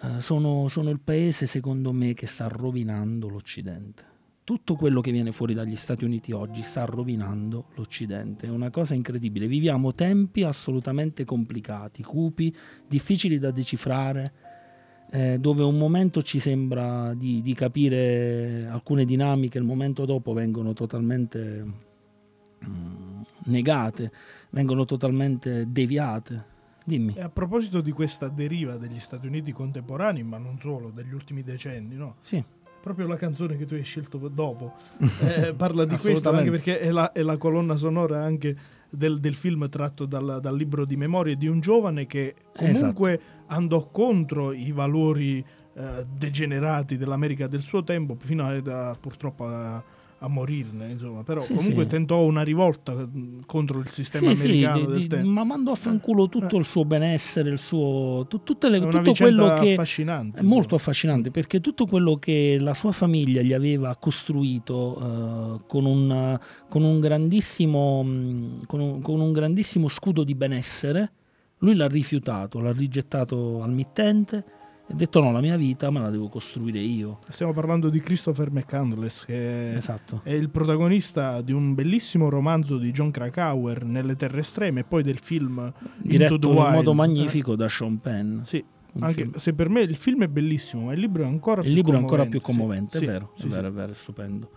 eh, 0.02 0.20
sono, 0.20 0.68
sono 0.68 0.90
il 0.90 1.00
paese, 1.00 1.46
secondo 1.46 1.92
me, 1.92 2.14
che 2.14 2.26
sta 2.26 2.46
rovinando 2.46 3.28
l'Occidente. 3.28 4.09
Tutto 4.50 4.74
quello 4.74 5.00
che 5.00 5.12
viene 5.12 5.30
fuori 5.30 5.54
dagli 5.54 5.76
Stati 5.76 6.04
Uniti 6.04 6.32
oggi 6.32 6.62
sta 6.62 6.84
rovinando 6.84 7.66
l'Occidente. 7.76 8.48
È 8.48 8.50
una 8.50 8.68
cosa 8.68 8.96
incredibile. 8.96 9.46
Viviamo 9.46 9.92
tempi 9.92 10.42
assolutamente 10.42 11.24
complicati, 11.24 12.02
cupi, 12.02 12.52
difficili 12.84 13.38
da 13.38 13.52
decifrare, 13.52 14.32
eh, 15.12 15.38
dove 15.38 15.62
un 15.62 15.78
momento 15.78 16.20
ci 16.22 16.40
sembra 16.40 17.14
di, 17.14 17.40
di 17.42 17.54
capire 17.54 18.66
alcune 18.68 19.04
dinamiche, 19.04 19.58
il 19.58 19.62
momento 19.62 20.04
dopo 20.04 20.32
vengono 20.32 20.72
totalmente 20.72 21.64
mm, 22.66 23.20
negate, 23.44 24.10
vengono 24.50 24.84
totalmente 24.84 25.70
deviate. 25.70 26.44
Dimmi. 26.82 27.14
E 27.14 27.20
a 27.20 27.28
proposito 27.28 27.80
di 27.80 27.92
questa 27.92 28.26
deriva 28.26 28.76
degli 28.76 28.98
Stati 28.98 29.28
Uniti 29.28 29.52
contemporanei, 29.52 30.24
ma 30.24 30.38
non 30.38 30.58
solo, 30.58 30.90
degli 30.90 31.12
ultimi 31.12 31.44
decenni, 31.44 31.94
no? 31.94 32.16
Sì. 32.18 32.42
Proprio 32.80 33.06
la 33.06 33.16
canzone 33.16 33.56
che 33.56 33.66
tu 33.66 33.74
hai 33.74 33.84
scelto 33.84 34.16
dopo 34.32 34.72
eh, 35.20 35.52
parla 35.54 35.84
di 35.84 35.96
questo 35.96 36.30
anche 36.30 36.50
perché 36.50 36.78
è 36.80 36.90
la, 36.90 37.12
è 37.12 37.20
la 37.22 37.36
colonna 37.36 37.76
sonora 37.76 38.22
anche 38.22 38.56
del, 38.88 39.20
del 39.20 39.34
film 39.34 39.68
tratto 39.68 40.06
dal, 40.06 40.38
dal 40.40 40.56
libro 40.56 40.84
di 40.84 40.96
memorie 40.96 41.36
di 41.36 41.46
un 41.46 41.60
giovane 41.60 42.06
che 42.06 42.34
comunque 42.56 43.12
Esatto. 43.12 43.44
andò 43.48 43.88
contro 43.90 44.52
i 44.52 44.72
valori 44.72 45.44
eh, 45.74 46.06
degenerati 46.16 46.96
dell'America 46.96 47.46
del 47.46 47.60
suo 47.60 47.84
tempo 47.84 48.16
fino 48.18 48.44
a, 48.44 48.56
a- 48.90 48.96
purtroppo 48.98 49.46
a, 49.46 49.82
a 50.22 50.28
morirne 50.28 50.90
insomma 50.90 51.22
però 51.22 51.40
Sì, 51.40 51.54
comunque 51.54 51.84
sì. 51.84 51.88
tentò 51.88 52.22
una 52.24 52.42
rivolta 52.42 52.92
mh, 52.92 53.44
contro 53.46 53.78
il 53.80 53.88
sistema 53.88 54.34
Sì, 54.34 54.44
americano 54.44 54.78
di- 54.86 54.92
del 54.92 55.06
tempo 55.06 55.28
ma 55.30 55.44
mandò 55.44 55.72
a 55.72 55.74
fanculo 55.74 56.28
tutto 56.28 56.58
il 56.58 56.64
suo 56.66 56.84
benessere, 56.84 57.48
il 57.50 57.58
suo, 57.58 58.26
tu- 58.28 58.42
tutte 58.42 58.68
le- 58.68 58.80
tutto 58.86 59.12
quello 59.14 59.54
che 59.54 59.72
affascinante 59.72 60.40
è 60.40 60.42
molto 60.42 60.74
affascinante 60.74 61.30
perché 61.30 61.60
tutto 61.62 61.86
quello 61.86 62.16
che 62.16 62.58
la 62.60 62.74
sua 62.74 62.92
famiglia 62.92 63.40
gli 63.40 63.54
aveva 63.54 63.96
costruito 63.96 65.56
eh, 65.58 65.64
con, 65.66 65.86
un, 65.86 66.38
con 66.68 66.82
un 66.82 67.00
grandissimo 67.00 68.02
mh, 68.02 68.66
con 68.66 68.80
un, 68.80 69.00
con 69.00 69.20
un 69.20 69.32
grandissimo 69.32 69.88
scudo 69.88 70.22
di 70.22 70.34
benessere, 70.34 71.12
lui 71.58 71.74
l'ha 71.74 71.88
rifiutato, 71.88 72.60
l'ha 72.60 72.72
rigettato 72.72 73.62
al 73.62 73.72
mittente 73.72 74.44
e 74.90 74.92
ha 74.92 74.96
detto 74.96 75.20
no, 75.20 75.30
la 75.30 75.40
mia 75.40 75.56
vita 75.56 75.88
me 75.90 76.00
la 76.00 76.10
devo 76.10 76.28
costruire 76.28 76.80
io. 76.80 77.18
stiamo 77.28 77.52
parlando 77.52 77.88
di 77.88 78.00
Christopher 78.00 78.50
McCandless 78.50 79.24
che 79.24 79.72
Esatto. 79.74 80.20
è 80.24 80.32
il 80.32 80.50
protagonista 80.50 81.40
di 81.42 81.52
un 81.52 81.74
bellissimo 81.74 82.28
romanzo 82.28 82.76
di 82.76 82.90
John 82.90 83.12
Krakauer 83.12 83.84
Nelle 83.84 84.16
terre 84.16 84.40
estreme 84.40 84.80
e 84.80 84.84
poi 84.84 85.02
del 85.04 85.18
film 85.18 85.72
Diretto 85.98 86.38
the 86.38 86.48
in 86.48 86.54
Wild. 86.54 86.72
modo 86.74 86.94
magnifico 86.94 87.54
da 87.54 87.68
Sean 87.68 87.98
Penn. 87.98 88.40
Sì, 88.42 88.62
anche 88.98 89.14
film- 89.14 89.36
se 89.36 89.52
per 89.54 89.68
me 89.68 89.82
il 89.82 89.96
film 89.96 90.24
è 90.24 90.28
bellissimo, 90.28 90.86
ma 90.86 90.92
il 90.92 90.98
libro 91.00 91.22
è 91.22 91.26
ancora 91.26 91.60
Il 91.60 91.66
più 91.68 91.74
libro 91.76 91.92
è 91.92 91.96
ancora 91.96 92.22
commovente, 92.24 92.36
più 92.36 92.40
commovente, 92.54 92.98
sì. 92.98 93.04
è 93.04 93.06
vero, 93.06 93.30
Sì, 93.36 93.46
è 93.46 93.48
sì, 93.48 93.54
vero, 93.54 93.68
è 93.68 93.70
vero, 93.70 93.92
è 93.92 93.94
stupendo. 93.94 94.50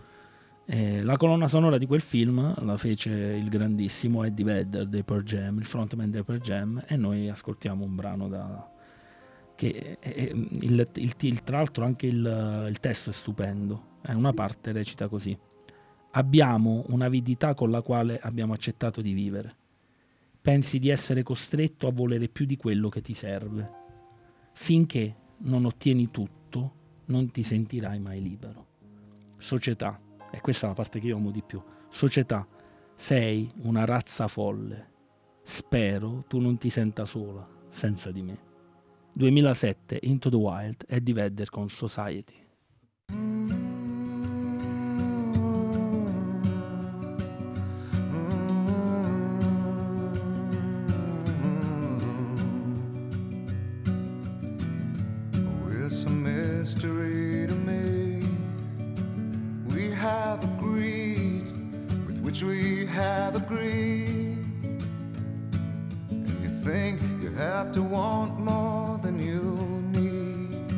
Eh, 0.66 1.02
la 1.02 1.16
colonna 1.18 1.46
sonora 1.46 1.76
di 1.78 1.86
quel 1.86 2.00
film 2.00 2.54
la 2.64 2.76
fece 2.78 3.10
il 3.10 3.48
grandissimo 3.50 4.24
Eddie 4.24 4.44
Vedder 4.46 4.86
dei 4.88 5.04
Pearl 5.04 5.22
Jam, 5.22 5.58
il 5.58 5.66
frontman 5.66 6.10
dei 6.10 6.22
Pearl 6.24 6.40
Jam, 6.40 6.82
e 6.86 6.96
noi 6.96 7.28
ascoltiamo 7.28 7.84
un 7.84 7.94
brano 7.94 8.28
da... 8.28 8.68
che 9.56 9.98
è- 10.00 10.12
è- 10.12 10.30
il, 10.32 10.88
il- 10.94 11.14
il- 11.20 11.42
tra 11.42 11.58
l'altro 11.58 11.84
anche 11.84 12.06
il, 12.06 12.66
il 12.68 12.80
testo 12.80 13.10
è 13.10 13.12
stupendo. 13.12 13.92
Eh, 14.06 14.14
una 14.14 14.32
parte 14.32 14.72
recita 14.72 15.08
così. 15.08 15.36
Abbiamo 16.12 16.84
un'avidità 16.88 17.54
con 17.54 17.70
la 17.70 17.82
quale 17.82 18.18
abbiamo 18.20 18.52
accettato 18.52 19.00
di 19.00 19.12
vivere. 19.12 19.56
Pensi 20.40 20.78
di 20.78 20.88
essere 20.90 21.22
costretto 21.22 21.86
a 21.88 21.92
volere 21.92 22.28
più 22.28 22.44
di 22.44 22.56
quello 22.56 22.88
che 22.88 23.00
ti 23.00 23.14
serve. 23.14 23.70
Finché 24.52 25.16
non 25.38 25.64
ottieni 25.64 26.10
tutto, 26.10 26.72
non 27.06 27.30
ti 27.30 27.42
sentirai 27.42 27.98
mai 27.98 28.22
libero. 28.22 28.66
Società, 29.36 30.00
e 30.30 30.40
questa 30.40 30.66
è 30.66 30.68
la 30.68 30.74
parte 30.74 31.00
che 31.00 31.06
io 31.08 31.16
amo 31.16 31.30
di 31.30 31.42
più. 31.42 31.60
Società, 31.88 32.46
sei 32.94 33.50
una 33.62 33.84
razza 33.84 34.28
folle. 34.28 34.92
Spero 35.42 36.24
tu 36.28 36.38
non 36.38 36.58
ti 36.58 36.70
senta 36.70 37.04
sola 37.04 37.46
senza 37.68 38.10
di 38.12 38.22
me. 38.22 38.38
2007 39.16 39.98
Into 40.02 40.30
the 40.30 40.38
Wild 40.38 40.84
e 40.88 41.00
di 41.00 41.12
Vedder 41.12 41.50
con 41.50 41.68
Society. 41.68 42.42
mystery 56.64 57.46
to 57.46 57.54
me. 57.54 58.26
We 59.66 59.90
have 59.90 60.42
agreed 60.42 61.52
with 62.06 62.18
which 62.22 62.42
we 62.42 62.86
have 62.86 63.36
agreed. 63.36 64.38
And 66.10 66.42
you 66.42 66.48
think 66.48 67.00
you 67.24 67.30
have 67.30 67.72
to 67.72 67.82
want 67.82 68.38
more 68.38 68.98
than 68.98 69.18
you 69.18 69.42
need. 69.98 70.70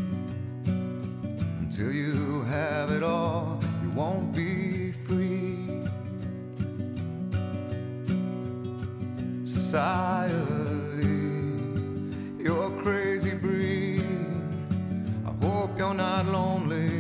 Until 1.59 1.91
you 1.91 2.43
have 2.43 2.93
it 2.93 3.03
all, 3.03 3.59
you 3.83 3.91
won't 3.91 4.33
be 4.33 4.93
free. 4.93 5.83
Society, 9.45 10.35
you're 12.39 12.69
a 12.73 12.83
crazy 12.83 13.35
breed. 13.35 14.05
I 15.27 15.33
hope 15.45 15.77
you're 15.77 15.95
not 15.95 16.27
lonely 16.27 16.91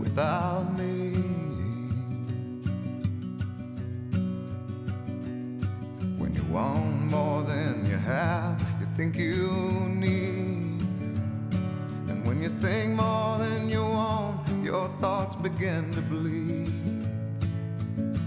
without 0.00 0.76
me. 0.76 0.97
Have, 8.08 8.58
you 8.80 8.86
think 8.96 9.16
you 9.16 9.50
need. 10.04 10.80
And 12.08 12.26
when 12.26 12.42
you 12.42 12.48
think 12.48 12.94
more 12.94 13.36
than 13.36 13.68
you 13.68 13.82
want, 13.82 14.48
your 14.64 14.88
thoughts 15.00 15.34
begin 15.34 15.92
to 15.92 16.00
bleed. 16.00 16.72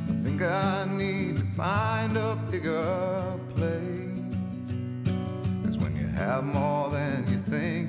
I 0.09 0.13
think 0.23 0.39
I 0.43 0.85
need 0.85 1.37
to 1.37 1.45
find 1.57 2.15
a 2.15 2.35
bigger 2.51 3.39
place. 3.55 4.35
Cause 5.63 5.77
when 5.79 5.95
you 5.95 6.05
have 6.05 6.43
more 6.43 6.91
than 6.91 7.27
you 7.31 7.39
think, 7.49 7.80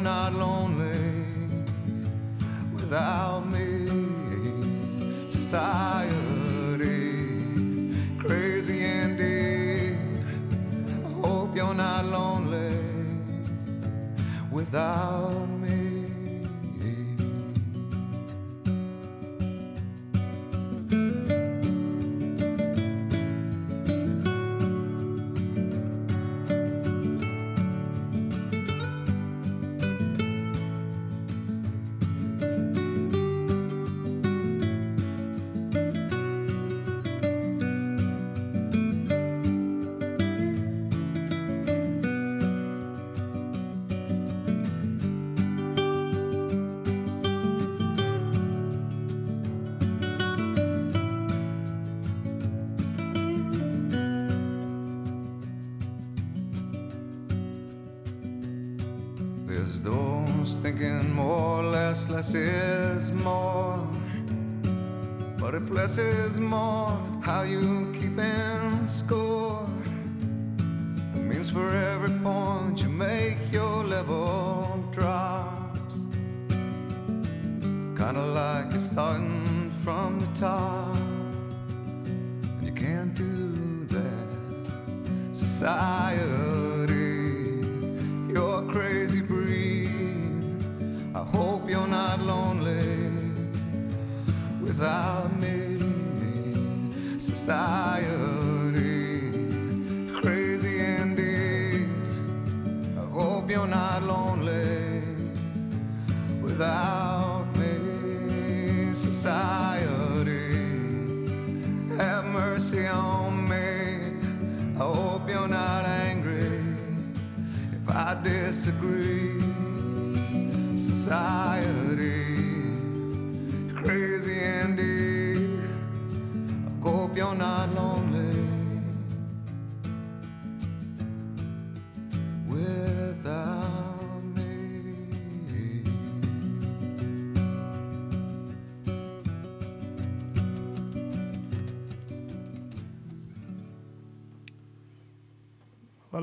you're 0.00 0.08
not 0.14 0.32
lonely 0.32 1.26
without 2.72 3.46
me. 3.46 3.86
Society, 5.28 6.78
crazy 8.18 8.82
indeed. 8.82 9.98
I 11.04 11.08
hope 11.20 11.54
you're 11.54 11.74
not 11.74 12.06
lonely 12.06 12.78
without 14.50 15.46
me. 15.48 15.49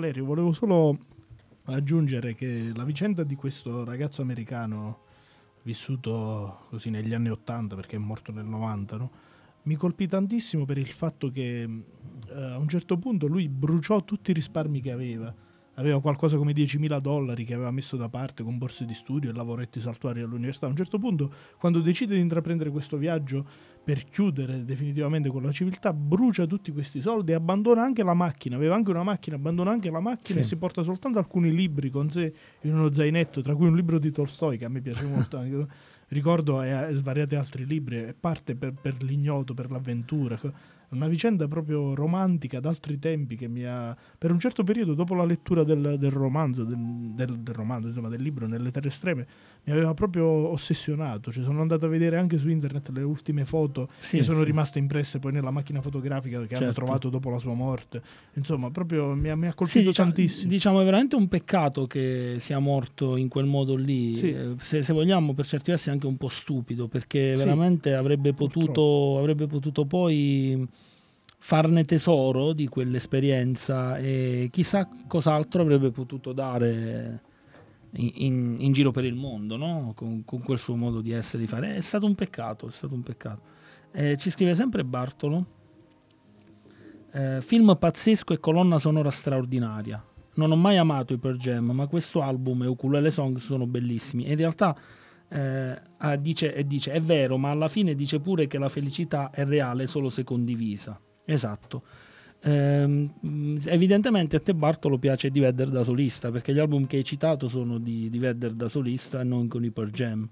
Valerio, 0.08 0.26
volevo 0.26 0.51
solo 0.53 0.97
aggiungere 1.66 2.34
che 2.34 2.72
la 2.74 2.86
vicenda 2.86 3.24
di 3.24 3.36
questo 3.36 3.84
ragazzo 3.84 4.22
americano 4.22 4.99
vissuto 5.64 6.68
così 6.70 6.89
negli 6.89 7.14
anni 7.14 7.30
80 7.30 7.76
perché 7.76 7.97
è 7.97 7.99
morto 7.99 8.32
nel 8.32 8.45
90, 8.45 8.95
no? 8.95 9.12
mi 9.64 9.76
colpì 9.76 10.08
tantissimo 10.08 10.64
per 10.64 10.78
il 10.78 10.88
fatto 10.88 11.30
che 11.30 11.64
eh, 11.64 12.41
a 12.41 12.58
un 12.58 12.70
certo 12.70 12.97
punto 12.97 13.28
lui 13.28 13.49
bruciò 13.49 14.01
tutti 14.05 14.32
i 14.32 14.34
risparmi 14.34 14.80
che 14.80 14.91
aveva. 14.91 15.34
Aveva 15.74 16.01
qualcosa 16.01 16.38
come 16.38 16.53
10.000 16.53 16.99
dollari 16.99 17.43
che 17.43 17.53
aveva 17.53 17.70
messo 17.70 17.97
da 17.97 18.10
parte 18.10 18.43
con 18.43 18.58
borse 18.58 18.86
di 18.86 18.95
studio 18.95 19.30
e 19.30 19.34
lavoretti 19.34 19.80
saltuari 19.80 20.22
all'università. 20.22 20.66
A 20.66 20.70
un 20.70 20.76
certo 20.76 20.97
punto, 20.97 21.32
quando 21.60 21.82
decide 21.82 22.16
di 22.16 22.22
intraprendere 22.22 22.72
questo 22.72 22.97
viaggio 22.97 23.45
per 23.88 24.04
chiudere 24.04 24.66
definitivamente 24.66 25.30
con 25.30 25.42
la 25.44 25.52
civiltà, 25.52 25.94
brucia 25.94 26.46
tutti 26.46 26.74
questi 26.74 27.00
soldi 27.00 27.32
e 27.32 27.36
abbandona 27.36 27.84
anche 27.84 28.04
la 28.04 28.14
macchina. 28.14 28.58
Aveva 28.58 28.76
anche 28.76 28.90
una 28.92 29.04
macchina, 29.04 29.38
abbandona 29.38 29.72
anche 29.72 29.90
la 29.90 30.02
macchina 30.02 30.40
Sì. 30.40 30.44
e 30.44 30.44
si 30.44 30.58
porta 30.58 30.82
soltanto 30.82 31.20
alcuni 31.20 31.56
libri 31.56 31.90
con 31.90 32.10
sé 32.10 32.34
in 32.64 32.74
uno 32.74 32.92
zainetto, 32.92 33.40
tra 33.42 33.56
cui 33.56 33.68
un 33.68 33.76
libro 33.78 33.98
di 33.98 34.12
Tolstoi 34.12 34.58
che 34.58 34.66
a 34.66 34.70
me 34.70 34.82
piace 34.82 35.06
molto. 35.06 35.38
anche. 35.38 35.68
Ricordo 36.10 36.62
e, 36.62 36.70
e 36.90 36.94
svariati 36.96 37.36
altri 37.36 37.66
libri, 37.66 37.98
e 37.98 38.14
parte 38.14 38.56
per, 38.56 38.74
per 38.74 39.02
l'ignoto, 39.04 39.54
per 39.54 39.72
l'avventura. 39.72 40.38
Una 40.90 41.08
vicenda 41.08 41.48
proprio 41.50 41.94
romantica 41.96 42.62
d'altri 42.62 42.98
tempi 42.98 43.36
che 43.36 43.50
mi 43.50 43.66
ha, 43.66 43.94
per 44.18 44.32
un 44.32 44.40
certo 44.40 44.64
periodo, 44.64 44.94
dopo 44.94 45.14
la 45.16 45.26
lettura 45.26 45.64
del, 45.66 45.96
del 46.00 46.12
romanzo, 46.12 46.64
del, 46.64 46.78
del- 47.14 47.40
del 47.40 47.54
romanzo, 47.56 47.88
insomma, 47.88 48.08
del 48.08 48.22
libro 48.22 48.48
Nelle 48.48 48.72
Terre 48.72 48.88
Estreme, 48.88 49.28
mi 49.68 49.74
aveva 49.74 49.93
proprio 49.93 50.26
ossessionato. 50.26 51.30
Cioè, 51.30 51.43
sono 51.43 51.59
andato 51.59 51.86
a 51.86 51.89
vedere 51.89 52.18
anche 52.18 52.38
su 52.38 52.47
internet 52.47 52.88
le 52.89 53.01
ultime 53.01 53.43
foto 53.43 53.89
Sì, 53.97 54.18
che 54.18 54.24
sono 54.24 54.39
sì. 54.39 54.45
rimaste 54.45 54.80
impresse 54.80 55.20
poi 55.20 55.34
nella 55.34 55.51
macchina 55.51 55.82
fotografica 55.82 56.38
che 56.45 56.55
hanno 56.55 56.65
Certo. 56.68 56.74
trovato 56.82 57.09
dopo 57.09 57.30
la 57.30 57.38
sua 57.38 57.53
morte. 57.53 58.01
Insomma, 58.36 58.72
proprio 58.72 59.13
mi 59.13 59.30
ha, 59.30 59.36
mi 59.36 59.47
ha 59.47 59.53
colpito 59.53 59.89
diciamo, 59.89 60.11
tantissimo. 60.13 60.49
diciamo 60.49 60.80
è 60.82 60.86
veramente 60.86 61.18
un 61.18 61.28
peccato 61.28 61.86
che 61.86 62.36
sia 62.38 62.59
morto 62.59 63.18
in 63.18 63.28
quel 63.28 63.45
modo 63.45 63.76
lì. 63.76 64.13
Sì. 64.13 64.30
Eh, 64.30 64.53
Se, 64.57 64.82
se 64.82 64.93
vogliamo, 64.93 65.34
per 65.34 65.45
certi 65.45 65.72
versi, 65.72 65.89
anche 65.89 66.07
un 66.07 66.15
po' 66.15 66.30
stupido, 66.30 66.88
perché 66.88 67.36
Sì, 67.36 67.43
veramente 67.43 67.93
avrebbe 67.93 68.34
potuto, 68.34 69.18
avrebbe 69.20 69.47
potuto 69.47 69.84
poi 69.86 70.65
farne 71.39 71.84
tesoro 71.84 72.53
di 72.53 72.68
quell'esperienza 72.70 73.97
e 73.97 74.47
chissà 74.49 74.88
cos'altro 75.07 75.61
avrebbe 75.61 75.91
potuto 75.91 76.32
dare 76.32 77.22
in, 77.98 78.56
in- 78.60 78.72
giro 78.72 78.91
per 78.91 79.06
il 79.06 79.16
mondo, 79.16 79.58
no? 79.58 79.93
con, 79.95 80.24
con 80.26 80.41
quel 80.41 80.58
suo 80.58 80.76
modo 80.76 81.02
di 81.02 81.12
essere, 81.12 81.43
di 81.43 81.48
fare. 81.48 81.76
È 81.76 81.82
stato 81.82 82.06
un 82.06 82.16
peccato, 82.16 82.68
è 82.68 82.72
stato 82.72 82.93
un 82.93 83.04
peccato. 83.04 83.41
Eh, 83.91 84.18
ci 84.18 84.30
scrive 84.30 84.54
sempre 84.54 84.84
Bartolo. 84.84 85.45
Eh, 87.12 87.41
film 87.41 87.76
pazzesco 87.78 88.34
e 88.34 88.39
colonna 88.39 88.78
sonora 88.78 89.10
straordinaria. 89.10 90.04
Non 90.36 90.52
ho 90.52 90.56
mai 90.56 90.78
amato 90.78 91.14
i 91.14 91.18
Pearl 91.18 91.38
Jam, 91.38 91.72
ma 91.72 91.88
questo 91.88 92.22
album 92.22 92.64
e 92.64 92.68
Ukulele 92.68 93.10
Song 93.10 93.38
sono 93.38 93.66
bellissimi. 93.66 94.30
In 94.30 94.36
realtà 94.36 94.76
eh, 95.30 95.82
ah, 95.98 96.16
dice, 96.16 96.64
dice, 96.66 96.91
è 96.91 97.02
vero, 97.02 97.38
ma 97.38 97.50
alla 97.50 97.68
fine 97.68 97.95
dice 97.95 98.20
pure 98.20 98.48
che 98.48 98.58
la 98.58 98.70
felicità 98.70 99.30
è 99.32 99.45
reale 99.45 99.88
solo 99.88 100.10
se 100.10 100.24
condivisa. 100.24 101.00
Esatto. 101.26 101.84
Ehm, 102.42 103.60
evidentemente 103.66 104.36
a 104.36 104.40
te 104.40 104.54
Bartolo 104.54 104.98
piace 104.98 105.30
di 105.30 105.40
Vedder 105.40 105.70
da 105.70 105.84
solista, 105.84 106.32
perché 106.32 106.54
gli 106.54 106.60
album 106.60 106.86
che 106.86 106.98
hai 106.98 107.04
citato 107.04 107.48
sono 107.48 107.78
di, 107.80 108.10
di 108.10 108.20
Vedder 108.20 108.54
da 108.54 108.68
solista 108.68 109.22
e 109.22 109.24
non 109.24 109.48
con 109.48 109.64
i 109.64 109.72
Pearl 109.72 109.92
Jam. 109.92 110.30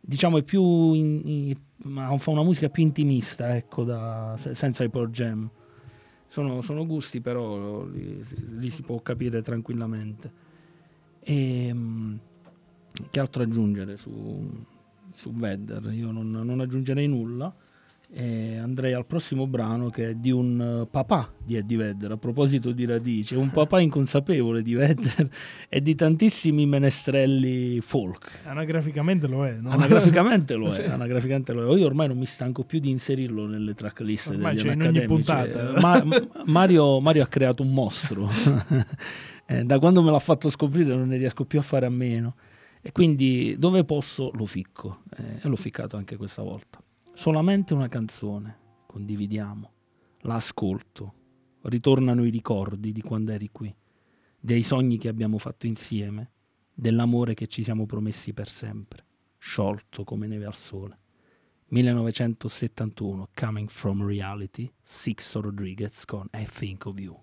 Diciamo 0.00 0.38
è 0.38 0.42
più... 0.42 0.92
In, 0.92 1.20
in, 1.24 1.56
fa 2.18 2.30
una 2.30 2.42
musica 2.42 2.68
più 2.68 2.82
intimista, 2.82 3.56
ecco, 3.56 3.84
da, 3.84 4.34
senza 4.36 4.84
i 4.84 4.90
Pearl 4.90 5.10
Jam. 5.10 5.50
Sono, 6.26 6.60
sono 6.62 6.84
gusti, 6.86 7.20
però 7.20 7.84
li, 7.84 8.22
li, 8.58 8.70
si 8.70 8.82
può 8.82 9.00
capire 9.00 9.40
tranquillamente. 9.42 10.32
E, 11.20 11.66
ehm, 11.66 12.18
che 13.10 13.20
altro 13.20 13.42
aggiungere 13.42 13.96
su, 13.96 14.64
su 15.12 15.32
Vedder? 15.32 15.92
Io 15.92 16.10
non, 16.10 16.30
non 16.30 16.60
aggiungerei 16.60 17.06
nulla. 17.06 17.54
E 18.16 18.58
andrei 18.58 18.92
al 18.92 19.06
prossimo 19.06 19.48
brano 19.48 19.90
che 19.90 20.10
è 20.10 20.14
di 20.14 20.30
un 20.30 20.82
uh, 20.82 20.88
papà 20.88 21.28
di 21.44 21.56
Eddie 21.56 21.76
Vedder. 21.76 22.12
A 22.12 22.16
proposito 22.16 22.70
di 22.70 22.86
radici, 22.86 23.34
un 23.34 23.50
papà 23.50 23.80
inconsapevole 23.80 24.62
di 24.62 24.74
Vedder 24.74 25.28
e 25.68 25.82
di 25.82 25.96
tantissimi 25.96 26.64
menestrelli 26.64 27.80
folk. 27.80 28.42
Anagraficamente 28.44 29.26
lo 29.26 29.44
è, 29.44 29.54
no? 29.54 29.70
Anagraficamente 29.70 30.54
lo 30.54 30.68
è. 30.70 30.70
sì. 30.70 30.82
anagraficamente 30.82 31.52
lo 31.52 31.74
è. 31.74 31.76
Io 31.76 31.86
ormai 31.86 32.06
non 32.06 32.16
mi 32.16 32.24
stanco 32.24 32.62
più 32.62 32.78
di 32.78 32.88
inserirlo 32.88 33.46
nelle 33.46 33.74
tracklist 33.74 34.28
ormai 34.28 34.54
degli 34.54 34.68
ogni 34.68 35.04
puntata. 35.06 35.72
Ma, 35.82 36.00
Mario, 36.44 37.00
Mario 37.00 37.24
ha 37.24 37.26
creato 37.26 37.64
un 37.64 37.72
mostro. 37.72 38.30
eh, 39.46 39.64
da 39.64 39.80
quando 39.80 40.02
me 40.02 40.12
l'ha 40.12 40.20
fatto 40.20 40.48
scoprire 40.50 40.94
non 40.94 41.08
ne 41.08 41.16
riesco 41.16 41.44
più 41.46 41.58
a 41.58 41.62
fare 41.62 41.84
a 41.84 41.90
meno. 41.90 42.36
E 42.80 42.92
quindi 42.92 43.56
dove 43.58 43.82
posso 43.82 44.30
lo 44.34 44.44
ficco. 44.44 45.00
Eh, 45.16 45.40
e 45.42 45.48
l'ho 45.48 45.56
ficcato 45.56 45.96
anche 45.96 46.16
questa 46.16 46.42
volta 46.42 46.78
solamente 47.14 47.72
una 47.72 47.88
canzone, 47.88 48.58
condividiamo, 48.86 49.72
l'ascolto, 50.22 51.14
ritornano 51.62 52.24
i 52.24 52.30
ricordi 52.30 52.92
di 52.92 53.00
quando 53.00 53.32
eri 53.32 53.50
qui, 53.50 53.74
dei 54.38 54.62
sogni 54.62 54.98
che 54.98 55.08
abbiamo 55.08 55.38
fatto 55.38 55.66
insieme, 55.66 56.32
dell'amore 56.74 57.34
che 57.34 57.46
ci 57.46 57.62
siamo 57.62 57.86
promessi 57.86 58.32
per 58.32 58.48
sempre, 58.48 59.06
sciolto 59.38 60.04
come 60.04 60.26
neve 60.26 60.44
al 60.44 60.54
sole. 60.54 60.98
1971, 61.68 63.28
Coming 63.34 63.68
from 63.68 64.04
Reality, 64.04 64.70
Six 64.82 65.36
Rodriguez 65.36 66.04
con 66.04 66.28
I 66.32 66.46
Think 66.46 66.86
of 66.86 66.98
You. 66.98 67.22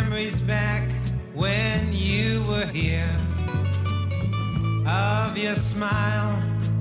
Memories 0.00 0.40
back 0.40 0.82
when 1.32 1.80
you 1.90 2.42
were 2.48 2.66
here. 2.66 3.16
Of 4.86 5.38
your 5.38 5.56
smile, 5.56 6.32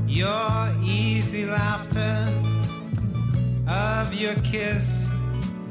your 0.05 0.75
easy 0.83 1.45
laughter, 1.45 2.27
of 3.69 4.13
your 4.13 4.35
kiss, 4.51 5.09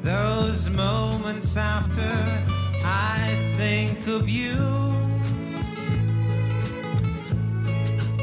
those 0.03 0.71
moments 0.71 1.57
after 1.57 2.13
I 2.83 3.21
think 3.59 4.07
of 4.07 4.27
you. 4.27 4.57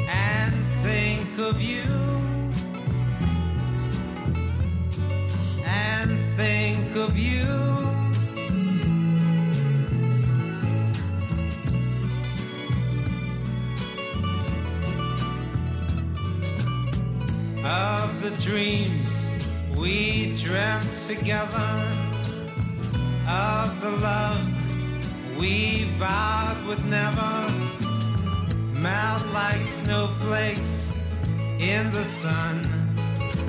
And 0.08 0.54
think 0.82 1.38
of 1.38 1.60
you. 1.60 1.84
And 5.64 6.10
think 6.36 6.96
of 6.96 7.16
you. 7.16 7.81
Of 17.72 18.22
the 18.22 18.30
dreams 18.42 19.28
we 19.78 20.34
dreamt 20.36 20.92
together, 20.92 21.72
of 23.26 23.80
the 23.80 23.90
love 24.02 25.40
we 25.40 25.84
vowed 25.98 26.58
would 26.66 26.84
never 26.84 27.34
melt 28.74 29.24
like 29.32 29.62
snowflakes 29.64 30.94
in 31.58 31.90
the 31.92 32.04
sun. 32.04 32.60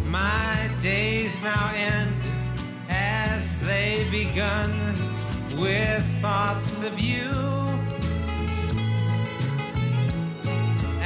My 0.10 0.70
days 0.80 1.44
now 1.44 1.72
end 1.76 2.22
as 2.90 3.60
they 3.60 4.06
begun 4.10 4.72
with 5.60 6.04
thoughts 6.22 6.84
of 6.84 6.98
you. 7.00 7.30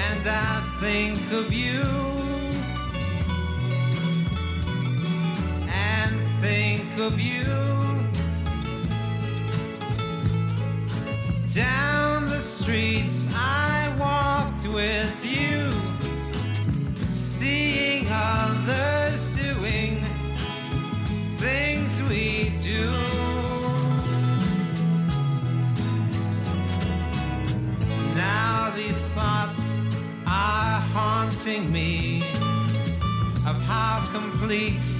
And 0.06 0.23
I 0.27 0.61
think 0.80 1.31
of 1.31 1.52
you. 1.52 2.16
Think 6.48 6.98
of 6.99 7.19
you. 7.19 7.44
Down 11.52 12.26
the 12.26 12.40
streets 12.40 13.28
I 13.36 13.94
walked 13.99 14.65
with 14.80 15.18
you, 15.38 15.60
seeing 17.11 18.06
others 18.10 19.22
doing 19.44 19.94
things 21.44 21.91
we 22.11 22.53
do. 22.61 22.86
Now 28.15 28.72
these 28.80 29.03
thoughts 29.18 29.65
are 30.26 30.80
haunting 30.95 31.69
me 31.72 32.24
of 33.49 33.57
how 33.72 33.95
complete 34.18 34.97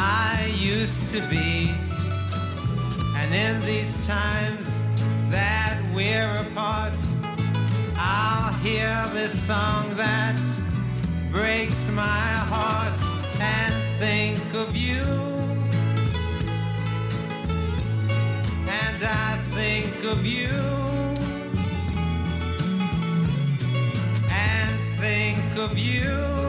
I 0.00 0.54
used 0.56 1.10
to 1.10 1.20
be. 1.28 1.74
And 3.16 3.34
in 3.34 3.60
these 3.62 4.06
times 4.06 4.84
that 5.28 5.76
we're 5.92 6.32
apart, 6.34 7.00
I'll 7.96 8.52
hear 8.60 9.04
this 9.12 9.34
song 9.36 9.92
that 9.96 10.40
breaks 11.32 11.90
my 11.90 12.28
heart 12.52 13.00
and 13.40 13.74
think 13.98 14.54
of 14.54 14.76
you. 14.76 15.02
And 18.68 19.02
I 19.02 19.38
think 19.50 20.04
of 20.04 20.24
you. 20.24 20.46
And 24.30 25.00
think 25.00 25.58
of 25.58 25.76
you. 25.76 26.47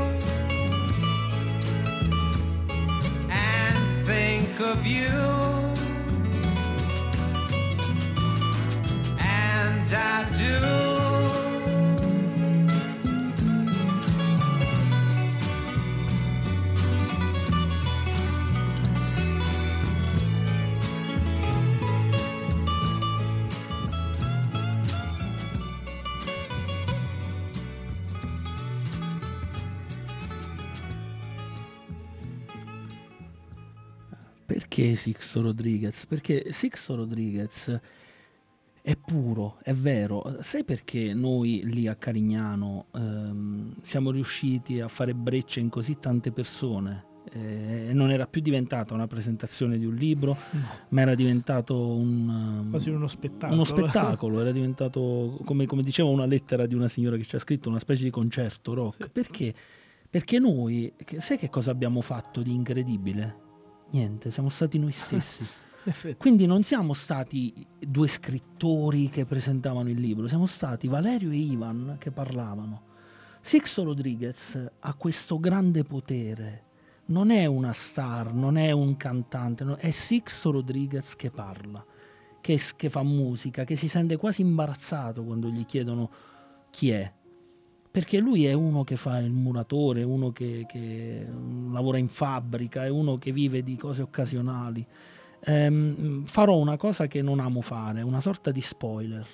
Of 4.71 4.85
you. 4.85 5.07
And 9.19 9.89
I 9.95 10.27
do. 10.37 10.88
Perché 34.79 34.95
Sixto 34.95 35.41
Rodriguez? 35.41 36.05
Perché 36.05 36.51
Sixto 36.51 36.95
Rodriguez 36.95 37.79
è 38.81 38.95
puro, 38.95 39.57
è 39.61 39.73
vero. 39.73 40.37
Sai 40.39 40.63
perché 40.63 41.13
noi 41.13 41.61
lì 41.65 41.87
a 41.87 41.95
Carignano 41.95 42.85
ehm, 42.95 43.75
siamo 43.81 44.11
riusciti 44.11 44.79
a 44.79 44.87
fare 44.87 45.13
breccia 45.13 45.59
in 45.59 45.69
così 45.69 45.99
tante 45.99 46.31
persone? 46.31 47.05
Eh, 47.31 47.89
non 47.93 48.09
era 48.09 48.25
più 48.25 48.41
diventata 48.41 48.95
una 48.95 49.05
presentazione 49.05 49.77
di 49.77 49.85
un 49.85 49.93
libro, 49.93 50.35
ma 50.89 51.01
era 51.01 51.13
diventato 51.13 51.75
un, 51.75 52.27
um, 52.27 52.69
Quasi 52.71 52.89
uno 52.89 53.05
spettacolo. 53.05 53.53
uno 53.53 53.63
spettacolo, 53.63 54.39
era 54.39 54.51
diventato, 54.51 55.39
come, 55.45 55.67
come 55.67 55.83
diceva 55.83 56.09
una 56.09 56.25
lettera 56.25 56.65
di 56.65 56.73
una 56.73 56.87
signora 56.87 57.17
che 57.17 57.23
ci 57.23 57.35
ha 57.35 57.39
scritto, 57.39 57.69
una 57.69 57.77
specie 57.77 58.03
di 58.03 58.09
concerto 58.09 58.73
rock. 58.73 59.09
Perché? 59.09 59.53
Perché 60.09 60.39
noi, 60.39 60.91
sai 61.17 61.37
che 61.37 61.49
cosa 61.49 61.69
abbiamo 61.69 62.01
fatto 62.01 62.41
di 62.41 62.51
incredibile? 62.51 63.47
Niente, 63.91 64.29
siamo 64.29 64.49
stati 64.49 64.77
noi 64.77 64.91
stessi. 64.91 65.45
Quindi 66.17 66.45
non 66.45 66.63
siamo 66.63 66.93
stati 66.93 67.65
due 67.79 68.07
scrittori 68.07 69.09
che 69.09 69.25
presentavano 69.25 69.89
il 69.89 69.99
libro, 69.99 70.27
siamo 70.27 70.45
stati 70.45 70.87
Valerio 70.87 71.31
e 71.31 71.37
Ivan 71.37 71.95
che 71.97 72.11
parlavano. 72.11 72.87
Sixto 73.41 73.83
Rodriguez 73.83 74.71
ha 74.79 74.93
questo 74.93 75.39
grande 75.39 75.83
potere, 75.83 76.63
non 77.05 77.31
è 77.31 77.45
una 77.45 77.71
star, 77.71 78.33
non 78.33 78.57
è 78.57 78.71
un 78.71 78.97
cantante, 78.97 79.65
è 79.77 79.89
Sixto 79.89 80.51
Rodriguez 80.51 81.15
che 81.15 81.31
parla, 81.31 81.83
che, 82.41 82.59
che 82.75 82.89
fa 82.89 83.01
musica, 83.01 83.63
che 83.63 83.75
si 83.75 83.87
sente 83.87 84.17
quasi 84.17 84.41
imbarazzato 84.41 85.23
quando 85.23 85.47
gli 85.47 85.65
chiedono 85.65 86.11
chi 86.69 86.91
è. 86.91 87.11
Perché 87.91 88.19
lui 88.19 88.45
è 88.45 88.53
uno 88.53 88.83
che 88.83 88.97
fa 88.97 89.17
il 89.17 89.31
muratore, 89.31 90.03
uno 90.03 90.31
che, 90.31 90.65
che, 90.67 91.25
lavora 91.71 91.97
in 91.97 92.07
fabbrica, 92.07 92.85
è 92.85 92.89
uno 92.89 93.17
che 93.17 93.31
vive 93.31 93.63
di 93.63 93.75
cose 93.75 94.03
occasionali. 94.03 94.85
Ehm, 95.41 96.23
farò 96.25 96.57
una 96.57 96.77
cosa 96.77 97.07
che 97.07 97.21
non 97.21 97.39
amo 97.39 97.61
fare, 97.61 98.01
una 98.01 98.21
sorta 98.21 98.51
di 98.51 98.61
spoiler. 98.61 99.25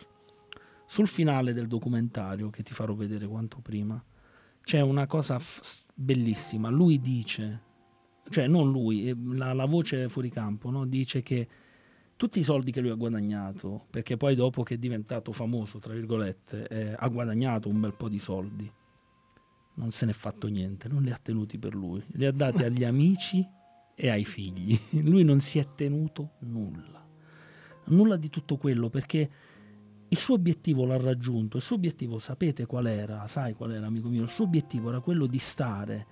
Sul 0.85 1.07
finale 1.07 1.51
del 1.51 1.67
documentario, 1.67 2.49
che 2.49 2.63
ti 2.63 2.73
farò 2.73 2.93
vedere 2.93 3.27
quanto 3.27 3.59
prima, 3.61 4.01
c'è 4.63 4.79
una 4.79 5.05
cosa 5.05 5.37
f- 5.37 5.85
bellissima. 5.93 6.69
Lui 6.69 7.01
dice, 7.01 7.61
cioè 8.29 8.47
non 8.47 8.71
lui, 8.71 9.09
eh, 9.09 9.15
la, 9.33 9.53
la 9.53 9.65
voce 9.65 10.07
fuori 10.09 10.29
campo, 10.29 10.69
no? 10.69 10.85
dice 10.85 11.21
che 11.21 11.47
tutti 12.17 12.39
i 12.39 12.43
soldi 12.43 12.71
che 12.71 12.81
lui 12.81 12.89
ha 12.89 12.95
guadagnato, 12.95 13.85
perché 13.89 14.17
poi 14.17 14.35
dopo 14.35 14.63
che 14.63 14.75
è 14.75 14.77
diventato 14.77 15.31
famoso, 15.31 15.79
tra 15.79 15.93
virgolette, 15.93 16.67
eh, 16.67 16.95
ha 16.97 17.07
guadagnato 17.09 17.67
un 17.67 17.79
bel 17.79 17.93
po' 17.93 18.07
di 18.07 18.19
soldi, 18.19 18.71
non 19.75 19.91
se 19.91 20.05
n'è 20.05 20.13
fatto 20.13 20.47
niente, 20.47 20.87
non 20.87 21.03
li 21.03 21.11
ha 21.11 21.19
tenuti 21.21 21.57
per 21.57 21.75
lui, 21.75 22.01
li 22.13 22.25
ha 22.25 22.31
dati 22.31 22.63
agli 22.63 22.83
amici 22.85 23.45
e 23.95 24.09
ai 24.09 24.23
figli. 24.23 24.79
Lui 25.03 25.23
non 25.23 25.41
si 25.41 25.59
è 25.59 25.67
tenuto 25.75 26.31
nulla, 26.39 27.05
nulla 27.85 28.15
di 28.15 28.29
tutto 28.29 28.57
quello 28.57 28.89
perché 28.89 29.29
il 30.07 30.17
suo 30.17 30.35
obiettivo 30.35 30.85
l'ha 30.85 30.97
raggiunto. 30.97 31.57
Il 31.57 31.63
suo 31.63 31.75
obiettivo, 31.75 32.19
sapete 32.19 32.65
qual 32.65 32.87
era? 32.87 33.27
Sai 33.27 33.53
qual 33.53 33.73
era, 33.73 33.87
amico 33.87 34.07
mio? 34.07 34.23
Il 34.23 34.29
suo 34.29 34.45
obiettivo 34.45 34.89
era 34.89 35.01
quello 35.01 35.25
di 35.25 35.39
stare 35.39 36.07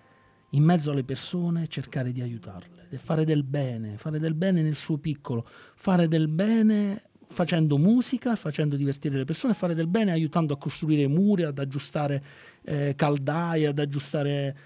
in 0.53 0.63
mezzo 0.63 0.91
alle 0.91 1.03
persone 1.03 1.63
e 1.63 1.67
cercare 1.67 2.11
di 2.11 2.21
aiutarle, 2.21 2.87
e 2.89 2.97
fare 2.97 3.25
del 3.25 3.43
bene, 3.43 3.97
fare 3.97 4.19
del 4.19 4.33
bene 4.33 4.61
nel 4.61 4.75
suo 4.75 4.97
piccolo, 4.97 5.47
fare 5.75 6.07
del 6.07 6.27
bene 6.27 7.09
facendo 7.27 7.77
musica, 7.77 8.35
facendo 8.35 8.75
divertire 8.75 9.17
le 9.17 9.25
persone, 9.25 9.53
fare 9.53 9.73
del 9.73 9.87
bene 9.87 10.11
aiutando 10.11 10.53
a 10.53 10.57
costruire 10.57 11.07
muri, 11.07 11.43
ad 11.43 11.57
aggiustare 11.57 12.23
eh, 12.63 12.93
caldaie, 12.95 13.67
ad 13.67 13.79
aggiustare 13.79 14.57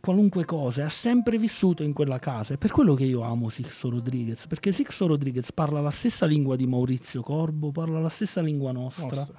qualunque 0.00 0.46
cosa, 0.46 0.86
ha 0.86 0.88
sempre 0.88 1.36
vissuto 1.36 1.82
in 1.82 1.92
quella 1.92 2.18
casa. 2.18 2.54
È 2.54 2.56
per 2.56 2.70
quello 2.70 2.94
che 2.94 3.04
io 3.04 3.20
amo 3.20 3.50
Sixto 3.50 3.90
Rodriguez, 3.90 4.46
perché 4.46 4.72
Sixto 4.72 5.06
Rodriguez 5.06 5.52
parla 5.52 5.82
la 5.82 5.90
stessa 5.90 6.24
lingua 6.24 6.56
di 6.56 6.66
Maurizio 6.66 7.22
Corbo, 7.22 7.70
parla 7.70 8.00
la 8.00 8.08
stessa 8.08 8.40
lingua 8.40 8.72
nostra, 8.72 9.16
Nostra. 9.16 9.38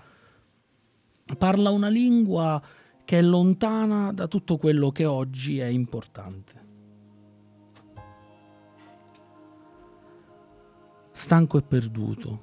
parla 1.37 1.71
una 1.71 1.89
lingua 1.89 2.61
che 3.11 3.17
è 3.17 3.21
lontana 3.21 4.13
da 4.13 4.29
tutto 4.29 4.55
quello 4.55 4.89
che 4.89 5.03
oggi 5.03 5.59
è 5.59 5.65
importante. 5.65 6.53
Stanco 11.11 11.57
e 11.57 11.61
perduto, 11.61 12.41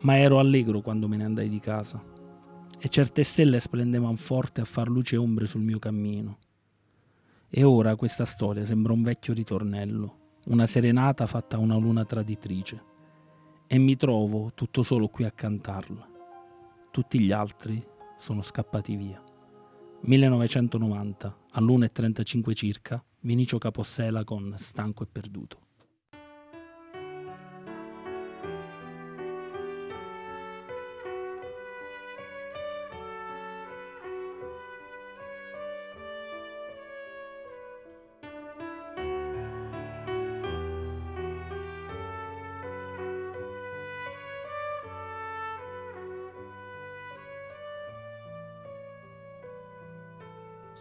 ma 0.00 0.18
ero 0.18 0.40
allegro 0.40 0.80
quando 0.80 1.06
me 1.06 1.16
ne 1.16 1.24
andai 1.24 1.48
di 1.48 1.60
casa 1.60 2.02
e 2.76 2.88
certe 2.88 3.22
stelle 3.22 3.60
splendevano 3.60 4.16
forte 4.16 4.60
a 4.60 4.64
far 4.64 4.88
luce 4.88 5.14
e 5.14 5.18
ombre 5.18 5.46
sul 5.46 5.62
mio 5.62 5.78
cammino. 5.78 6.38
E 7.48 7.62
ora 7.62 7.94
questa 7.94 8.24
storia 8.24 8.64
sembra 8.64 8.92
un 8.92 9.04
vecchio 9.04 9.32
ritornello, 9.32 10.16
una 10.46 10.66
serenata 10.66 11.24
fatta 11.26 11.54
a 11.54 11.60
una 11.60 11.76
luna 11.76 12.04
traditrice. 12.04 12.82
E 13.68 13.78
mi 13.78 13.94
trovo 13.96 14.50
tutto 14.56 14.82
solo 14.82 15.06
qui 15.06 15.22
a 15.22 15.30
cantarla. 15.30 16.08
Tutti 16.90 17.20
gli 17.20 17.30
altri 17.30 17.80
sono 18.18 18.42
scappati 18.42 18.96
via. 18.96 19.23
1990, 20.06 21.34
all'1.35 21.52 22.52
circa, 22.52 23.02
Vinicio 23.20 23.56
Capossela 23.56 24.22
con 24.22 24.52
Stanco 24.58 25.02
e 25.02 25.06
perduto. 25.10 25.63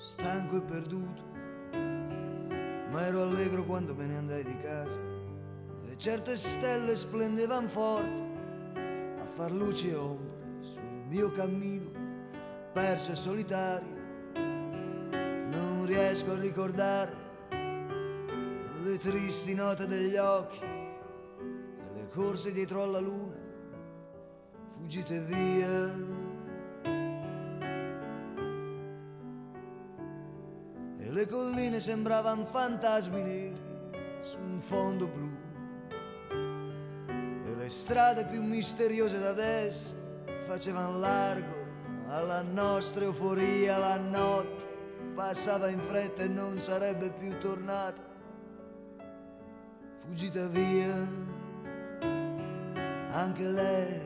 Stanco 0.03 0.57
e 0.57 0.61
perduto, 0.61 1.23
ma 1.71 3.05
ero 3.05 3.21
allegro 3.21 3.63
quando 3.63 3.95
me 3.95 4.05
ne 4.05 4.17
andai 4.17 4.43
di 4.43 4.57
casa 4.57 4.99
e 5.87 5.97
certe 5.97 6.35
stelle 6.35 6.97
splendevano 6.97 7.69
forte 7.69 8.21
a 9.21 9.25
far 9.25 9.49
luce 9.49 9.91
e 9.91 9.95
ombre 9.95 10.57
sul 10.59 10.83
mio 11.07 11.31
cammino, 11.31 11.89
perso 12.73 13.13
e 13.13 13.15
solitario. 13.15 14.01
Non 14.33 15.85
riesco 15.85 16.33
a 16.33 16.37
ricordare 16.37 17.15
le 18.83 18.97
tristi 18.97 19.53
note 19.53 19.87
degli 19.87 20.17
occhi 20.17 20.59
e 20.59 21.93
le 21.93 22.09
corse 22.09 22.51
dietro 22.51 22.83
alla 22.83 22.99
luna, 22.99 23.37
fuggite 24.73 25.21
via. 25.21 26.22
Le 31.23 31.29
colline 31.29 31.79
sembravano 31.79 32.43
fantasmi 32.43 33.21
neri 33.21 33.57
su 34.19 34.37
un 34.39 34.59
fondo 34.59 35.07
blu. 35.07 35.31
E 37.45 37.55
le 37.55 37.69
strade 37.69 38.25
più 38.25 38.43
misteriose 38.43 39.19
da 39.19 39.29
adesso 39.29 39.93
facevano 40.45 40.99
largo 40.99 41.55
alla 42.09 42.41
nostra 42.41 43.05
euforia. 43.05 43.77
La 43.77 43.97
notte 43.97 44.65
passava 45.15 45.69
in 45.69 45.79
fretta 45.79 46.23
e 46.23 46.27
non 46.27 46.59
sarebbe 46.59 47.09
più 47.11 47.37
tornata 47.37 48.01
fuggita 49.99 50.45
via. 50.47 51.31
Anche 53.11 53.47
lei 53.47 54.01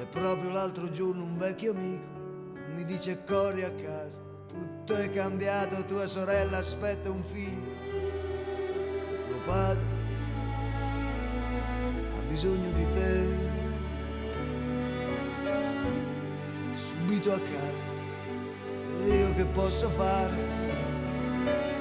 e 0.00 0.06
proprio 0.10 0.50
l'altro 0.50 0.90
giorno 0.90 1.22
un 1.22 1.38
vecchio 1.38 1.70
amico 1.70 2.16
mi 2.74 2.84
dice 2.84 3.24
corri 3.24 3.62
a 3.62 3.70
casa 3.70 4.27
tutto 4.88 5.02
è 5.02 5.12
cambiato, 5.12 5.84
tua 5.84 6.06
sorella 6.06 6.56
aspetta 6.56 7.10
un 7.10 7.22
figlio 7.22 7.72
e 9.12 9.26
tuo 9.28 9.38
padre 9.44 9.86
ha 12.16 12.20
bisogno 12.26 12.70
di 12.72 12.88
te. 12.92 13.26
Subito 16.74 17.34
a 17.34 17.38
casa, 17.38 19.14
io 19.14 19.34
che 19.34 19.44
posso 19.44 19.90
fare? 19.90 20.36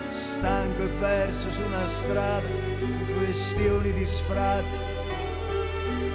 Stanco 0.08 0.84
e 0.84 0.90
perso 1.00 1.50
su 1.50 1.62
una 1.62 1.88
strada, 1.88 2.48
questioni 3.16 3.94
di 3.94 4.06
sfratto, 4.06 4.80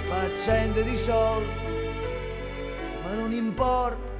faccende 0.09 0.83
di 0.83 0.95
soldi, 0.95 1.49
ma 3.03 3.15
non 3.15 3.31
importa 3.31 4.12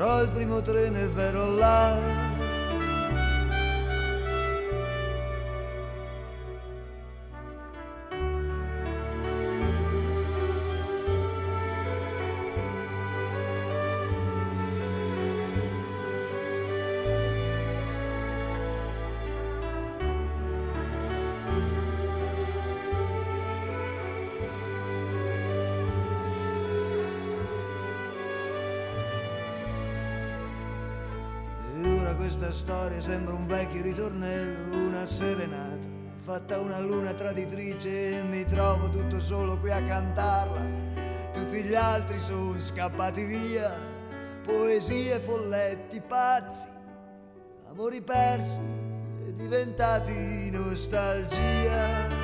prenderò 0.00 0.22
il 0.22 0.30
primo 0.30 0.62
treno 0.62 0.96
e 0.96 1.08
verrò 1.08 1.46
là. 1.46 2.29
Sembra 33.00 33.34
un 33.34 33.46
vecchio 33.46 33.82
ritornello, 33.82 34.76
una 34.86 35.06
serenata, 35.06 35.86
fatta 36.22 36.60
una 36.60 36.78
luna 36.80 37.14
traditrice 37.14 38.18
e 38.18 38.22
mi 38.22 38.44
trovo 38.44 38.90
tutto 38.90 39.18
solo 39.18 39.58
qui 39.58 39.70
a 39.70 39.82
cantarla. 39.82 40.64
Tutti 41.32 41.62
gli 41.62 41.74
altri 41.74 42.18
sono 42.18 42.60
scappati 42.60 43.24
via, 43.24 43.74
poesie, 44.44 45.18
folletti, 45.20 46.00
pazzi, 46.00 46.68
amori 47.68 48.02
persi 48.02 48.60
e 49.26 49.34
diventati 49.34 50.50
nostalgia. 50.50 52.19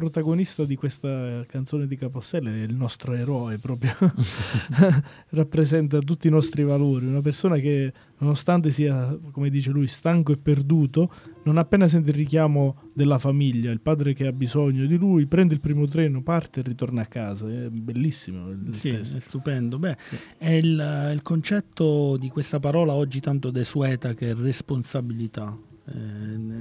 Protagonista 0.00 0.64
di 0.64 0.76
questa 0.76 1.44
canzone 1.46 1.86
di 1.86 1.94
Caposselle 1.94 2.50
è 2.50 2.62
il 2.62 2.74
nostro 2.74 3.12
eroe 3.12 3.58
proprio 3.58 3.92
rappresenta 5.30 5.98
tutti 5.98 6.26
i 6.26 6.30
nostri 6.30 6.64
valori 6.64 7.04
una 7.06 7.20
persona 7.20 7.56
che 7.58 7.92
nonostante 8.18 8.70
sia 8.70 9.14
come 9.30 9.50
dice 9.50 9.70
lui 9.70 9.86
stanco 9.86 10.32
e 10.32 10.38
perduto 10.38 11.12
non 11.44 11.58
appena 11.58 11.86
sente 11.86 12.10
il 12.10 12.16
richiamo 12.16 12.90
della 12.94 13.18
famiglia 13.18 13.70
il 13.70 13.80
padre 13.80 14.14
che 14.14 14.26
ha 14.26 14.32
bisogno 14.32 14.86
di 14.86 14.96
lui 14.96 15.26
prende 15.26 15.52
il 15.54 15.60
primo 15.60 15.86
treno 15.86 16.22
parte 16.22 16.60
e 16.60 16.62
ritorna 16.62 17.02
a 17.02 17.06
casa 17.06 17.46
è 17.48 17.68
bellissimo 17.68 18.48
Sì, 18.70 18.90
testo. 18.90 19.16
è 19.16 19.20
stupendo. 19.20 19.78
Beh, 19.78 19.96
è 20.38 20.50
il, 20.50 21.10
il 21.12 21.20
concetto 21.22 22.16
di 22.16 22.28
questa 22.28 22.58
parola 22.58 22.94
oggi 22.94 23.20
tanto 23.20 23.50
desueta 23.50 24.14
che 24.14 24.30
è 24.30 24.34
responsabilità. 24.34 25.56
Eh, 25.86 25.92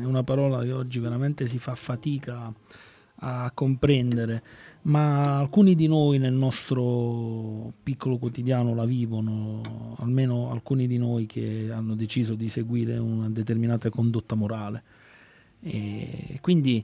è 0.02 0.06
una 0.06 0.24
parola 0.24 0.64
che 0.64 0.72
oggi 0.72 1.00
veramente 1.00 1.46
si 1.46 1.58
fa 1.60 1.76
fatica 1.76 2.46
a 2.46 2.54
comprendere, 3.54 4.44
ma 4.84 5.40
alcuni 5.40 5.76
di 5.76 5.88
noi 5.88 6.18
nel 6.20 6.34
nostro 6.34 7.74
piccolo 7.84 8.18
quotidiano 8.18 8.74
la 8.74 8.86
vivono, 8.86 9.96
almeno 9.98 10.52
alcuni 10.52 10.88
di 10.88 10.98
noi 10.98 11.26
che 11.26 11.70
hanno 11.72 11.96
deciso 11.96 12.36
di 12.36 12.48
seguire 12.48 12.98
una 12.98 13.30
determinata 13.30 13.90
condotta 13.90 14.36
morale. 14.36 14.84
E 15.62 16.38
quindi 16.42 16.84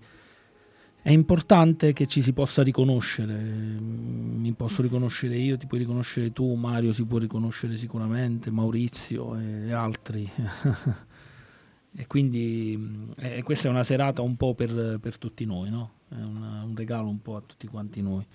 è 1.06 1.12
importante 1.12 1.94
che 1.94 2.08
ci 2.08 2.24
si 2.24 2.34
possa 2.34 2.64
riconoscere. 2.64 3.36
Mm, 3.36 4.40
Mi 4.40 4.54
posso 4.54 4.82
riconoscere 4.82 5.38
io, 5.38 5.56
ti 5.56 5.68
puoi 5.68 5.82
riconoscere 5.82 6.34
tu, 6.34 6.52
Mario 6.56 6.92
si 6.94 7.06
può 7.06 7.20
riconoscere 7.20 7.78
sicuramente, 7.78 8.50
Maurizio 8.50 9.38
e 9.38 9.72
altri. 9.72 10.28
e 11.96 12.08
quindi 12.08 13.08
eh, 13.18 13.44
questa 13.44 13.68
è 13.68 13.72
una 13.72 13.84
serata 13.84 14.24
un 14.24 14.36
po' 14.36 14.56
per, 14.56 14.98
per 15.00 15.20
tutti 15.20 15.46
noi, 15.46 15.70
no? 15.70 15.92
È 16.18 16.22
una- 16.24 16.64
un 16.64 16.76
regalo 16.76 17.10
un 17.10 17.22
po' 17.22 17.36
a 17.36 17.42
tutti 17.42 17.68
quanti 17.68 18.02
noi. 18.02 18.26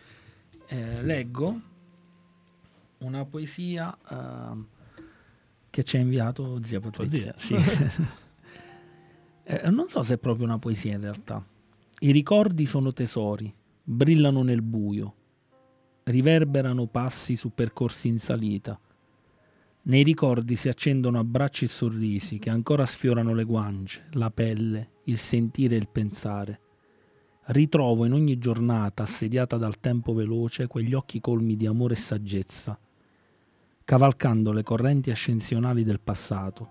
Eh, 0.67 1.03
leggo 1.03 1.61
una 2.99 3.25
poesia 3.25 3.97
ehm, 4.11 4.67
che 5.71 5.83
ci 5.85 5.97
ha 5.97 6.01
inviato 6.01 6.61
zia 6.63 6.81
Patrizia. 6.81 7.35
Sì. 7.37 7.57
Eh, 9.43 9.69
non 9.69 9.89
so 9.89 10.01
se 10.05 10.15
è 10.15 10.19
proprio 10.19 10.45
una 10.47 10.61
poesia 10.61 10.95
in 10.95 11.01
realtà. 11.01 11.45
I 12.01 12.13
ricordi 12.13 12.67
sono 12.67 12.93
tesori, 12.93 13.53
brillano 13.83 14.45
nel 14.45 14.63
buio, 14.63 15.15
riverberano 16.05 16.87
passi 16.87 17.35
su 17.35 17.53
percorsi 17.53 18.07
in 18.07 18.21
salita. 18.21 18.79
Nei 19.83 20.05
ricordi 20.05 20.55
si 20.55 20.69
accendono 20.69 21.19
abbracci 21.19 21.65
e 21.65 21.69
sorrisi 21.69 22.39
che 22.39 22.49
ancora 22.51 22.87
sfiorano 22.87 23.35
le 23.35 23.43
guance, 23.43 24.07
la 24.13 24.31
pelle, 24.31 24.91
il 25.05 25.19
sentire 25.19 25.75
e 25.75 25.79
il 25.79 25.89
pensare. 25.89 26.61
Ritrovo 27.53 28.05
in 28.05 28.13
ogni 28.13 28.39
giornata 28.39 29.03
assediata 29.03 29.57
dal 29.57 29.81
tempo 29.81 30.13
veloce 30.15 30.69
quegli 30.69 30.95
occhi 30.95 31.21
colmi 31.21 31.57
di 31.57 31.67
amore 31.67 31.95
e 31.95 31.97
saggezza, 31.97 32.79
cavalcando 33.85 34.53
le 34.53 34.63
correnti 34.63 35.11
ascensionali 35.11 35.83
del 35.83 36.01
passato, 36.01 36.71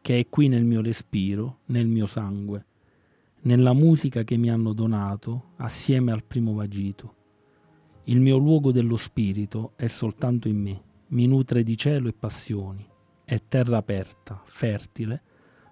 che 0.00 0.18
è 0.18 0.28
qui 0.28 0.48
nel 0.48 0.64
mio 0.64 0.80
respiro, 0.80 1.58
nel 1.66 1.86
mio 1.86 2.06
sangue 2.06 2.66
nella 3.42 3.72
musica 3.72 4.22
che 4.22 4.36
mi 4.36 4.50
hanno 4.50 4.72
donato 4.72 5.52
assieme 5.56 6.12
al 6.12 6.24
primo 6.24 6.54
vagito. 6.54 7.14
Il 8.04 8.20
mio 8.20 8.36
luogo 8.36 8.72
dello 8.72 8.96
spirito 8.96 9.72
è 9.76 9.86
soltanto 9.86 10.48
in 10.48 10.60
me, 10.60 10.82
mi 11.08 11.26
nutre 11.26 11.62
di 11.62 11.76
cielo 11.76 12.08
e 12.08 12.12
passioni, 12.12 12.86
è 13.24 13.40
terra 13.48 13.78
aperta, 13.78 14.42
fertile, 14.46 15.22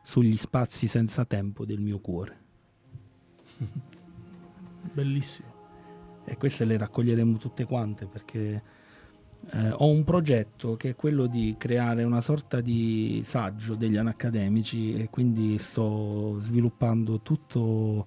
sugli 0.02 0.36
spazi 0.36 0.86
senza 0.86 1.24
tempo 1.24 1.64
del 1.64 1.80
mio 1.80 2.00
cuore. 2.00 2.38
bellissimo 4.92 5.48
E 6.24 6.36
queste 6.36 6.64
le 6.64 6.78
raccoglieremo 6.78 7.36
tutte 7.38 7.64
quante 7.64 8.06
perché 8.06 8.62
eh, 9.52 9.70
ho 9.70 9.88
un 9.88 10.04
progetto 10.04 10.76
che 10.76 10.90
è 10.90 10.96
quello 10.96 11.26
di 11.26 11.54
creare 11.58 12.04
una 12.04 12.20
sorta 12.20 12.60
di 12.60 13.20
saggio 13.24 13.74
degli 13.74 13.96
anacademici 13.96 14.94
e 14.94 15.08
quindi 15.08 15.56
sto 15.58 16.36
sviluppando 16.38 17.20
tutto, 17.20 18.06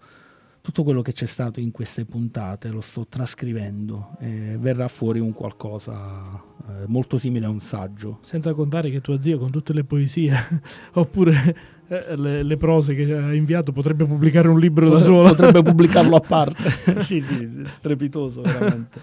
tutto 0.61 0.83
quello 0.83 1.01
che 1.01 1.11
c'è 1.11 1.25
stato 1.25 1.59
in 1.59 1.71
queste 1.71 2.05
puntate, 2.05 2.69
lo 2.69 2.81
sto 2.81 3.07
trascrivendo 3.07 4.15
e 4.19 4.57
verrà 4.59 4.87
fuori 4.87 5.19
un 5.19 5.33
qualcosa 5.33 6.41
eh, 6.67 6.85
molto 6.87 7.17
simile 7.17 7.47
a 7.47 7.49
un 7.49 7.59
saggio. 7.59 8.19
senza 8.21 8.53
contare 8.53 8.89
che 8.89 9.01
tua 9.01 9.19
zia 9.19 9.37
con 9.37 9.49
tutte 9.49 9.73
le 9.73 9.83
poesie 9.83 10.33
oppure 10.93 11.55
eh, 11.93 12.15
le, 12.15 12.43
le 12.43 12.57
prose 12.57 12.95
che 12.95 13.13
ha 13.13 13.33
inviato 13.33 13.71
potrebbe 13.71 14.05
pubblicare 14.05 14.47
un 14.47 14.59
libro 14.59 14.85
da 14.85 14.97
Potre- 14.97 15.05
sola 15.05 15.29
Potrebbe 15.29 15.61
pubblicarlo 15.69 16.15
a 16.15 16.19
parte. 16.21 16.69
sì, 17.01 17.21
sì, 17.21 17.63
strepitoso 17.67 18.41
veramente. 18.41 19.01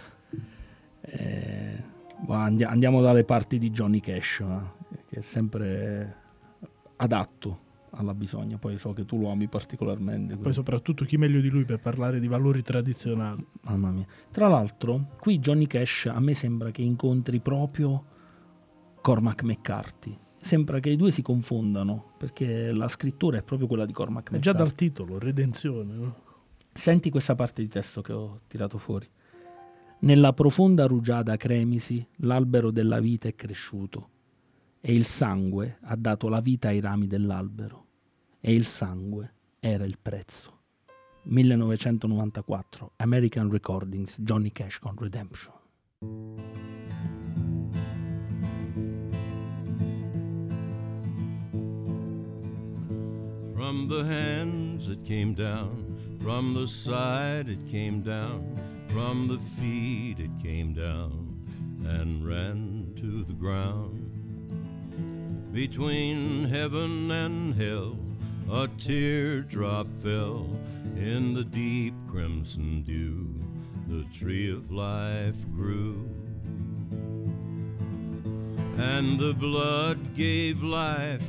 Eh, 1.01 1.83
boh, 2.21 2.33
andi- 2.35 2.65
andiamo 2.65 3.01
dalle 3.01 3.25
parti 3.25 3.59
di 3.59 3.71
Johnny 3.71 4.01
Cash, 4.01 4.41
eh, 4.41 4.99
che 5.09 5.19
è 5.19 5.21
sempre 5.23 6.17
adatto 6.97 7.59
alla 7.93 8.15
bisogna. 8.15 8.59
Poi 8.59 8.79
so 8.79 8.93
che 8.93 9.05
tu 9.05 9.19
lo 9.21 9.31
ami 9.31 9.49
particolarmente. 9.49 10.29
poi 10.35 10.37
quindi- 10.37 10.53
soprattutto 10.53 11.05
chi 11.05 11.17
meglio 11.17 11.41
di 11.41 11.49
lui 11.49 11.65
per 11.65 11.81
parlare 11.81 12.21
di 12.21 12.29
valori 12.29 12.63
tradizionali 12.63 13.45
Mamma 13.63 13.91
mia. 13.91 14.07
Tra 14.31 14.49
l'altro, 14.49 15.17
qui 15.19 15.39
Johnny 15.39 15.67
Cash 15.67 16.11
a 16.13 16.21
me 16.21 16.35
sembra 16.35 16.71
che 16.71 16.83
incontri 16.83 17.41
proprio 17.41 18.05
Cormac 19.01 19.43
McCarthy. 19.43 20.17
Sembra 20.41 20.81
che 20.81 20.91
i 20.91 20.97
due 20.97 21.11
si 21.11 21.23
confondano, 21.23 22.13
perché 22.17 22.73
la 22.73 22.89
scrittura 22.89 23.39
è 23.39 23.43
proprio 23.43 23.69
quella 23.69 23.85
di 23.85 23.93
Cormac 23.93 24.31
è 24.33 24.39
già 24.39 24.53
McCarthy. 24.53 24.59
dal 24.59 24.75
titolo 24.75 25.19
redenzione 25.19 25.95
no? 25.95 26.15
Senti 26.73 27.11
questa 27.11 27.35
parte 27.35 27.63
di 27.63 27.69
testo 27.69 28.01
che 28.01 28.13
ho 28.13 28.41
tirato 28.47 28.79
fuori. 28.79 29.09
Nella 30.01 30.33
profonda 30.33 30.87
rugiada 30.87 31.37
cremisi 31.37 32.05
l'albero 32.19 32.71
della 32.71 33.01
vita 33.01 33.29
è 33.29 33.35
cresciuto 33.35 34.09
e 34.81 34.95
il 34.95 35.05
sangue 35.05 35.77
ha 35.83 35.97
dato 35.97 36.29
la 36.29 36.41
vita 36.41 36.69
ai 36.69 36.81
rami 36.81 37.07
dell'albero 37.07 37.87
e 38.41 38.55
il 38.55 38.65
sangue 38.65 39.35
era 39.61 39.85
il 39.85 39.99
prezzo. 40.01 40.59
1994 41.25 42.93
American 42.97 43.51
Recordings 43.51 44.21
Johnny 44.21 44.51
Cash 44.53 44.79
con 44.79 44.97
Redemption. 44.97 45.59
From 53.61 53.89
the 53.89 54.05
hands 54.05 54.89
it 54.89 55.05
came 55.05 55.35
down, 55.35 56.17
from 56.23 56.55
the 56.55 56.67
side 56.67 57.47
it 57.47 57.71
came 57.71 58.01
down, 58.01 58.59
from 58.89 59.29
the 59.29 59.39
feet 59.61 60.19
it 60.19 60.31
came 60.43 60.73
down 60.73 61.47
and 61.85 62.27
ran 62.27 62.91
to 62.97 63.23
the 63.23 63.35
ground. 63.35 64.11
Between 65.53 66.47
heaven 66.47 67.11
and 67.11 67.55
hell, 67.55 67.99
a 68.51 68.67
teardrop 68.67 69.89
fell 70.03 70.49
in 70.97 71.35
the 71.35 71.45
deep 71.45 71.93
crimson 72.11 72.83
dew. 72.83 73.35
The 73.89 74.07
tree 74.19 74.51
of 74.51 74.73
life 74.73 75.37
grew. 75.55 76.09
And 78.79 79.21
the 79.21 79.35
blood 79.35 80.17
gave 80.17 80.63
life 80.63 81.23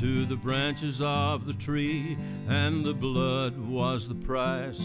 to 0.00 0.24
the 0.26 0.36
branches 0.36 1.00
of 1.00 1.46
the 1.46 1.54
tree, 1.54 2.16
and 2.48 2.84
the 2.84 2.94
blood 2.94 3.58
was 3.58 4.06
the 4.08 4.14
price 4.14 4.80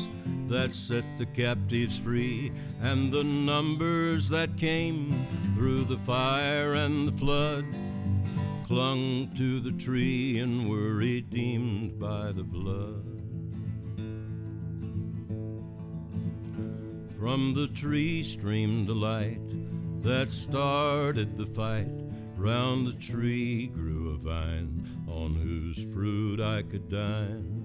that 0.47 0.73
set 0.73 1.05
the 1.17 1.25
captives 1.25 1.99
free, 1.99 2.51
and 2.81 3.11
the 3.11 3.23
numbers 3.23 4.29
that 4.29 4.57
came 4.57 5.27
through 5.55 5.85
the 5.85 5.99
fire 5.99 6.73
and 6.73 7.07
the 7.07 7.17
flood 7.17 7.65
clung 8.65 9.29
to 9.37 9.59
the 9.59 9.71
tree 9.71 10.39
and 10.39 10.69
were 10.69 10.95
redeemed 10.95 11.99
by 11.99 12.31
the 12.31 12.43
blood. 12.43 13.21
From 17.19 17.53
the 17.53 17.67
tree 17.67 18.23
streamed 18.23 18.87
the 18.87 18.93
light 18.93 19.39
that 20.01 20.31
started 20.31 21.37
the 21.37 21.45
fight. 21.45 22.02
Round 22.43 22.85
the 22.85 22.91
tree 22.91 23.67
grew 23.67 24.09
a 24.09 24.17
vine 24.17 25.05
on 25.07 25.33
whose 25.33 25.81
fruit 25.93 26.41
I 26.41 26.61
could 26.61 26.89
dine. 26.89 27.63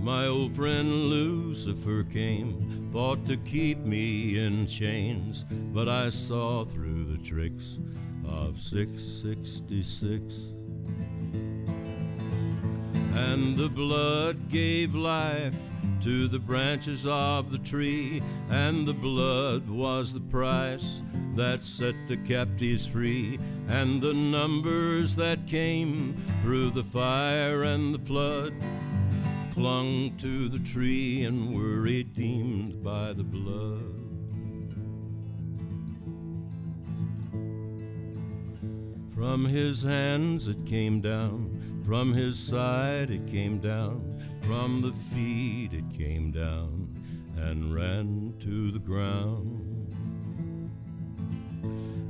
My 0.00 0.26
old 0.26 0.56
friend 0.56 0.88
Lucifer 0.88 2.02
came, 2.04 2.88
fought 2.94 3.26
to 3.26 3.36
keep 3.36 3.80
me 3.80 4.38
in 4.38 4.66
chains, 4.66 5.44
but 5.50 5.86
I 5.86 6.08
saw 6.08 6.64
through 6.64 7.04
the 7.04 7.22
tricks 7.22 7.76
of 8.26 8.58
666. 8.58 10.34
And 13.18 13.58
the 13.58 13.68
blood 13.68 14.48
gave 14.48 14.94
life 14.94 15.58
to 16.04 16.26
the 16.26 16.38
branches 16.38 17.04
of 17.04 17.50
the 17.52 17.58
tree, 17.58 18.22
and 18.48 18.88
the 18.88 18.94
blood 18.94 19.68
was 19.68 20.14
the 20.14 20.20
price 20.20 21.02
that 21.36 21.62
set 21.62 21.94
the 22.08 22.16
captives 22.16 22.86
free, 22.86 23.38
and 23.68 24.00
the 24.00 24.14
numbers 24.14 25.14
that 25.16 25.46
came 25.46 26.14
through 26.42 26.70
the 26.70 26.84
fire 26.84 27.62
and 27.62 27.94
the 27.94 27.98
flood 28.06 28.54
clung 29.52 30.16
to 30.18 30.48
the 30.48 30.58
tree 30.58 31.24
and 31.24 31.54
were 31.54 31.80
redeemed 31.80 32.82
by 32.82 33.12
the 33.12 33.22
blood. 33.22 33.96
From 39.14 39.46
his 39.46 39.82
hands 39.82 40.46
it 40.46 40.66
came 40.66 41.00
down, 41.00 41.82
from 41.84 42.12
his 42.12 42.38
side 42.38 43.10
it 43.10 43.26
came 43.26 43.58
down, 43.58 44.22
from 44.42 44.82
the 44.82 44.92
feet 45.14 45.72
it 45.72 45.96
came 45.96 46.30
down 46.30 46.94
and 47.36 47.74
ran 47.74 48.34
to 48.40 48.70
the 48.70 48.78
ground. 48.78 49.65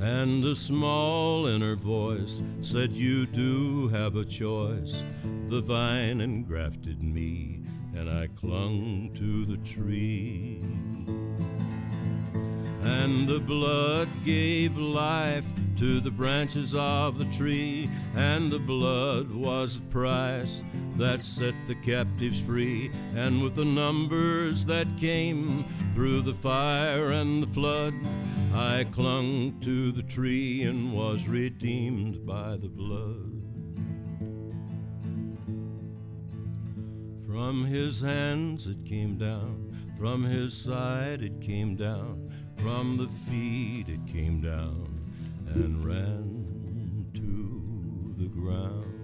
And 0.00 0.44
a 0.44 0.54
small 0.54 1.46
inner 1.46 1.74
voice 1.74 2.42
said, 2.60 2.92
You 2.92 3.24
do 3.24 3.88
have 3.88 4.16
a 4.16 4.26
choice. 4.26 5.02
The 5.48 5.62
vine 5.62 6.20
engrafted 6.20 7.02
me, 7.02 7.62
and 7.94 8.10
I 8.10 8.26
clung 8.26 9.12
to 9.14 9.46
the 9.46 9.56
tree. 9.64 10.60
And 12.82 13.26
the 13.26 13.40
blood 13.40 14.08
gave 14.24 14.76
life 14.76 15.44
to 15.78 16.00
the 16.00 16.10
branches 16.10 16.74
of 16.74 17.18
the 17.18 17.24
tree, 17.26 17.88
and 18.14 18.50
the 18.50 18.58
blood 18.58 19.30
was 19.30 19.74
the 19.74 19.86
price 19.86 20.62
that 20.96 21.22
set 21.22 21.54
the 21.68 21.74
captives 21.74 22.40
free. 22.40 22.90
And 23.14 23.42
with 23.42 23.56
the 23.56 23.64
numbers 23.64 24.66
that 24.66 24.86
came 24.98 25.64
through 25.94 26.22
the 26.22 26.34
fire 26.34 27.12
and 27.12 27.42
the 27.42 27.46
flood, 27.46 27.94
I 28.56 28.84
clung 28.84 29.60
to 29.60 29.92
the 29.92 30.02
tree 30.02 30.62
and 30.62 30.94
was 30.94 31.28
redeemed 31.28 32.24
by 32.24 32.56
the 32.56 32.70
blood. 32.70 33.42
From 37.26 37.66
his 37.66 38.00
hands 38.00 38.66
it 38.66 38.82
came 38.86 39.18
down, 39.18 39.76
from 39.98 40.24
his 40.24 40.54
side 40.54 41.22
it 41.22 41.38
came 41.42 41.76
down, 41.76 42.32
from 42.56 42.96
the 42.96 43.08
feet 43.30 43.90
it 43.90 44.06
came 44.10 44.40
down 44.40 45.02
and 45.48 45.84
ran 45.84 47.04
to 47.12 48.14
the 48.16 48.28
ground. 48.28 48.95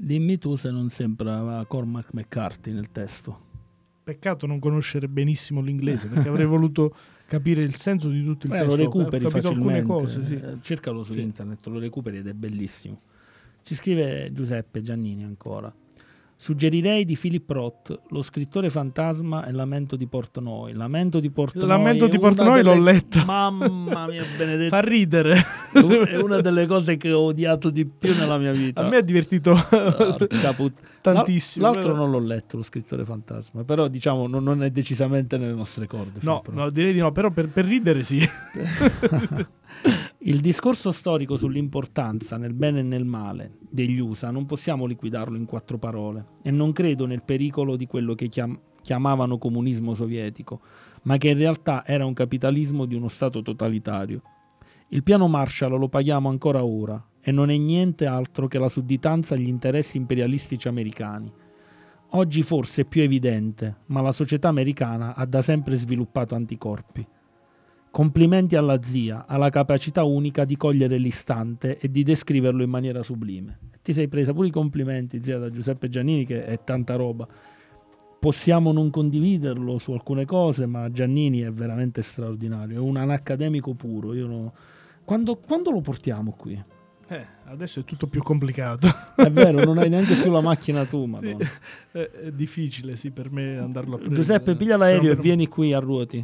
Dimmi 0.00 0.38
tu 0.38 0.54
se 0.54 0.70
non 0.70 0.90
sembrava 0.90 1.64
Cormac 1.66 2.12
McCarthy 2.12 2.72
nel 2.72 2.90
testo. 2.92 3.46
Peccato 4.04 4.46
non 4.46 4.60
conoscere 4.60 5.08
benissimo 5.08 5.60
l'inglese, 5.60 6.06
perché 6.06 6.28
avrei 6.28 6.46
voluto 6.46 6.94
capire 7.26 7.62
il 7.62 7.74
senso 7.74 8.08
di 8.08 8.22
tutto 8.22 8.46
il 8.46 8.52
Beh, 8.52 8.58
testo. 8.60 8.76
lo 8.76 8.82
recuperi 8.82 9.24
Ho 9.24 9.30
facilmente. 9.30 9.82
cose, 9.82 10.24
sì. 10.24 10.34
Eh, 10.34 10.56
Cercalo 10.62 11.02
su 11.02 11.12
Sì. 11.12 11.20
internet, 11.20 11.66
lo 11.66 11.78
recuperi 11.80 12.18
ed 12.18 12.28
è 12.28 12.32
bellissimo. 12.32 13.00
Ci 13.62 13.74
scrive 13.74 14.30
Giuseppe 14.32 14.80
Giannini 14.82 15.24
ancora. 15.24 15.70
Suggerirei 16.40 17.04
di 17.04 17.16
Philip 17.20 17.50
Roth 17.50 18.00
Lo 18.10 18.22
scrittore 18.22 18.70
fantasma 18.70 19.44
e 19.44 19.50
Lamento 19.50 19.96
di 19.96 20.06
Portnoy. 20.06 20.72
Lamento 20.72 21.18
di 21.18 21.30
Portnoy. 21.30 21.66
Lamento 21.66 22.06
di 22.06 22.16
Portnoy 22.16 22.62
l'ho 22.62 22.74
delle- 22.74 22.92
letto. 22.92 23.24
Mamma 23.24 24.06
mia, 24.06 24.22
benedetto. 24.36 24.68
Fa 24.68 24.80
ridere. 24.80 25.34
È 25.72 25.78
un- 25.80 26.04
È 26.06 26.16
una 26.16 26.40
delle 26.40 26.66
cose 26.66 26.96
che 26.96 27.10
ho 27.10 27.22
odiato 27.22 27.70
di 27.70 27.84
più 27.86 28.14
nella 28.14 28.38
mia 28.38 28.52
vita. 28.52 28.82
A 28.84 28.88
me 28.88 28.98
ha 28.98 29.00
divertito 29.00 29.52
put- 30.54 30.74
tantissimo. 31.00 31.66
L'altro 31.70 31.92
non 31.96 32.08
l'ho 32.12 32.20
letto, 32.20 32.56
lo 32.56 32.62
scrittore 32.62 33.04
fantasma, 33.04 33.64
però 33.64 33.88
diciamo 33.88 34.28
non, 34.28 34.44
non 34.44 34.62
è 34.62 34.70
decisamente 34.70 35.38
nelle 35.38 35.54
nostre 35.54 35.88
corde. 35.88 36.20
No, 36.22 36.44
no, 36.52 36.70
direi 36.70 36.92
di 36.92 37.00
no, 37.00 37.10
però 37.10 37.30
per, 37.30 37.48
per 37.48 37.64
ridere 37.64 38.04
sì. 38.04 38.20
Il 40.18 40.40
discorso 40.40 40.90
storico 40.90 41.36
sull'importanza 41.36 42.36
nel 42.36 42.52
bene 42.52 42.80
e 42.80 42.82
nel 42.82 43.04
male 43.04 43.58
degli 43.70 43.98
USA 43.98 44.30
non 44.30 44.46
possiamo 44.46 44.84
liquidarlo 44.84 45.36
in 45.36 45.44
quattro 45.46 45.78
parole 45.78 46.26
e 46.42 46.50
non 46.50 46.72
credo 46.72 47.06
nel 47.06 47.22
pericolo 47.22 47.76
di 47.76 47.86
quello 47.86 48.14
che 48.14 48.28
chiam- 48.28 48.58
chiamavano 48.82 49.38
comunismo 49.38 49.94
sovietico, 49.94 50.60
ma 51.02 51.16
che 51.16 51.30
in 51.30 51.38
realtà 51.38 51.86
era 51.86 52.04
un 52.04 52.14
capitalismo 52.14 52.84
di 52.84 52.94
uno 52.94 53.08
Stato 53.08 53.42
totalitario. 53.42 54.22
Il 54.88 55.02
piano 55.02 55.28
Marshall 55.28 55.78
lo 55.78 55.88
paghiamo 55.88 56.28
ancora 56.28 56.64
ora 56.64 57.02
e 57.20 57.30
non 57.30 57.50
è 57.50 57.56
niente 57.56 58.06
altro 58.06 58.48
che 58.48 58.58
la 58.58 58.68
sudditanza 58.68 59.34
agli 59.34 59.48
interessi 59.48 59.98
imperialistici 59.98 60.66
americani. 60.66 61.30
Oggi 62.12 62.42
forse 62.42 62.82
è 62.82 62.84
più 62.86 63.02
evidente, 63.02 63.80
ma 63.86 64.00
la 64.00 64.12
società 64.12 64.48
americana 64.48 65.14
ha 65.14 65.26
da 65.26 65.42
sempre 65.42 65.76
sviluppato 65.76 66.34
anticorpi. 66.34 67.06
Complimenti 67.90 68.54
alla 68.54 68.82
zia, 68.82 69.24
alla 69.26 69.50
capacità 69.50 70.04
unica 70.04 70.44
di 70.44 70.56
cogliere 70.56 70.98
l'istante 70.98 71.78
e 71.78 71.90
di 71.90 72.02
descriverlo 72.02 72.62
in 72.62 72.70
maniera 72.70 73.02
sublime. 73.02 73.58
Ti 73.82 73.92
sei 73.92 74.08
presa 74.08 74.32
pure 74.32 74.48
i 74.48 74.50
complimenti, 74.50 75.22
zia, 75.22 75.38
da 75.38 75.50
Giuseppe 75.50 75.88
Giannini, 75.88 76.24
che 76.24 76.44
è 76.44 76.62
tanta 76.62 76.94
roba. 76.96 77.26
Possiamo 78.20 78.72
non 78.72 78.90
condividerlo 78.90 79.78
su 79.78 79.92
alcune 79.92 80.24
cose, 80.26 80.66
ma 80.66 80.90
Giannini 80.90 81.40
è 81.40 81.50
veramente 81.52 82.02
straordinario. 82.02 82.76
È 82.76 82.80
un 82.80 82.96
accademico 82.96 83.74
puro. 83.74 84.12
Io 84.12 84.26
no- 84.26 84.52
Quando, 85.04 85.36
quando 85.36 85.70
lo 85.70 85.80
portiamo 85.80 86.32
qui? 86.36 86.62
Eh, 87.10 87.26
adesso 87.46 87.80
è 87.80 87.84
tutto 87.84 88.06
più 88.06 88.22
complicato. 88.22 88.86
È 89.16 89.30
vero, 89.30 89.64
non 89.64 89.78
hai 89.78 89.88
neanche 89.88 90.14
più 90.16 90.30
la 90.30 90.42
macchina 90.42 90.84
tu, 90.84 91.04
Sì, 91.04 91.08
madonna. 91.10 91.46
è, 91.92 91.98
è 92.26 92.32
difficile, 92.32 92.96
sì, 92.96 93.10
per 93.10 93.30
me 93.30 93.56
andarlo 93.56 93.94
a 93.94 93.98
prendere. 93.98 94.20
Giuseppe, 94.20 94.54
piglia 94.56 94.76
l'aereo 94.76 95.12
e 95.12 95.16
vieni 95.16 95.48
qui 95.48 95.72
a 95.72 95.78
ruoti. 95.78 96.22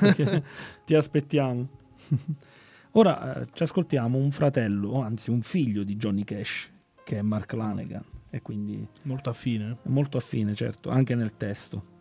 Ti 0.84 0.94
aspettiamo. 0.94 1.68
Ora 2.96 3.40
eh, 3.40 3.46
ci 3.52 3.62
ascoltiamo 3.64 4.18
un 4.18 4.30
fratello, 4.30 5.00
anzi 5.00 5.30
un 5.30 5.42
figlio 5.42 5.82
di 5.82 5.96
Johnny 5.96 6.22
Cash, 6.22 6.70
che 7.02 7.18
è 7.18 7.22
Mark 7.22 7.52
Lanegan, 7.52 8.04
e 8.30 8.40
quindi 8.40 8.86
Molto 9.02 9.30
affine. 9.30 9.78
molto 9.84 10.16
affine, 10.16 10.54
certo, 10.54 10.90
anche 10.90 11.14
nel 11.16 11.36
testo. 11.36 11.92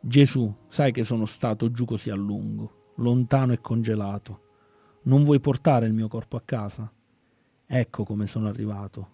Gesù, 0.00 0.54
sai 0.68 0.92
che 0.92 1.02
sono 1.02 1.24
stato 1.26 1.72
giù 1.72 1.84
così 1.84 2.08
a 2.10 2.14
lungo, 2.14 2.92
lontano 2.96 3.52
e 3.52 3.60
congelato. 3.60 4.42
Non 5.02 5.24
vuoi 5.24 5.40
portare 5.40 5.86
il 5.86 5.92
mio 5.92 6.06
corpo 6.06 6.36
a 6.36 6.42
casa? 6.44 6.92
Ecco 7.66 8.04
come 8.04 8.26
sono 8.26 8.46
arrivato, 8.48 9.08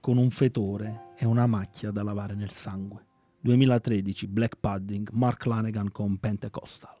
con 0.00 0.16
un 0.16 0.30
fetore 0.30 1.12
e 1.16 1.26
una 1.26 1.46
macchia 1.46 1.90
da 1.90 2.04
lavare 2.04 2.34
nel 2.34 2.50
sangue. 2.50 3.05
2013, 3.46 4.26
Black 4.28 4.56
Pudding, 4.60 5.08
Mark 5.12 5.46
Lanegan 5.46 5.90
con 5.90 6.18
Pentecostal. 6.18 6.95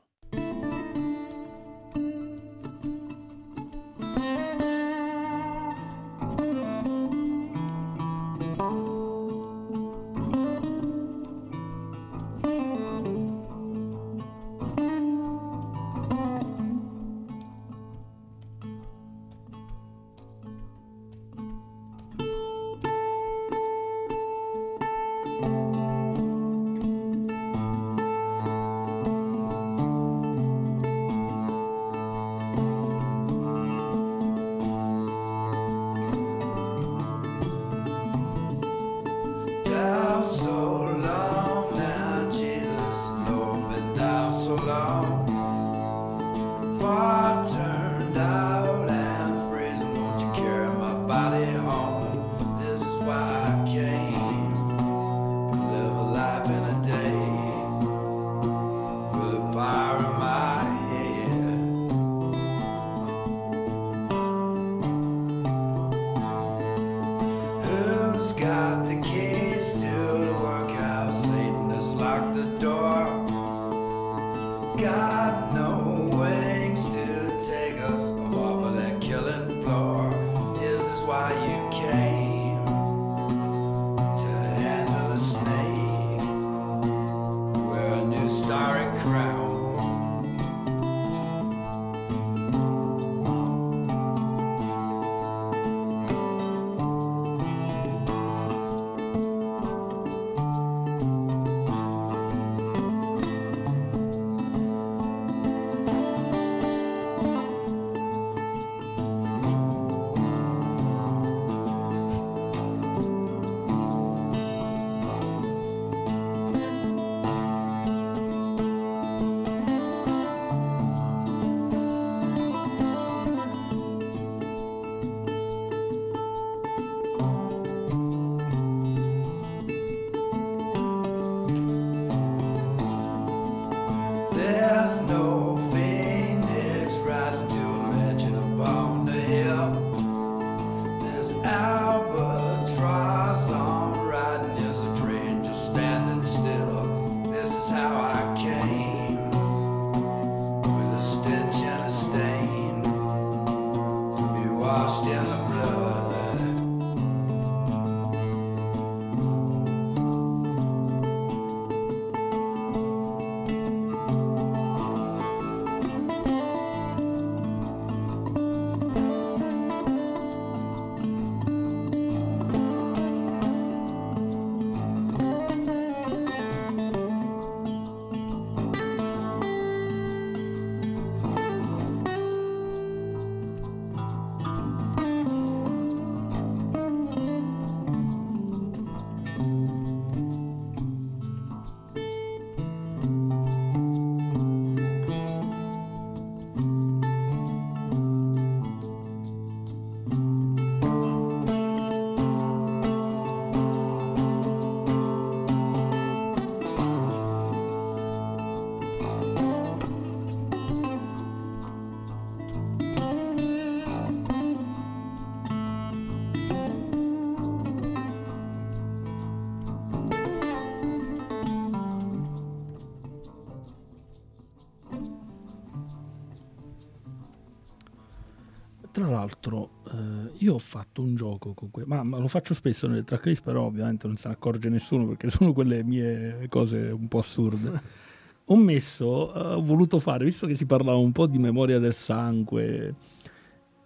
Tra 229.06 229.14
l'altro, 229.14 229.70
eh, 229.92 230.32
io 230.38 230.54
ho 230.54 230.58
fatto 230.58 231.00
un 231.00 231.14
gioco 231.14 231.52
con 231.54 231.70
que- 231.70 231.84
ma, 231.86 232.02
ma 232.02 232.18
lo 232.18 232.26
faccio 232.26 232.54
spesso 232.54 232.88
nelle 232.88 233.04
tracklist, 233.04 233.40
però 233.40 233.62
ovviamente 233.62 234.08
non 234.08 234.16
se 234.16 234.26
ne 234.26 234.34
accorge 234.34 234.68
nessuno 234.68 235.06
perché 235.06 235.30
sono 235.30 235.52
quelle 235.52 235.84
mie 235.84 236.46
cose 236.48 236.78
un 236.90 237.06
po' 237.06 237.18
assurde. 237.18 237.70
ho 238.46 238.56
messo, 238.56 239.32
eh, 239.32 239.54
ho 239.54 239.62
voluto 239.62 240.00
fare, 240.00 240.24
visto 240.24 240.48
che 240.48 240.56
si 240.56 240.66
parlava 240.66 240.98
un 240.98 241.12
po' 241.12 241.28
di 241.28 241.38
memoria 241.38 241.78
del 241.78 241.94
sangue, 241.94 242.94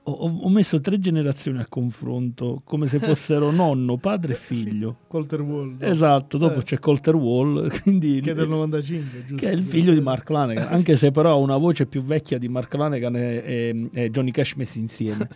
ho, 0.02 0.12
ho- 0.12 0.48
messo 0.48 0.80
tre 0.80 0.98
generazioni 0.98 1.58
a 1.58 1.66
confronto 1.68 2.62
come 2.64 2.86
se 2.86 2.98
fossero 3.00 3.50
nonno, 3.50 3.96
padre 3.98 4.32
e 4.32 4.36
figlio. 4.36 4.96
Colter 5.08 5.40
Wall. 5.42 5.76
no? 5.78 5.86
Esatto, 5.86 6.38
dopo 6.38 6.60
Eh, 6.60 6.62
c'è 6.62 6.78
Colter 6.78 7.14
Wall, 7.14 7.70
quindi 7.82 8.20
Che 8.20 8.30
è 8.30 8.34
del 8.34 8.48
95, 8.48 9.24
giusto? 9.26 9.36
che 9.46 9.50
è 9.52 9.54
il 9.54 9.62
figlio 9.62 9.92
di 9.92 10.00
Mark 10.00 10.28
Lanegan, 10.30 10.68
anche 10.72 10.96
se 10.96 11.10
però 11.10 11.30
ha 11.30 11.34
una 11.36 11.56
voce 11.56 11.86
più 11.86 12.02
vecchia 12.02 12.38
di 12.38 12.48
Mark 12.48 12.72
Lanegan 12.74 13.14
e, 13.16 13.42
e- 13.44 13.88
e 13.92 14.10
Johnny 14.10 14.30
Cash 14.30 14.54
messi 14.54 14.78
insieme. 14.80 15.28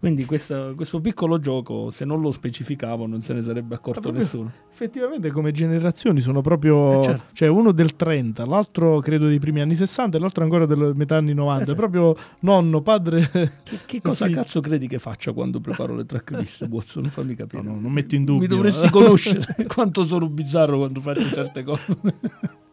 Quindi 0.00 0.24
questo, 0.24 0.72
questo 0.76 0.98
piccolo 0.98 1.38
gioco, 1.38 1.90
se 1.90 2.06
non 2.06 2.22
lo 2.22 2.30
specificavo, 2.30 3.06
non 3.06 3.20
se 3.20 3.34
ne 3.34 3.42
sarebbe 3.42 3.74
accorto 3.74 4.00
proprio- 4.00 4.22
nessuno. 4.22 4.50
Effettivamente 4.72 5.30
come 5.30 5.52
generazioni 5.52 6.22
sono 6.22 6.40
proprio... 6.40 7.00
Eh, 7.00 7.02
certo. 7.02 7.24
Cioè 7.34 7.48
uno 7.48 7.70
del 7.70 7.94
30, 7.96 8.46
l'altro 8.46 8.98
credo 9.00 9.26
dei 9.26 9.38
primi 9.38 9.60
anni 9.60 9.74
60 9.74 10.16
e 10.16 10.20
l'altro 10.20 10.42
ancora 10.42 10.64
della 10.64 10.94
metà 10.94 11.16
anni 11.16 11.34
90. 11.34 11.62
Eh, 11.62 11.66
certo. 11.66 11.72
È 11.72 11.88
proprio 11.88 12.16
nonno, 12.40 12.80
padre... 12.80 13.28
Che, 13.30 13.50
che 13.84 14.00
cosa 14.02 14.24
figlio. 14.24 14.38
cazzo 14.38 14.60
credi 14.60 14.88
che 14.88 14.98
faccia 14.98 15.32
quando 15.32 15.60
preparo 15.60 15.94
le 15.94 16.06
tracklist, 16.06 16.66
Watson? 16.70 17.04
Fammi 17.04 17.34
capire. 17.34 17.60
No, 17.60 17.74
no, 17.74 17.80
non 17.80 17.92
metto 17.92 18.14
in 18.14 18.24
dubbio. 18.24 18.40
Mi 18.40 18.46
dovresti 18.46 18.88
conoscere 18.88 19.44
quanto 19.68 20.04
sono 20.06 20.30
bizzarro 20.30 20.78
quando 20.78 21.02
faccio 21.02 21.28
certe 21.28 21.62
cose. 21.62 21.98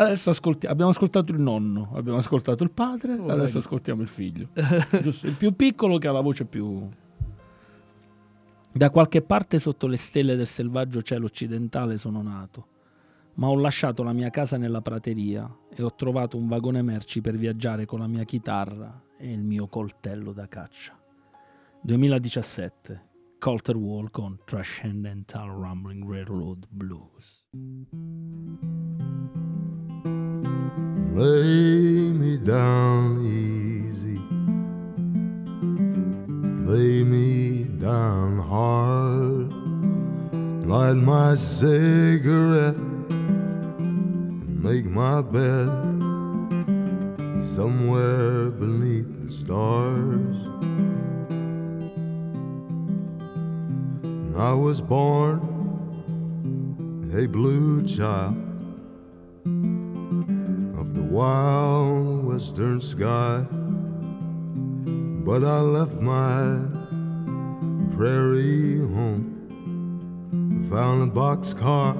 Adesso 0.00 0.30
ascolti- 0.30 0.66
abbiamo 0.68 0.90
ascoltato 0.92 1.32
il 1.32 1.40
nonno, 1.40 1.90
abbiamo 1.94 2.18
ascoltato 2.18 2.62
il 2.62 2.70
padre, 2.70 3.14
Oh, 3.14 3.24
adesso 3.24 3.44
vedi. 3.54 3.58
ascoltiamo 3.58 4.00
il 4.02 4.06
figlio. 4.08 4.48
Giusto, 5.02 5.26
il 5.26 5.34
più 5.34 5.54
piccolo 5.56 5.98
che 5.98 6.06
ha 6.06 6.12
la 6.12 6.20
voce 6.20 6.44
più... 6.44 6.88
Da 8.70 8.90
qualche 8.90 9.22
parte 9.22 9.58
sotto 9.58 9.88
le 9.88 9.96
stelle 9.96 10.36
del 10.36 10.46
selvaggio 10.46 11.02
cielo 11.02 11.24
occidentale 11.24 11.96
sono 11.96 12.22
nato, 12.22 12.66
ma 13.34 13.48
ho 13.48 13.56
lasciato 13.56 14.04
la 14.04 14.12
mia 14.12 14.30
casa 14.30 14.56
nella 14.56 14.82
prateria 14.82 15.52
e 15.74 15.82
ho 15.82 15.92
trovato 15.94 16.36
un 16.36 16.46
vagone 16.46 16.82
merci 16.82 17.20
per 17.20 17.36
viaggiare 17.36 17.84
con 17.86 17.98
la 17.98 18.06
mia 18.06 18.22
chitarra 18.22 19.02
e 19.16 19.32
il 19.32 19.42
mio 19.42 19.66
coltello 19.66 20.32
da 20.32 20.46
caccia. 20.46 20.96
2017, 21.80 23.06
Colter 23.40 23.76
Wall 23.76 24.10
con 24.12 24.38
Transcendental 24.44 25.48
Rumbling 25.48 26.08
Railroad 26.08 26.66
Blues. 26.68 27.46
Lay 31.12 32.12
me 32.12 32.36
down 32.36 33.18
easy. 33.24 34.20
Lay 36.70 37.02
me 37.02 37.64
down 37.64 38.38
hard. 38.38 39.52
Light 40.66 40.94
my 40.94 41.34
cigarette. 41.34 42.78
Make 44.66 44.84
my 44.84 45.22
bed 45.22 45.68
somewhere 47.56 48.50
beneath 48.50 49.22
the 49.22 49.30
stars. 49.30 50.36
I 54.36 54.52
was 54.52 54.80
born 54.80 55.40
a 57.12 57.26
blue 57.26 57.84
child 57.86 58.47
wild 61.08 62.26
western 62.26 62.80
sky. 62.80 63.44
But 65.24 65.42
I 65.42 65.60
left 65.60 65.94
my 66.00 66.60
prairie 67.96 68.78
home, 68.78 70.66
found 70.70 71.10
a 71.10 71.12
boxcar 71.12 71.96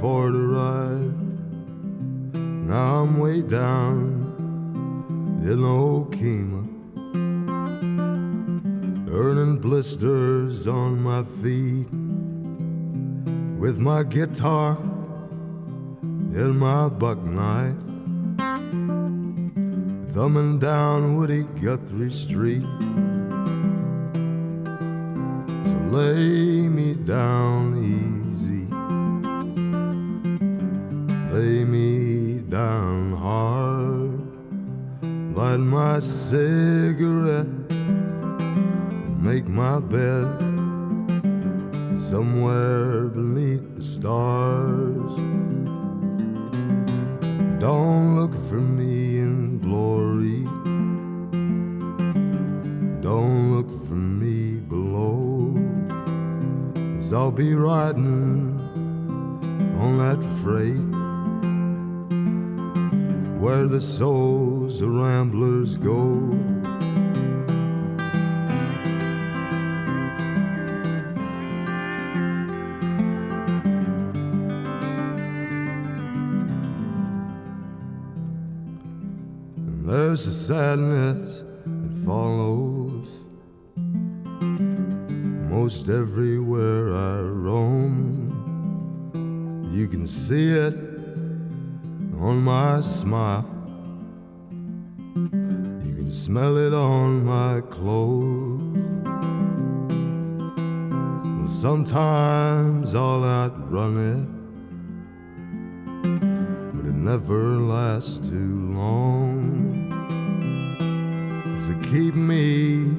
for 0.00 0.32
the 0.32 0.38
ride. 0.38 1.16
Now 2.66 3.02
I'm 3.02 3.18
way 3.18 3.40
down 3.40 4.26
in 5.44 5.60
Okema, 5.60 6.66
earning 9.12 9.58
blisters 9.58 10.66
on 10.66 11.00
my 11.00 11.22
feet 11.22 11.88
with 13.60 13.78
my 13.78 14.02
guitar 14.02 14.76
and 16.32 16.58
my 16.58 16.88
buck 16.88 17.18
knife, 17.18 17.74
thumbing 20.14 20.58
down 20.60 21.16
Woody 21.16 21.42
Guthrie 21.60 22.10
Street. 22.12 22.62
So 25.64 25.76
lay 25.90 26.68
me 26.68 26.94
down 26.94 27.76
easy, 27.82 28.68
lay 31.34 31.64
me 31.64 32.38
down 32.48 33.12
hard, 33.12 34.22
light 35.36 35.56
my 35.56 35.98
cigarette, 35.98 37.48
make 39.20 39.48
my 39.48 39.80
bed 39.80 40.26
somewhere 42.08 43.08
beneath 43.08 43.76
the 43.76 43.82
stars. 43.82 45.29
Don't 47.60 48.16
look 48.16 48.32
for 48.48 48.54
me 48.58 49.18
in 49.18 49.58
glory. 49.58 50.44
Don't 53.02 53.54
look 53.54 53.70
for 53.86 53.96
me 53.96 54.60
below. 54.60 55.52
Cause 56.96 57.12
I'll 57.12 57.30
be 57.30 57.52
riding 57.52 58.58
on 59.78 59.98
that 59.98 60.24
freight 60.40 60.80
where 63.38 63.66
the 63.66 63.80
souls 63.82 64.80
of 64.80 64.88
ramblers 64.94 65.76
go. 65.76 66.49
There's 80.10 80.26
a 80.26 80.34
sadness 80.34 81.44
that 81.64 82.04
follows 82.04 83.06
most 85.48 85.88
everywhere 85.88 86.92
I 86.92 87.20
roam. 87.20 88.32
You 89.72 89.86
can 89.86 90.08
see 90.08 90.48
it 90.50 90.74
on 92.20 92.42
my 92.42 92.80
smile, 92.80 93.46
you 95.14 95.94
can 95.94 96.10
smell 96.10 96.56
it 96.56 96.74
on 96.74 97.24
my 97.24 97.60
clothes. 97.60 98.76
Well, 101.38 101.48
sometimes 101.48 102.96
I'll 102.96 103.22
outrun 103.22 103.94
it 104.16 104.26
but 106.74 106.84
it 106.88 106.94
never 106.94 107.58
lasts 107.58 108.18
too 108.28 108.72
long. 108.74 109.39
So 111.70 111.76
keep 111.82 112.14
me 112.16 112.96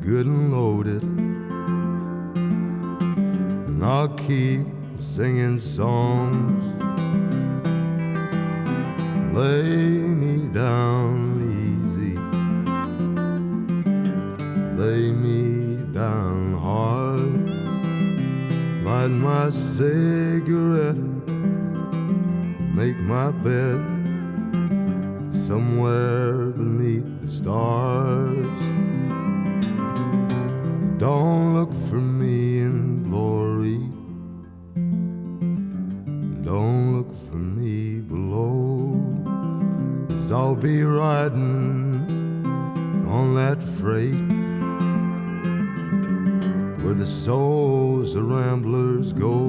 good 0.00 0.24
and 0.24 0.50
loaded, 0.50 1.02
and 3.68 3.84
I'll 3.84 4.08
keep 4.08 4.66
singing 4.96 5.58
songs. 5.58 6.64
Lay 9.36 9.98
me 10.22 10.48
down 10.54 11.42
easy, 11.60 12.16
lay 14.82 15.12
me 15.12 15.76
down 15.92 16.54
hard, 16.54 17.20
light 18.82 19.08
my 19.08 19.50
cigarette 19.50 20.96
make 22.74 22.96
my 22.96 23.30
bed 23.30 23.78
somewhere 25.46 26.46
beneath 26.46 27.13
stars. 27.44 28.46
Don't 30.96 31.52
look 31.52 31.74
for 31.74 32.00
me 32.00 32.60
in 32.60 33.02
glory. 33.02 33.80
Don't 36.42 36.96
look 36.96 37.14
for 37.14 37.36
me 37.36 38.00
below. 38.00 38.96
Cause 40.08 40.32
I'll 40.32 40.56
be 40.56 40.82
riding 40.84 42.00
on 43.06 43.34
that 43.34 43.62
freight 43.62 44.24
where 46.82 46.94
the 46.94 47.06
souls 47.06 48.14
of 48.14 48.24
ramblers 48.24 49.12
go. 49.12 49.43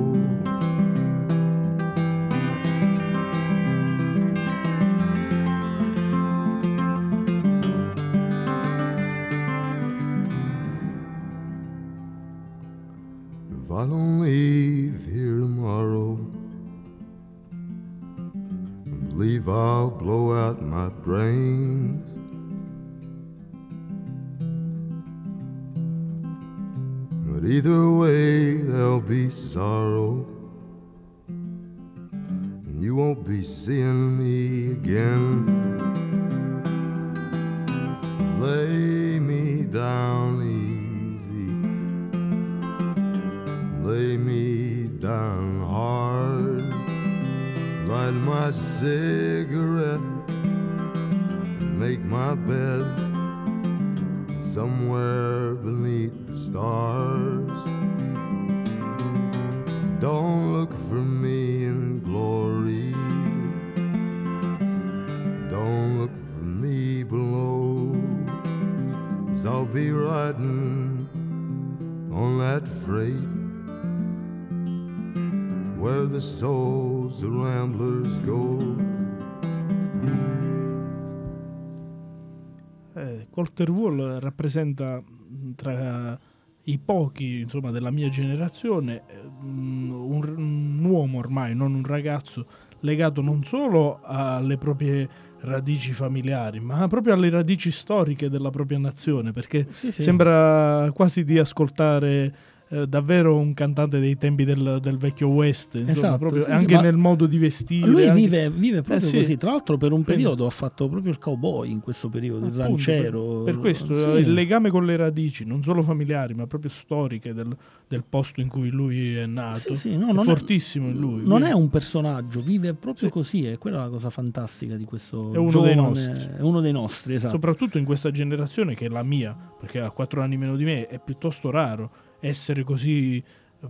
Rappresenta 84.46 85.02
mh, 85.02 85.52
tra 85.56 86.20
i 86.68 86.80
pochi 86.80 87.42
insomma, 87.42 87.72
della 87.72 87.92
mia 87.92 88.10
generazione 88.10 89.04
eh, 89.08 89.22
mh, 89.46 89.92
un, 89.92 90.34
un 90.38 90.84
uomo 90.86 91.18
ormai, 91.20 91.56
non 91.56 91.74
un 91.74 91.84
ragazzo, 91.86 92.46
legato 92.82 93.22
non 93.22 93.44
solo 93.44 94.00
alle 94.04 94.58
proprie 94.58 95.08
radici 95.42 95.94
familiari, 95.94 96.60
ma 96.60 96.88
proprio 96.88 97.14
alle 97.14 97.30
radici 97.30 97.70
storiche 97.70 98.30
della 98.30 98.50
propria 98.50 98.80
nazione, 98.80 99.32
perché 99.32 99.68
Sì, 99.72 99.92
sì. 99.92 100.02
sembra 100.04 100.90
quasi 100.94 101.24
di 101.24 101.38
ascoltare 101.38 102.34
eh, 102.70 102.88
davvero 102.88 103.38
un 103.38 103.54
cantante 103.54 104.00
dei 104.00 104.18
tempi 104.18 104.44
del, 104.44 104.80
del 104.82 104.98
vecchio 104.98 105.28
West, 105.28 105.76
insomma, 105.76 105.92
Esatto, 105.92 106.18
proprio 106.18 106.40
sì, 106.42 106.48
sì, 106.48 106.52
anche 106.56 106.74
ma 106.76 106.82
nel 106.82 106.98
modo 106.98 107.26
di 107.28 107.38
vestire. 107.38 107.86
Lui 107.88 108.08
anche- 108.08 108.22
vive, 108.22 108.50
vive 108.50 108.82
proprio 108.82 108.98
Eh, 108.98 109.00
sì. 109.02 109.18
così. 109.18 109.38
Tra 109.38 109.52
l'altro, 109.52 109.78
per 109.78 109.92
un 109.92 110.04
Quindi- 110.04 110.24
periodo 110.24 110.46
ha 110.46 110.50
fatto 110.50 110.88
proprio 110.90 111.12
il 111.12 111.20
cowboy 111.20 111.70
in 111.70 111.80
questo 111.82 112.10
periodo, 112.10 112.40
il 112.48 112.52
Appunto, 112.54 112.62
ranciero. 112.64 113.44
Per, 113.44 113.54
per 113.54 113.60
questo 113.60 113.94
Sì. 113.94 114.10
eh, 114.10 114.20
il 114.20 114.34
legame 114.34 114.70
con 114.70 114.86
le 114.86 114.96
radici, 114.98 115.46
non 115.46 115.62
solo 115.62 115.82
familiari, 115.84 116.34
ma 116.34 116.48
proprio 116.48 116.70
storiche 116.72 117.34
del, 117.34 117.56
del 117.88 118.04
posto 118.08 118.42
in 118.42 118.48
cui 118.48 118.70
lui 118.70 119.16
è 119.16 119.26
nato, 119.28 119.60
Sì, 119.60 119.76
sì, 119.76 119.96
no, 119.98 120.10
è 120.10 120.14
non 120.14 120.22
è- 120.24 120.24
fortissimo 120.26 120.88
in 120.88 120.98
lui. 120.98 121.18
Non 121.22 121.26
quindi- 121.42 121.50
è 121.50 121.54
un 121.54 121.70
personaggio, 121.70 122.42
vive 122.42 122.74
proprio 122.74 123.08
Sì. 123.10 123.14
così. 123.14 123.48
E 123.48 123.58
quella 123.60 123.78
è 123.78 123.84
la 123.84 123.90
cosa 123.90 124.10
fantastica 124.10 124.76
di 124.76 124.86
questo 124.86 125.32
È 125.34 125.38
uno 125.38 125.50
giovane- 125.50 125.74
dei 125.76 125.84
nostri. 125.84 126.30
È 126.38 126.42
uno 126.42 126.62
dei 126.62 126.72
nostri, 126.72 127.14
esatto. 127.14 127.34
Soprattutto 127.34 127.78
in 127.78 127.86
questa 127.86 128.10
generazione 128.12 128.74
che 128.74 128.86
è 128.88 128.90
la 128.90 129.04
mia, 129.04 129.36
perché 129.60 129.80
ha 129.80 129.92
quattro 129.92 130.22
anni 130.22 130.36
meno 130.38 130.56
di 130.56 130.64
me, 130.64 130.88
è 130.88 131.00
piuttosto 131.00 131.52
raro 131.52 131.92
essere 132.28 132.64
così 132.64 133.24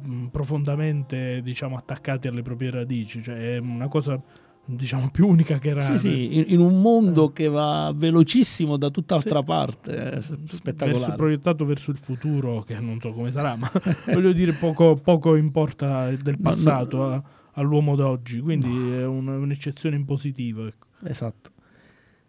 mm, 0.08 0.28
profondamente 0.28 1.42
diciamo 1.44 1.76
attaccati 1.76 2.28
alle 2.28 2.42
proprie 2.42 2.72
radici, 2.72 3.22
cioè 3.24 3.56
è 3.56 3.58
una 3.58 3.88
cosa 3.88 4.22
diciamo 4.68 5.10
più 5.12 5.28
unica 5.28 5.60
che 5.60 5.74
rara. 5.74 5.98
Sì, 5.98 6.10
sì, 6.10 6.52
in, 6.54 6.60
un 6.60 6.82
mondo 6.82 7.32
che 7.32 7.48
va 7.48 7.92
velocissimo 7.96 8.78
da 8.78 8.90
tutt'altra 8.90 9.38
Eh. 9.38 9.42
Sì. 9.42 9.46
parte, 9.46 9.92
è 9.96 10.10
verso, 10.10 10.38
spettacolare. 10.48 11.16
proiettato 11.16 11.66
verso 11.66 11.92
il 11.92 11.98
futuro, 11.98 12.62
che 12.64 12.80
non 12.80 13.00
so 13.00 13.12
come 13.14 13.32
sarà, 13.32 13.56
ma 13.56 13.70
voglio 14.12 14.32
dire, 14.32 14.54
poco, 14.54 14.96
poco 14.96 15.36
importa 15.36 16.10
del 16.16 16.40
passato 16.40 16.98
ma- 16.98 17.14
a- 17.14 17.24
all'uomo 17.58 17.96
d'oggi, 17.96 18.40
quindi 18.40 18.68
è 18.92 19.06
un- 19.06 19.28
un'eccezione 19.28 19.96
in 19.96 20.04
positivo. 20.06 20.66
ecco. 20.66 20.88
Esatto. 21.04 21.52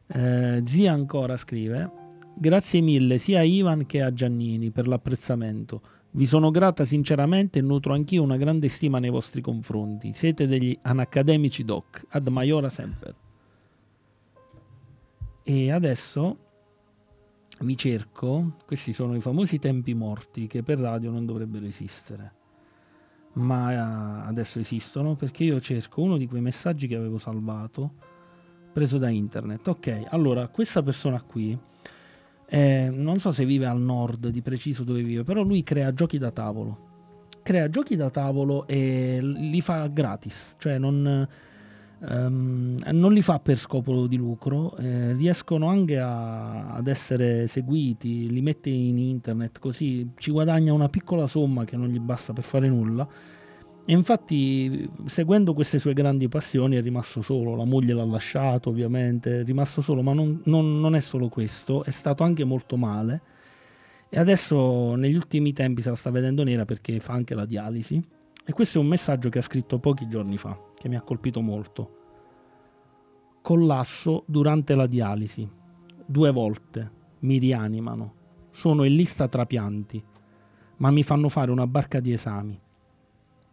Eh, 0.08 0.62
zia 0.66 0.92
ancora 0.92 1.36
scrive: 1.36 1.90
Grazie 2.36 2.80
mille 2.82 3.16
sia 3.18 3.38
a 3.40 3.42
Ivan 3.44 3.86
che 3.86 4.02
a 4.02 4.12
Giannini 4.12 4.70
per 4.70 4.86
l'apprezzamento. 4.88 5.80
Vi 6.16 6.24
sono 6.24 6.50
grata 6.50 6.84
sinceramente 6.84 7.58
e 7.58 7.62
nutro 7.62 7.92
anch'io 7.92 8.22
una 8.22 8.38
grande 8.38 8.68
stima 8.68 8.98
nei 8.98 9.10
vostri 9.10 9.42
confronti. 9.42 10.14
Siete 10.14 10.46
degli 10.46 10.76
anacademici 10.80 11.62
doc. 11.62 12.06
Ad 12.08 12.26
maiora 12.28 12.70
sempre. 12.70 13.14
E 15.42 15.70
adesso 15.70 16.38
vi 17.60 17.76
cerco. 17.76 18.56
Questi 18.64 18.94
sono 18.94 19.14
i 19.14 19.20
famosi 19.20 19.58
tempi 19.58 19.92
morti 19.92 20.46
che 20.46 20.62
per 20.62 20.78
radio 20.78 21.10
non 21.10 21.26
dovrebbero 21.26 21.66
esistere. 21.66 22.32
Ma 23.34 23.72
eh, 23.72 24.26
adesso 24.26 24.58
esistono 24.58 25.16
perché 25.16 25.44
io 25.44 25.60
cerco 25.60 26.00
uno 26.00 26.16
di 26.16 26.26
quei 26.26 26.40
messaggi 26.40 26.86
che 26.86 26.96
avevo 26.96 27.18
salvato 27.18 27.92
preso 28.72 28.96
da 28.96 29.10
internet. 29.10 29.68
Ok, 29.68 30.06
allora 30.08 30.48
questa 30.48 30.82
persona 30.82 31.20
qui, 31.20 31.58
eh, 32.48 32.88
non 32.92 33.18
so 33.18 33.32
se 33.32 33.44
vive 33.44 33.66
al 33.66 33.80
nord 33.80 34.28
di 34.28 34.40
preciso 34.40 34.84
dove 34.84 35.02
vive, 35.02 35.24
però 35.24 35.42
lui 35.42 35.62
crea 35.62 35.92
giochi 35.92 36.18
da 36.18 36.30
tavolo. 36.30 36.84
Crea 37.42 37.68
giochi 37.68 37.96
da 37.96 38.10
tavolo 38.10 38.66
e 38.66 39.18
li 39.22 39.60
fa 39.60 39.86
gratis, 39.86 40.56
cioè 40.58 40.78
non, 40.78 41.28
ehm, 42.08 42.78
non 42.90 43.12
li 43.12 43.22
fa 43.22 43.38
per 43.38 43.56
scopo 43.56 44.06
di 44.06 44.16
lucro, 44.16 44.76
eh, 44.78 45.12
riescono 45.12 45.68
anche 45.68 45.98
a- 45.98 46.74
ad 46.74 46.88
essere 46.88 47.46
seguiti, 47.46 48.28
li 48.30 48.40
mette 48.40 48.70
in 48.70 48.98
internet 48.98 49.58
così 49.60 50.10
ci 50.16 50.30
guadagna 50.30 50.72
una 50.72 50.88
piccola 50.88 51.26
somma 51.26 51.64
che 51.64 51.76
non 51.76 51.88
gli 51.88 52.00
basta 52.00 52.32
per 52.32 52.44
fare 52.44 52.68
nulla. 52.68 53.06
Infatti, 53.88 54.88
seguendo 55.04 55.54
queste 55.54 55.78
sue 55.78 55.92
grandi 55.92 56.28
passioni, 56.28 56.76
è 56.76 56.82
rimasto 56.82 57.22
solo. 57.22 57.54
La 57.54 57.64
moglie 57.64 57.92
l'ha 57.92 58.04
lasciato, 58.04 58.70
ovviamente, 58.70 59.40
è 59.40 59.44
rimasto 59.44 59.80
solo, 59.80 60.02
ma 60.02 60.12
non, 60.12 60.40
non- 60.46 60.80
non 60.80 60.96
è 60.96 61.00
solo 61.00 61.28
questo, 61.28 61.84
è 61.84 61.90
stato 61.90 62.24
anche 62.24 62.42
molto 62.44 62.76
male. 62.76 63.22
E 64.08 64.18
adesso, 64.18 64.94
negli 64.96 65.14
ultimi 65.14 65.52
tempi, 65.52 65.82
se 65.82 65.90
la 65.90 65.96
sta 65.96 66.10
vedendo 66.10 66.42
nera 66.42 66.64
perché 66.64 66.98
fa 66.98 67.12
anche 67.12 67.34
la 67.34 67.44
dialisi. 67.44 68.02
E 68.44 68.52
questo 68.52 68.78
è 68.78 68.80
un 68.80 68.88
messaggio 68.88 69.28
che 69.28 69.38
ha 69.38 69.42
scritto 69.42 69.78
pochi 69.78 70.08
giorni 70.08 70.36
fa, 70.36 70.58
che 70.76 70.88
mi 70.88 70.96
ha 70.96 71.00
colpito 71.02 71.40
molto. 71.40 71.90
Collasso 73.40 74.24
durante 74.26 74.74
la 74.74 74.86
dialisi. 74.86 75.48
Due 76.04 76.30
volte. 76.32 76.90
Mi 77.20 77.38
rianimano. 77.38 78.14
Sono 78.50 78.84
in 78.84 78.94
lista 78.94 79.28
trapianti, 79.28 80.02
ma 80.78 80.90
mi 80.90 81.02
fanno 81.02 81.28
fare 81.28 81.50
una 81.50 81.66
barca 81.66 82.00
di 82.00 82.12
esami. 82.12 82.58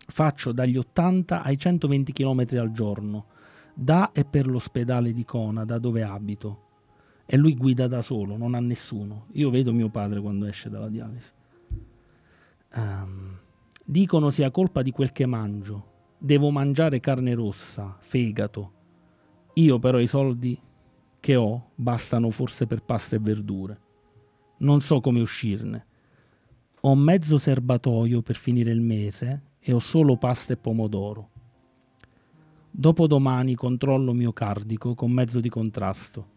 Faccio 0.05 0.51
dagli 0.51 0.77
80 0.77 1.41
ai 1.41 1.57
120 1.57 2.11
km 2.11 2.45
al 2.57 2.71
giorno, 2.71 3.25
da 3.73 4.11
e 4.11 4.25
per 4.25 4.47
l'ospedale 4.47 5.11
di 5.11 5.23
Cona, 5.23 5.65
da 5.65 5.79
dove 5.79 6.03
abito. 6.03 6.61
E 7.25 7.37
lui 7.37 7.55
guida 7.55 7.87
da 7.87 8.01
solo, 8.01 8.35
non 8.35 8.53
ha 8.53 8.59
nessuno. 8.59 9.27
Io 9.33 9.49
vedo 9.49 9.71
mio 9.71 9.89
padre 9.89 10.19
quando 10.19 10.45
esce 10.45 10.69
dalla 10.69 10.89
dialisi. 10.89 11.31
Ehm, 12.75 13.39
dicono 13.85 14.29
sia 14.29 14.51
colpa 14.51 14.81
di 14.81 14.91
quel 14.91 15.11
che 15.11 15.25
mangio. 15.25 15.91
Devo 16.17 16.51
mangiare 16.51 16.99
carne 16.99 17.33
rossa, 17.33 17.97
fegato. 17.99 18.71
Io 19.55 19.79
però 19.79 19.99
i 19.99 20.07
soldi 20.07 20.59
che 21.19 21.35
ho 21.35 21.69
bastano 21.75 22.29
forse 22.29 22.67
per 22.67 22.83
pasta 22.83 23.15
e 23.15 23.19
verdure. 23.19 23.79
Non 24.57 24.81
so 24.81 24.99
come 24.99 25.21
uscirne. 25.21 25.85
Ho 26.81 26.95
mezzo 26.95 27.37
serbatoio 27.37 28.21
per 28.21 28.35
finire 28.35 28.71
il 28.71 28.81
mese 28.81 29.51
e 29.65 29.71
ho 29.71 29.79
solo 29.79 30.17
pasta 30.17 30.53
e 30.53 30.57
pomodoro. 30.57 31.29
Dopodomani 32.69 33.55
controllo 33.55 34.11
mio 34.11 34.33
cardico 34.33 34.93
con 34.93 35.11
mezzo 35.11 35.39
di 35.39 35.47
contrasto. 35.47 36.31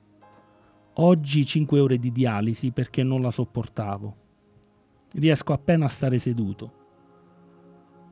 Oggi 0.99 1.45
5 1.45 1.81
ore 1.81 1.99
di 1.99 2.13
dialisi 2.13 2.71
perché 2.71 3.03
non 3.03 3.21
la 3.21 3.31
sopportavo. 3.31 4.17
Riesco 5.13 5.53
appena 5.53 5.87
a 5.87 5.89
stare 5.89 6.19
seduto. 6.19 6.85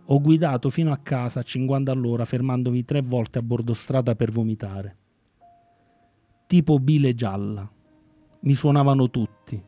Ho 0.07 0.21
guidato 0.21 0.69
fino 0.69 0.91
a 0.93 0.99
casa 0.99 1.41
a 1.41 1.43
50 1.43 1.93
all'ora 1.93 2.25
fermandomi 2.25 2.85
tre 2.85 3.01
volte 3.01 3.39
a 3.39 3.43
bordo 3.43 3.73
strada 3.73 4.15
per 4.17 4.33
vomitare. 4.33 4.97
Tipo 6.47 6.79
bile 6.79 7.15
gialla. 7.15 7.71
Mi 8.41 8.53
suonavano 8.53 9.09
tutti, 9.09 9.63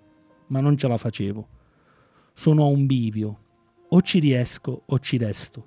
ma 0.48 0.60
non 0.60 0.76
ce 0.76 0.88
la 0.88 0.96
facevo. 0.98 1.48
Sono 2.34 2.64
a 2.64 2.66
un 2.66 2.84
bivio. 2.84 3.38
O 3.88 4.02
ci 4.02 4.18
riesco 4.18 4.82
o 4.84 4.98
ci 4.98 5.16
resto. 5.16 5.66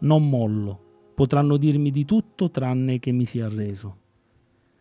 Non 0.00 0.28
mollo. 0.28 1.12
Potranno 1.14 1.56
dirmi 1.56 1.90
di 1.90 2.04
tutto 2.04 2.50
tranne 2.50 2.98
che 2.98 3.12
mi 3.12 3.24
sia 3.24 3.46
arreso. 3.46 3.98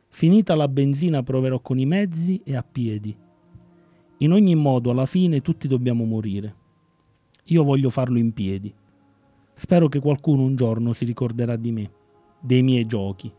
Finita 0.09 0.55
la 0.55 0.67
benzina 0.67 1.21
proverò 1.21 1.59
con 1.59 1.77
i 1.77 1.85
mezzi 1.85 2.41
e 2.43 2.55
a 2.55 2.63
piedi. 2.63 3.15
In 4.17 4.31
ogni 4.31 4.55
modo, 4.55 4.89
alla 4.89 5.05
fine 5.05 5.41
tutti 5.41 5.67
dobbiamo 5.67 6.05
morire. 6.05 6.53
Io 7.45 7.63
voglio 7.63 7.89
farlo 7.89 8.17
in 8.17 8.31
piedi. 8.33 8.73
Spero 9.53 9.87
che 9.87 9.99
qualcuno 9.99 10.43
un 10.43 10.55
giorno 10.55 10.93
si 10.93 11.05
ricorderà 11.05 11.55
di 11.55 11.71
me, 11.71 11.91
dei 12.39 12.63
miei 12.63 12.85
giochi. 12.85 13.31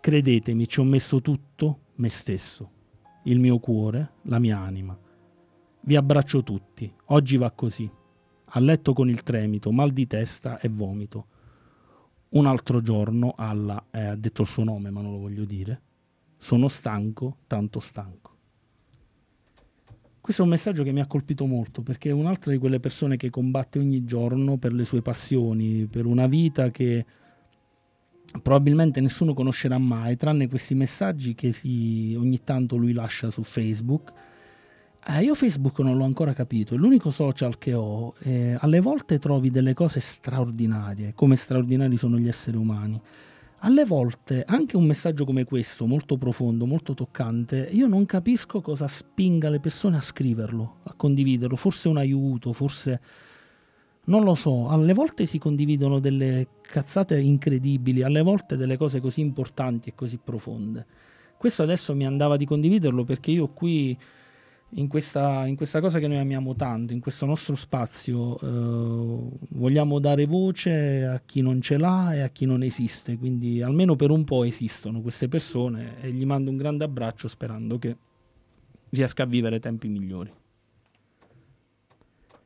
Credetemi, 0.00 0.66
ci 0.66 0.80
ho 0.80 0.84
messo 0.84 1.20
tutto, 1.20 1.78
me 1.96 2.08
stesso, 2.08 2.70
il 3.24 3.38
mio 3.38 3.58
cuore, 3.58 4.12
la 4.22 4.38
mia 4.38 4.58
anima. 4.58 4.98
Vi 5.84 5.96
abbraccio 5.96 6.44
tutti. 6.44 6.92
Oggi 7.06 7.36
va 7.36 7.50
così. 7.50 7.90
A 8.54 8.60
letto 8.60 8.92
con 8.92 9.08
il 9.08 9.24
tremito, 9.24 9.72
mal 9.72 9.90
di 9.90 10.06
testa 10.06 10.60
e 10.60 10.68
vomito. 10.68 11.26
Un 12.30 12.46
altro 12.46 12.80
giorno 12.80 13.34
alla 13.36 13.84
eh, 13.90 14.04
ha 14.04 14.14
detto 14.14 14.42
il 14.42 14.48
suo 14.48 14.62
nome, 14.62 14.90
ma 14.90 15.00
non 15.00 15.10
lo 15.10 15.18
voglio 15.18 15.44
dire. 15.44 15.80
Sono 16.36 16.68
stanco, 16.68 17.38
tanto 17.48 17.80
stanco. 17.80 18.30
Questo 20.20 20.42
è 20.42 20.44
un 20.44 20.52
messaggio 20.52 20.84
che 20.84 20.92
mi 20.92 21.00
ha 21.00 21.06
colpito 21.06 21.46
molto 21.46 21.82
perché 21.82 22.10
è 22.10 22.12
un'altra 22.12 22.52
di 22.52 22.58
quelle 22.58 22.78
persone 22.78 23.16
che 23.16 23.28
combatte 23.28 23.80
ogni 23.80 24.04
giorno 24.04 24.58
per 24.58 24.72
le 24.72 24.84
sue 24.84 25.02
passioni, 25.02 25.86
per 25.86 26.06
una 26.06 26.28
vita 26.28 26.70
che 26.70 27.04
probabilmente 28.40 29.00
nessuno 29.00 29.34
conoscerà 29.34 29.78
mai, 29.78 30.16
tranne 30.16 30.46
questi 30.46 30.76
messaggi 30.76 31.34
che 31.34 31.50
si, 31.50 32.14
ogni 32.16 32.38
tanto 32.44 32.76
lui 32.76 32.92
lascia 32.92 33.30
su 33.30 33.42
Facebook. 33.42 34.12
Eh, 35.04 35.24
io 35.24 35.34
Facebook 35.34 35.80
non 35.80 35.96
l'ho 35.96 36.04
ancora 36.04 36.32
capito, 36.32 36.74
è 36.74 36.76
l'unico 36.76 37.10
social 37.10 37.58
che 37.58 37.74
ho. 37.74 38.14
eh, 38.20 38.56
alle 38.60 38.78
volte 38.78 39.18
trovi 39.18 39.50
delle 39.50 39.74
cose 39.74 39.98
straordinarie, 39.98 41.12
come 41.14 41.34
straordinari 41.34 41.96
sono 41.96 42.16
gli 42.18 42.28
esseri 42.28 42.56
umani. 42.56 43.00
Alle 43.64 43.84
volte 43.84 44.44
anche 44.46 44.76
un 44.76 44.84
messaggio 44.84 45.24
come 45.24 45.44
questo, 45.44 45.86
molto 45.86 46.16
profondo, 46.18 46.66
molto 46.66 46.94
toccante, 46.94 47.68
io 47.72 47.88
non 47.88 48.06
capisco 48.06 48.60
cosa 48.60 48.86
spinga 48.86 49.48
le 49.48 49.58
persone 49.58 49.96
a 49.96 50.00
scriverlo, 50.00 50.76
a 50.84 50.94
condividerlo. 50.94 51.56
Forse 51.56 51.88
un 51.88 51.96
aiuto, 51.96 52.52
forse 52.52 53.00
non 54.04 54.22
lo 54.22 54.34
so. 54.34 54.68
Alle 54.68 54.94
volte 54.94 55.26
si 55.26 55.38
condividono 55.38 55.98
delle 55.98 56.46
cazzate 56.60 57.18
incredibili, 57.18 58.02
alle 58.02 58.22
volte 58.22 58.56
delle 58.56 58.76
cose 58.76 59.00
così 59.00 59.20
importanti 59.20 59.90
e 59.90 59.94
così 59.96 60.18
profonde. 60.22 60.86
Questo 61.36 61.62
adesso 61.64 61.94
mi 61.94 62.06
andava 62.06 62.36
di 62.36 62.44
condividerlo 62.44 63.04
perché 63.04 63.32
io 63.32 63.48
qui 63.48 63.98
in 64.74 64.88
questa, 64.88 65.46
in 65.46 65.56
questa 65.56 65.80
cosa 65.80 65.98
che 65.98 66.08
noi 66.08 66.18
amiamo 66.18 66.54
tanto, 66.54 66.92
in 66.92 67.00
questo 67.00 67.26
nostro 67.26 67.54
spazio, 67.54 68.38
eh, 68.40 69.38
vogliamo 69.50 69.98
dare 69.98 70.24
voce 70.26 71.04
a 71.04 71.20
chi 71.24 71.42
non 71.42 71.60
ce 71.60 71.76
l'ha 71.76 72.14
e 72.14 72.20
a 72.20 72.28
chi 72.28 72.46
non 72.46 72.62
esiste, 72.62 73.18
quindi 73.18 73.60
almeno 73.60 73.96
per 73.96 74.10
un 74.10 74.24
po' 74.24 74.44
esistono 74.44 75.02
queste 75.02 75.28
persone 75.28 76.00
e 76.00 76.10
gli 76.12 76.24
mando 76.24 76.50
un 76.50 76.56
grande 76.56 76.84
abbraccio 76.84 77.28
sperando 77.28 77.78
che 77.78 77.96
riesca 78.90 79.24
a 79.24 79.26
vivere 79.26 79.58
tempi 79.58 79.88
migliori. 79.88 80.32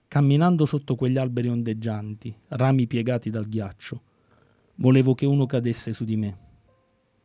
camminando 0.09 0.65
sotto 0.65 0.95
quegli 0.95 1.19
alberi 1.19 1.49
ondeggianti, 1.49 2.35
rami 2.49 2.87
piegati 2.87 3.29
dal 3.29 3.47
ghiaccio, 3.47 4.01
volevo 4.77 5.15
che 5.15 5.27
uno 5.27 5.47
cadesse 5.47 5.93
su 5.93 6.05
di 6.05 6.17
me, 6.17 6.39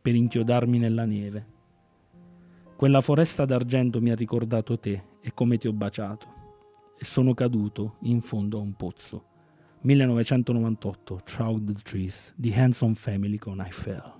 per 0.01 0.15
inchiodarmi 0.15 0.77
nella 0.77 1.05
neve. 1.05 1.45
Quella 2.81 3.01
foresta 3.01 3.45
d'argento 3.45 4.01
mi 4.01 4.09
ha 4.09 4.15
ricordato 4.15 4.79
te 4.79 5.03
e 5.21 5.35
come 5.35 5.59
ti 5.59 5.67
ho 5.67 5.71
baciato, 5.71 6.25
e 6.97 7.05
sono 7.05 7.35
caduto 7.35 7.97
in 8.05 8.21
fondo 8.21 8.57
a 8.57 8.61
un 8.61 8.73
pozzo. 8.73 9.23
1998, 9.81 11.19
Trout 11.23 11.61
Trees, 11.83 12.33
The 12.35 12.51
Handsome 12.51 12.95
Family 12.95 13.37
con 13.37 13.63
I 13.63 13.71
Fell. 13.71 14.19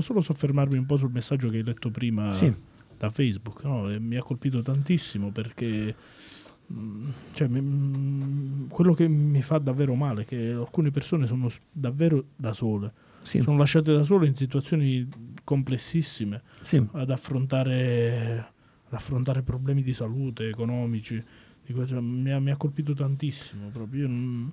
Volevo 0.00 0.02
solo 0.02 0.20
soffermarmi 0.20 0.78
un 0.78 0.86
po' 0.86 0.96
sul 0.96 1.10
messaggio 1.12 1.48
che 1.50 1.58
hai 1.58 1.62
letto 1.64 1.90
prima 1.90 2.32
Sì. 2.32 2.52
da 2.96 3.10
Facebook. 3.10 3.62
no? 3.64 3.82
Mi 3.98 4.16
ha 4.16 4.22
colpito 4.22 4.62
tantissimo 4.62 5.30
perché 5.30 5.94
mm, 6.72 7.08
cioè, 7.34 7.48
mm, 7.48 8.66
quello 8.68 8.94
che 8.94 9.06
mi 9.08 9.42
fa 9.42 9.58
davvero 9.58 9.94
male 9.94 10.22
è 10.22 10.24
che 10.24 10.52
alcune 10.52 10.90
persone 10.90 11.26
sono 11.26 11.48
davvero 11.70 12.24
da 12.36 12.52
sole. 12.52 12.92
Sì. 13.22 13.40
Sono 13.42 13.58
lasciate 13.58 13.92
da 13.92 14.02
sole 14.02 14.26
in 14.26 14.34
situazioni 14.34 15.06
complessissime 15.44 16.42
Sì. 16.62 16.82
ad, 16.92 17.10
affrontare, 17.10 18.38
ad 18.86 18.92
affrontare 18.92 19.42
problemi 19.42 19.82
di 19.82 19.92
salute, 19.92 20.48
economici. 20.48 21.22
mi, 22.00 22.30
ha, 22.32 22.40
mi 22.40 22.50
ha 22.50 22.56
colpito 22.56 22.94
tantissimo 22.94 23.68
proprio. 23.68 24.02
Io 24.02 24.08
non, 24.08 24.52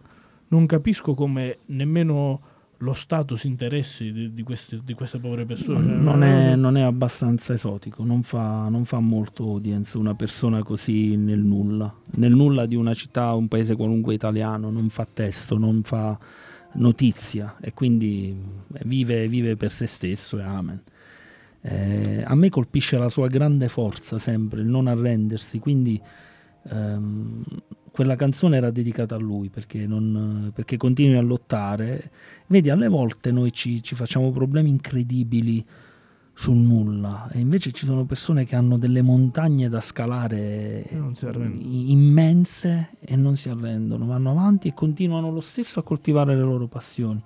non 0.50 0.66
capisco 0.66 1.14
come 1.16 1.60
nemmeno 1.68 2.42
lo 2.80 2.94
Stato 2.94 3.36
si 3.36 3.48
interessi 3.48 4.12
di, 4.12 4.34
di 4.34 4.44
queste, 4.44 4.80
di 4.84 4.94
queste 4.94 5.18
povere 5.20 5.46
persone. 5.46 5.86
Cioè, 5.86 5.96
non, 5.96 6.16
una 6.16 6.26
è, 6.26 6.56
non 6.56 6.78
è 6.78 6.82
abbastanza 6.82 7.54
esotico, 7.54 8.04
non 8.04 8.24
fa, 8.24 8.68
non 8.70 8.86
fa 8.86 9.00
molto 9.00 9.44
audience 9.44 9.98
una 9.98 10.14
persona 10.14 10.64
così 10.64 11.16
nel 11.16 11.40
nulla, 11.40 11.94
nel 12.16 12.34
nulla 12.34 12.66
di 12.66 12.76
una 12.76 12.94
città, 12.94 13.34
un 13.34 13.48
paese 13.48 13.76
qualunque 13.76 14.14
italiano, 14.14 14.70
non 14.70 14.90
fa 14.90 15.08
testo, 15.12 15.58
non 15.58 15.82
fa 15.84 16.18
notizia 16.74 17.58
e 17.60 17.74
quindi 17.74 18.36
eh, 18.74 18.82
vive, 18.86 19.28
vive 19.28 19.56
per 19.56 19.72
se 19.72 19.86
stesso 19.86 20.38
e 20.38 20.44
amen. 20.44 20.82
Eh, 21.62 22.24
a 22.26 22.36
me 22.36 22.50
colpisce 22.50 22.98
la 22.98 23.10
sua 23.10 23.28
grande 23.28 23.68
forza 23.68 24.20
sempre, 24.20 24.62
il 24.62 24.68
non 24.68 24.88
arrendersi, 24.88 25.60
quindi 25.60 26.00
ehm, 26.70 27.44
quella 27.98 28.16
canzone 28.16 28.58
era 28.58 28.70
dedicata 28.70 29.16
a 29.16 29.18
lui 29.18 29.50
perché, 29.50 29.88
non, 29.88 30.52
perché 30.54 30.78
continui 30.78 31.18
a 31.18 31.22
lottare. 31.22 32.12
Vedi, 32.46 32.70
alle 32.70 32.90
volte 32.90 33.32
noi 33.32 33.52
ci, 33.52 33.82
ci 33.82 33.96
facciamo 33.96 34.30
problemi 34.30 34.70
incredibili 34.70 35.66
sul 36.32 36.58
nulla 36.58 37.28
e 37.32 37.40
invece 37.40 37.72
ci 37.72 37.88
sono 37.88 38.06
persone 38.06 38.46
che 38.46 38.56
hanno 38.56 38.78
delle 38.78 39.02
montagne 39.02 39.68
da 39.68 39.80
scalare 39.80 40.88
immense 41.90 42.90
e 43.00 43.16
non 43.16 43.36
si 43.36 43.50
arrendono, 43.50 44.06
vanno 44.06 44.30
avanti 44.30 44.68
e 44.68 44.76
continuano 44.76 45.32
lo 45.32 45.40
stesso 45.40 45.80
a 45.80 45.84
coltivare 45.84 46.36
le 46.36 46.44
loro 46.44 46.68
passioni. 46.68 47.20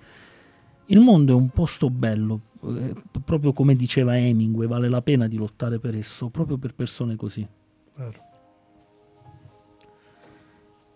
Il 0.85 1.01
mondo 1.01 1.33
è 1.33 1.35
un 1.35 1.49
posto 1.49 1.89
bello, 1.89 2.39
eh, 2.63 2.95
proprio 3.25 3.51
come 3.51 3.75
diceva 3.75 4.17
Hemingway, 4.17 4.69
vale 4.69 4.87
la 4.87 5.01
pena 5.01 5.27
di 5.27 5.35
lottare 5.35 5.79
per 5.79 5.97
esso, 5.97 6.29
proprio 6.29 6.57
per 6.57 6.73
persone 6.73 7.17
così. 7.17 7.45
Vero. 7.97 8.29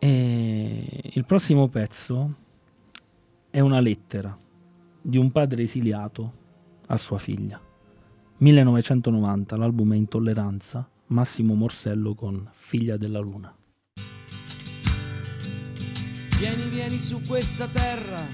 E 0.05 1.01
il 1.13 1.25
prossimo 1.25 1.67
pezzo 1.67 2.35
è 3.49 3.59
una 3.59 3.79
lettera 3.79 4.37
di 5.01 5.17
un 5.17 5.31
padre 5.31 5.63
esiliato 5.63 6.33
a 6.85 6.95
sua 6.95 7.17
figlia. 7.17 7.59
1990, 8.37 9.57
l'album 9.57 9.93
è 9.93 9.95
Intolleranza, 9.95 10.87
Massimo 11.07 11.55
Morsello 11.55 12.13
con 12.13 12.47
Figlia 12.51 12.97
della 12.97 13.17
Luna. 13.17 13.51
Vieni, 16.37 16.69
vieni 16.69 16.99
su 16.99 17.25
questa 17.25 17.67
terra, 17.67 18.27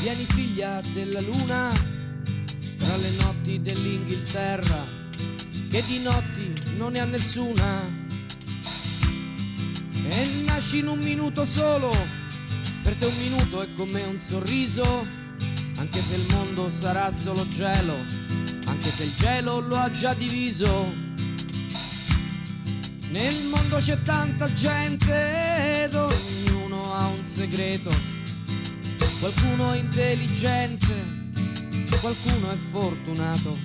vieni 0.00 0.24
figlia 0.24 0.80
della 0.94 1.20
luna, 1.20 1.72
tra 2.78 2.96
le 2.96 3.10
notti 3.22 3.60
dell'Inghilterra, 3.60 4.82
che 5.68 5.82
di 5.86 6.02
notti 6.02 6.78
non 6.78 6.92
ne 6.92 7.00
ha 7.00 7.04
nessuna. 7.04 8.11
E 10.08 10.42
nasci 10.44 10.78
in 10.78 10.88
un 10.88 10.98
minuto 10.98 11.44
solo, 11.44 11.94
per 12.82 12.96
te 12.96 13.06
un 13.06 13.16
minuto 13.18 13.62
è 13.62 13.68
come 13.76 14.02
un 14.02 14.18
sorriso, 14.18 15.06
anche 15.76 16.02
se 16.02 16.16
il 16.16 16.26
mondo 16.28 16.68
sarà 16.70 17.12
solo 17.12 17.48
gelo, 17.48 17.94
anche 18.64 18.90
se 18.90 19.04
il 19.04 19.14
gelo 19.16 19.60
lo 19.60 19.76
ha 19.76 19.90
già 19.92 20.12
diviso. 20.14 20.92
Nel 23.10 23.44
mondo 23.44 23.76
c'è 23.78 24.02
tanta 24.02 24.52
gente 24.52 25.84
ed 25.84 25.94
ognuno 25.94 26.94
ha 26.94 27.06
un 27.06 27.24
segreto. 27.24 27.90
Qualcuno 29.20 29.72
è 29.72 29.78
intelligente, 29.78 30.94
qualcuno 32.00 32.50
è 32.50 32.56
fortunato. 32.70 33.56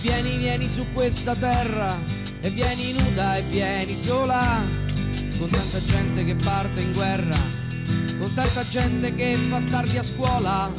Vieni, 0.00 0.36
vieni 0.38 0.68
su 0.68 0.84
questa 0.92 1.36
terra 1.36 2.19
e 2.40 2.50
vieni 2.50 2.92
nuda 2.92 3.36
e 3.36 3.42
vieni 3.42 3.96
sola. 3.96 4.62
Con 5.38 5.48
tanta 5.50 5.82
gente 5.82 6.24
che 6.24 6.34
parte 6.36 6.80
in 6.80 6.92
guerra, 6.92 7.38
con 8.18 8.32
tanta 8.34 8.66
gente 8.68 9.14
che 9.14 9.38
fa 9.48 9.60
tardi 9.70 9.96
a 9.96 10.02
scuola. 10.02 10.72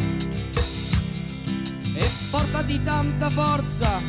E 1.94 2.10
portati 2.30 2.82
tanta 2.84 3.30
forza 3.30 4.02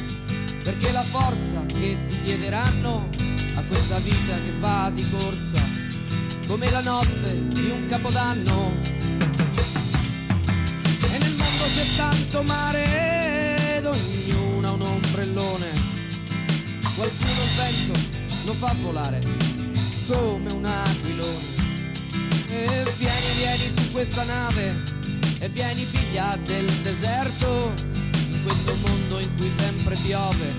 perché 0.62 0.92
la 0.92 1.02
forza 1.02 1.64
che 1.66 1.98
ti 2.06 2.20
chiederanno 2.20 3.08
a 3.56 3.62
questa 3.64 3.98
vita 3.98 4.36
che 4.36 4.52
va 4.60 4.90
di 4.94 5.08
corsa, 5.10 5.60
come 6.46 6.70
la 6.70 6.80
notte 6.80 7.48
di 7.48 7.70
un 7.70 7.86
capodanno. 7.88 8.72
E 11.10 11.18
nel 11.18 11.34
mondo 11.34 11.64
c'è 11.74 11.96
tanto 11.96 12.42
mare 12.42 13.76
ed 13.76 13.86
ognuno 13.86 14.68
ha 14.68 14.72
un 14.72 14.82
ombrellone. 14.82 15.81
Qualcuno 17.02 17.42
il 17.42 17.50
vento 17.56 18.00
lo 18.44 18.52
fa 18.52 18.76
volare 18.80 19.20
come 20.06 20.52
un 20.52 20.64
aquilone. 20.64 21.50
E 22.46 22.92
vieni, 22.96 23.26
vieni 23.38 23.70
su 23.72 23.90
questa 23.90 24.22
nave 24.22 24.80
e 25.40 25.48
vieni 25.48 25.84
figlia 25.84 26.38
del 26.46 26.70
deserto 26.82 27.74
in 28.28 28.44
questo 28.44 28.76
mondo 28.86 29.18
in 29.18 29.34
cui 29.34 29.50
sempre 29.50 29.96
piove, 29.96 30.54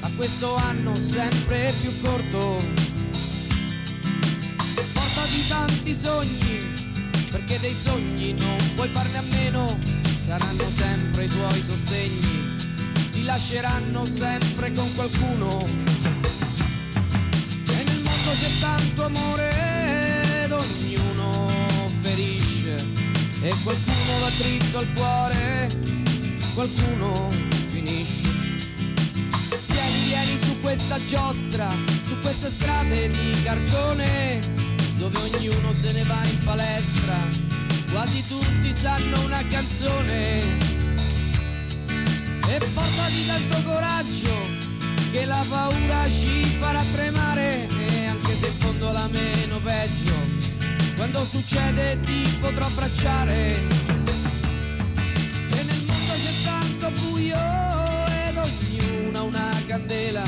a 0.00 0.10
questo 0.16 0.54
anno 0.56 0.94
sempre 0.94 1.74
più 1.82 2.00
corto. 2.00 2.64
Portati 4.94 5.46
tanti 5.48 5.94
sogni, 5.94 6.72
perché 7.30 7.60
dei 7.60 7.74
sogni 7.74 8.32
non 8.32 8.56
puoi 8.74 8.88
farne 8.88 9.18
a 9.18 9.24
meno, 9.28 9.78
saranno 10.24 10.64
sempre 10.70 11.24
i 11.24 11.28
tuoi 11.28 11.60
sostegni, 11.60 12.53
ti 13.14 13.22
lasceranno 13.22 14.04
sempre 14.04 14.72
con 14.72 14.92
qualcuno. 14.96 15.64
E 17.68 17.84
nel 17.84 18.00
mondo 18.02 18.30
c'è 18.40 18.58
tanto 18.60 19.04
amore 19.04 20.42
ed 20.42 20.52
ognuno 20.52 21.52
ferisce, 22.02 22.74
e 23.40 23.54
qualcuno 23.62 24.18
va 24.20 24.30
dritto 24.36 24.78
al 24.78 24.92
cuore 24.94 25.70
qualcuno 26.54 27.30
finisce. 27.70 28.28
Vieni, 29.68 30.04
vieni 30.06 30.36
su 30.36 30.60
questa 30.60 30.98
giostra, 31.04 31.72
su 32.02 32.18
queste 32.20 32.50
strade 32.50 33.10
di 33.10 33.42
cartone, 33.44 34.40
dove 34.98 35.18
ognuno 35.18 35.72
se 35.72 35.92
ne 35.92 36.02
va 36.02 36.20
in 36.24 36.42
palestra, 36.42 37.28
quasi 37.92 38.26
tutti 38.26 38.72
sanno 38.72 39.22
una 39.24 39.46
canzone. 39.46 40.73
E 42.46 42.58
portati 42.72 43.26
tanto 43.26 43.62
coraggio, 43.62 44.36
che 45.10 45.24
la 45.24 45.44
paura 45.48 46.08
ci 46.08 46.44
farà 46.60 46.84
tremare, 46.92 47.68
e 47.68 48.06
anche 48.06 48.36
se 48.36 48.46
in 48.46 48.54
fondo 48.54 48.92
la 48.92 49.08
meno 49.08 49.60
peggio, 49.60 50.14
quando 50.96 51.24
succede 51.24 51.98
ti 52.00 52.36
potrò 52.40 52.66
abbracciare. 52.66 53.66
E 55.50 55.62
nel 55.62 55.82
mondo 55.86 56.12
c'è 56.12 56.32
tanto 56.44 56.90
buio 56.90 57.36
ed 58.28 58.36
ognuno 58.36 59.18
ha 59.18 59.22
una 59.22 59.62
candela 59.66 60.22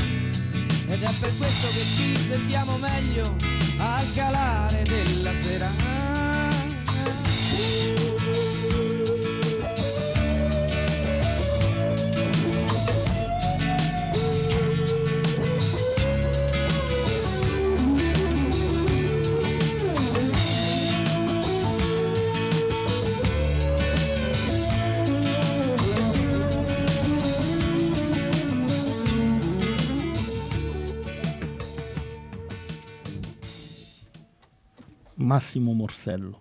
ed 0.89 1.03
è 1.03 1.11
per 1.21 1.37
questo 1.37 1.69
che 1.69 1.83
ci 1.95 2.17
sentiamo 2.17 2.77
meglio 2.79 3.37
al 3.79 4.07
calare 4.15 4.83
della 4.85 5.35
sera. 5.35 6.06
Massimo 35.27 35.73
Morsello. 35.73 36.41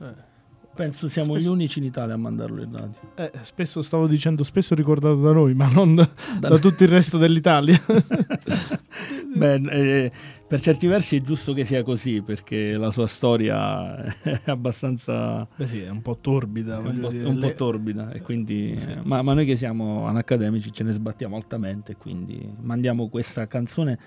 Eh. 0.00 0.28
Penso 0.72 1.08
siamo 1.08 1.32
Spesso- 1.32 1.48
gli 1.48 1.52
unici 1.52 1.78
in 1.80 1.84
Italia 1.86 2.14
a 2.14 2.16
mandarlo 2.16 2.62
in 2.62 2.72
radio. 2.72 2.94
Eh, 3.16 3.30
spesso 3.42 3.82
stavo 3.82 4.06
dicendo, 4.06 4.44
spesso 4.44 4.74
ricordato 4.74 5.16
da 5.20 5.32
noi, 5.32 5.52
ma 5.52 5.68
non 5.68 5.94
da, 5.96 6.08
da 6.38 6.58
tutto 6.58 6.84
il 6.84 6.88
resto 6.88 7.18
dell'Italia. 7.18 7.78
Beh, 9.34 9.54
eh, 9.54 10.12
per 10.46 10.60
certi 10.60 10.86
versi 10.86 11.16
è 11.16 11.22
giusto 11.22 11.52
che 11.52 11.64
sia 11.64 11.82
così 11.82 12.22
perché 12.22 12.76
la 12.76 12.90
sua 12.90 13.06
storia 13.06 13.96
è 14.22 14.40
abbastanza 14.46 15.46
Beh 15.56 15.66
sì, 15.68 15.80
è 15.80 15.88
un 15.88 16.02
po' 16.02 16.18
torbida. 16.18 16.78
un, 16.78 16.98
po', 17.00 17.08
un 17.08 17.38
po' 17.38 17.54
torbida 17.54 18.10
e 18.12 18.20
quindi, 18.22 18.74
Sì. 18.78 18.90
eh, 18.90 18.98
ma, 19.02 19.22
ma 19.22 19.34
noi 19.34 19.46
che 19.46 19.56
siamo 19.56 20.06
anacademici 20.06 20.72
ce 20.72 20.82
ne 20.84 20.92
sbattiamo 20.92 21.36
altamente 21.36 21.96
quindi 21.96 22.52
mandiamo 22.60 23.08
questa 23.08 23.46
canzone 23.46 23.98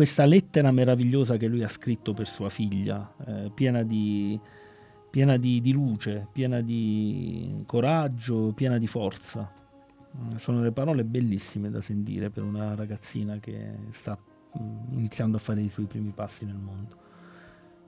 questa 0.00 0.24
lettera 0.24 0.70
meravigliosa 0.70 1.36
che 1.36 1.46
lui 1.46 1.62
ha 1.62 1.68
scritto 1.68 2.14
per 2.14 2.26
sua 2.26 2.48
figlia 2.48 3.14
eh, 3.26 3.50
piena 3.52 3.82
di 3.82 4.40
piena 5.10 5.36
di, 5.36 5.60
di 5.60 5.72
luce 5.72 6.26
piena 6.32 6.62
di 6.62 7.62
coraggio 7.66 8.52
piena 8.54 8.78
di 8.78 8.86
forza 8.86 9.58
Mm, 10.16 10.36
sono 10.36 10.58
delle 10.58 10.72
parole 10.72 11.04
bellissime 11.04 11.70
da 11.70 11.80
sentire 11.80 12.30
per 12.30 12.42
una 12.42 12.74
ragazzina 12.74 13.38
che 13.38 13.74
sta 13.90 14.18
mm, 14.18 14.94
iniziando 14.94 15.36
a 15.36 15.40
fare 15.40 15.60
i 15.60 15.68
suoi 15.68 15.86
primi 15.86 16.10
passi 16.10 16.44
nel 16.44 16.56
mondo 16.56 16.96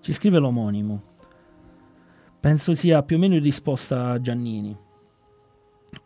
ci 0.01 0.13
scrive 0.13 0.39
l'omonimo 0.39 1.11
Penso 2.39 2.75
sia 2.75 3.03
più 3.03 3.17
o 3.17 3.19
meno 3.21 3.37
in 3.37 3.43
risposta 3.43 4.11
a 4.11 4.21
Giannini. 4.21 4.77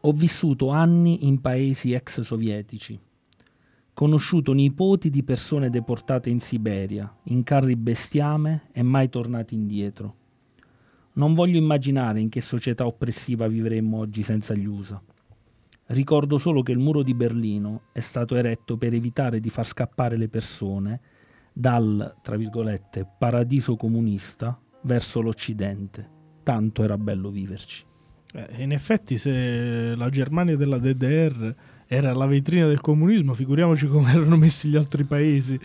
Ho 0.01 0.12
vissuto 0.12 0.69
anni 0.69 1.27
in 1.27 1.41
paesi 1.41 1.95
ex 1.95 2.20
sovietici. 2.20 3.06
Conosciuto 3.97 4.52
nipoti 4.52 5.09
di 5.09 5.23
persone 5.23 5.70
deportate 5.70 6.28
in 6.28 6.39
Siberia, 6.39 7.10
in 7.28 7.43
carri 7.43 7.77
bestiame 7.77 8.68
e 8.73 8.82
mai 8.82 9.09
tornati 9.09 9.55
indietro. 9.55 10.16
Non 11.14 11.32
voglio 11.32 11.56
immaginare 11.56 12.20
in 12.20 12.28
che 12.28 12.43
società 12.43 12.85
oppressiva 12.85 13.48
vivremmo 13.48 13.97
oggi 13.97 14.23
senza 14.23 14.52
gli 14.52 14.66
USA. 14.66 15.02
Ricordo 15.86 16.36
solo 16.36 16.62
che 16.62 16.73
il 16.73 16.78
muro 16.78 17.02
di 17.02 17.14
Berlino 17.14 17.85
è 17.93 18.01
stato 18.01 18.36
eretto 18.36 18.77
per 18.77 18.93
evitare 18.93 19.40
di 19.40 19.48
far 19.48 19.66
scappare 19.66 20.18
le 20.18 20.28
persone 20.28 21.01
dal, 21.51 22.16
tra 22.20 22.36
virgolette, 22.36 23.09
paradiso 23.18 23.77
comunista 23.77 24.60
verso 24.82 25.23
l'Occidente. 25.23 26.06
Tanto 26.43 26.82
era 26.82 26.98
bello 26.98 27.31
viverci. 27.31 27.82
Eh, 28.35 28.62
in 28.62 28.73
effetti, 28.73 29.16
se 29.16 29.94
la 29.97 30.10
Germania 30.10 30.55
della 30.55 30.77
DDR 30.77 31.55
era 31.87 32.13
la 32.15 32.27
vetrina 32.27 32.67
del 32.67 32.81
comunismo, 32.81 33.35
figuriamoci 33.35 33.87
come 33.87 34.13
erano 34.13 34.37
messi 34.37 34.69
gli 34.69 34.77
altri 34.77 35.05
paesi. 35.05 35.59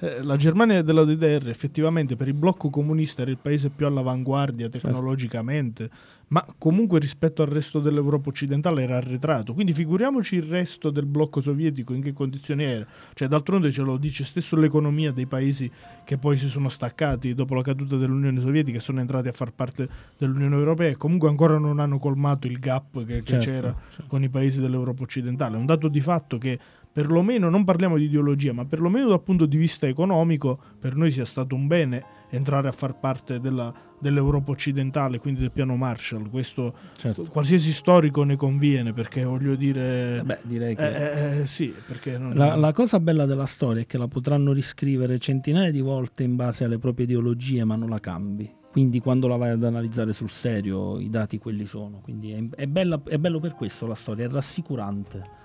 Eh, 0.00 0.22
la 0.22 0.36
Germania 0.36 0.82
della 0.82 1.04
DDR 1.04 1.48
effettivamente 1.48 2.14
per 2.14 2.28
il 2.28 2.34
blocco 2.34 2.70
comunista 2.70 3.22
era 3.22 3.32
il 3.32 3.38
paese 3.40 3.68
più 3.68 3.84
all'avanguardia 3.84 4.68
tecnologicamente, 4.68 5.90
ma 6.28 6.44
comunque 6.56 7.00
rispetto 7.00 7.42
al 7.42 7.48
resto 7.48 7.80
dell'Europa 7.80 8.28
occidentale 8.28 8.82
era 8.82 8.96
arretrato. 8.96 9.54
Quindi 9.54 9.72
figuriamoci 9.72 10.36
il 10.36 10.44
resto 10.44 10.90
del 10.90 11.06
blocco 11.06 11.40
sovietico 11.40 11.94
in 11.94 12.02
che 12.02 12.12
condizioni 12.12 12.62
era. 12.64 12.86
Cioè, 13.14 13.26
d'altronde 13.26 13.72
ce 13.72 13.82
lo 13.82 13.96
dice 13.96 14.22
stesso 14.22 14.54
l'economia 14.54 15.10
dei 15.10 15.26
paesi 15.26 15.68
che 16.04 16.16
poi 16.16 16.36
si 16.36 16.48
sono 16.48 16.68
staccati 16.68 17.34
dopo 17.34 17.54
la 17.54 17.62
caduta 17.62 17.96
dell'Unione 17.96 18.40
Sovietica 18.40 18.78
sono 18.78 19.00
entrati 19.00 19.26
a 19.28 19.32
far 19.32 19.52
parte 19.52 19.88
dell'Unione 20.16 20.54
Europea 20.54 20.90
e 20.90 20.96
comunque 20.96 21.28
ancora 21.28 21.58
non 21.58 21.80
hanno 21.80 21.98
colmato 21.98 22.46
il 22.46 22.60
gap 22.60 23.04
che, 23.04 23.22
che 23.22 23.22
Certo, 23.22 23.44
c'era 23.44 23.74
certo. 23.90 24.04
con 24.06 24.22
i 24.22 24.28
paesi 24.28 24.60
dell'Europa 24.60 25.02
occidentale. 25.02 25.56
È 25.56 25.58
un 25.58 25.66
dato 25.66 25.88
di 25.88 26.00
fatto 26.00 26.38
che 26.38 26.58
perlomeno 26.98 27.48
non 27.48 27.62
parliamo 27.62 27.96
di 27.96 28.06
ideologia, 28.06 28.52
ma 28.52 28.64
perlomeno 28.64 29.06
dal 29.06 29.22
punto 29.22 29.46
di 29.46 29.56
vista 29.56 29.86
economico 29.86 30.58
per 30.80 30.96
noi 30.96 31.12
sia 31.12 31.24
stato 31.24 31.54
un 31.54 31.68
bene 31.68 32.02
entrare 32.30 32.66
a 32.66 32.72
far 32.72 32.98
parte 32.98 33.38
della- 33.38 33.72
dell'Europa 34.00 34.50
occidentale, 34.50 35.20
quindi 35.20 35.38
del 35.42 35.52
piano 35.52 35.76
Marshall. 35.76 36.28
Questo 36.28 36.74
Certo. 36.96 37.22
qualsiasi 37.30 37.72
storico 37.72 38.24
ne 38.24 38.34
conviene 38.34 38.92
perché 38.92 39.22
voglio 39.22 39.54
dire... 39.54 40.22
Beh, 40.24 40.38
direi 40.42 40.74
che... 40.74 41.36
Eh, 41.36 41.40
eh, 41.42 41.46
sì, 41.46 41.72
perché 41.86 42.18
non- 42.18 42.34
La, 42.34 42.56
la 42.56 42.72
cosa 42.72 42.98
bella 42.98 43.26
della 43.26 43.46
storia 43.46 43.82
è 43.82 43.86
che 43.86 43.96
la 43.96 44.08
potranno 44.08 44.52
riscrivere 44.52 45.18
centinaia 45.18 45.70
di 45.70 45.80
volte 45.80 46.24
in 46.24 46.34
base 46.34 46.64
alle 46.64 46.78
proprie 46.80 47.04
ideologie, 47.06 47.62
ma 47.62 47.76
non 47.76 47.90
la 47.90 48.00
cambi. 48.00 48.52
Quindi 48.72 48.98
quando 48.98 49.28
la 49.28 49.36
vai 49.36 49.50
ad 49.50 49.62
analizzare 49.62 50.12
sul 50.12 50.30
serio, 50.30 50.98
i 50.98 51.08
dati 51.10 51.38
quelli 51.38 51.64
sono. 51.64 52.00
Quindi 52.02 52.32
è, 52.32 52.44
è 52.56 52.66
bella- 52.66 53.00
è 53.06 53.18
bello 53.18 53.38
per 53.38 53.54
questo 53.54 53.86
la 53.86 53.94
storia, 53.94 54.26
è 54.26 54.28
rassicurante. 54.28 55.36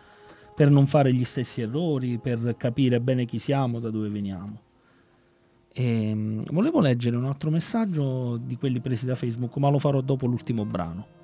Per 0.55 0.69
non 0.69 0.85
fare 0.85 1.13
gli 1.13 1.23
stessi 1.23 1.61
errori, 1.61 2.19
per 2.19 2.55
capire 2.57 3.01
bene 3.01 3.25
chi 3.25 3.39
siamo, 3.39 3.79
da 3.79 3.89
dove 3.89 4.09
veniamo. 4.09 4.61
E, 5.75 6.13
mm, 6.13 6.41
volevo 6.51 6.79
leggere 6.79 7.15
un 7.15 7.25
altro 7.25 7.49
messaggio 7.49 8.37
di 8.37 8.57
quelli 8.57 8.79
presi 8.79 9.07
da 9.07 9.15
Facebook, 9.15 9.57
ma 9.57 9.69
lo 9.69 9.79
farò 9.79 10.01
dopo 10.01 10.27
l'ultimo 10.27 10.65
brano. 10.65 11.21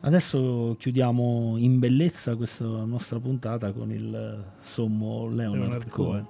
Adesso 0.00 0.74
chiudiamo 0.78 1.54
in 1.56 1.78
bellezza 1.78 2.36
questa 2.36 2.66
nostra 2.66 3.18
puntata 3.20 3.72
con 3.72 3.90
il 3.90 4.52
sommo 4.60 5.28
Leonard, 5.28 5.62
Leonard 5.62 5.88
Cohen. 5.88 6.10
Cohen. 6.10 6.26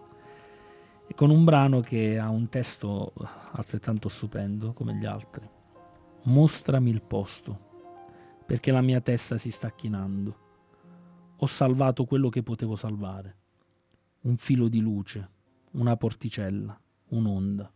E 1.08 1.14
con 1.14 1.30
un 1.30 1.44
brano 1.44 1.80
che 1.80 2.18
ha 2.18 2.28
un 2.28 2.48
testo 2.48 3.12
altrettanto 3.52 4.08
stupendo 4.08 4.72
come 4.72 4.94
gli 4.94 5.06
altri. 5.06 5.48
Mostrami 6.24 6.90
il 6.90 7.02
posto, 7.02 7.58
perché 8.46 8.70
la 8.70 8.80
mia 8.80 9.00
testa 9.00 9.38
si 9.38 9.50
sta 9.50 9.70
chinando. 9.70 10.42
Ho 11.44 11.46
salvato 11.46 12.06
quello 12.06 12.30
che 12.30 12.42
potevo 12.42 12.74
salvare. 12.74 13.36
Un 14.22 14.38
filo 14.38 14.68
di 14.68 14.80
luce, 14.80 15.28
una 15.72 15.94
porticella, 15.94 16.80
un'onda. 17.08 17.70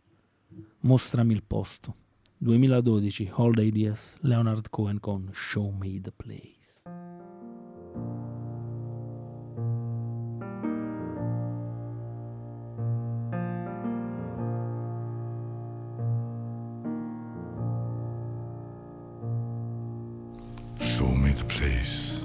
Mostrami 0.79 1.35
il 1.35 1.43
posto. 1.43 1.95
2012, 2.39 3.29
Hold 3.31 3.59
Ideas, 3.59 4.17
Leonard 4.21 4.71
Cohen 4.71 4.99
con 4.99 5.29
Show 5.31 5.69
Me 5.69 6.01
the 6.01 6.11
Place. 6.11 6.81
Show 20.79 21.13
me 21.13 21.33
the 21.33 21.43
place 21.43 22.18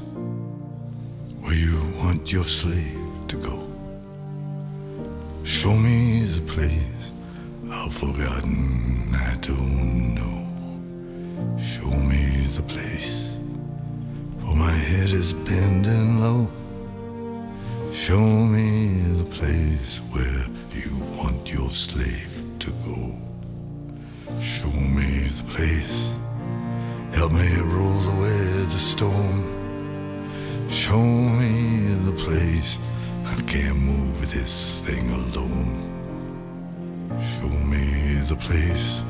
where 1.55 1.63
you 1.63 1.79
want 1.99 2.33
your 2.33 2.45
slave 2.45 2.99
to 3.29 3.37
go. 3.37 3.63
Show 5.45 5.73
me 5.73 6.23
the 6.23 6.41
place 6.53 7.13
I've 7.71 7.95
forgotten, 7.95 9.15
I 9.15 9.35
don't 9.37 10.15
know. 10.15 10.41
Show 11.63 11.91
me 12.11 12.47
the 12.57 12.63
place, 12.63 13.33
for 14.41 14.55
my 14.57 14.73
head 14.73 15.13
is 15.13 15.33
bending 15.33 16.21
low. 16.21 16.49
Show 17.93 18.27
me 18.55 19.03
the 19.21 19.29
place 19.39 19.99
where 20.11 20.47
you 20.75 20.91
want 21.17 21.53
your 21.53 21.71
slave 21.71 22.35
to 22.61 22.71
go. 22.85 23.15
Show 24.41 24.73
me 24.99 25.29
the 25.39 25.45
place. 25.55 26.15
Help 27.13 27.33
me 27.33 27.49
roll 27.61 28.03
away 28.15 28.41
the 28.75 28.83
storm. 28.93 29.55
Show 30.71 31.05
me 31.41 31.44
place. 32.25 32.79
I 33.27 33.35
can't 33.43 33.77
move 33.77 34.33
this 34.33 34.81
thing 34.87 35.11
alone. 35.11 35.73
Show 37.21 37.55
me 37.73 37.85
the 38.33 38.37
place 38.37 39.03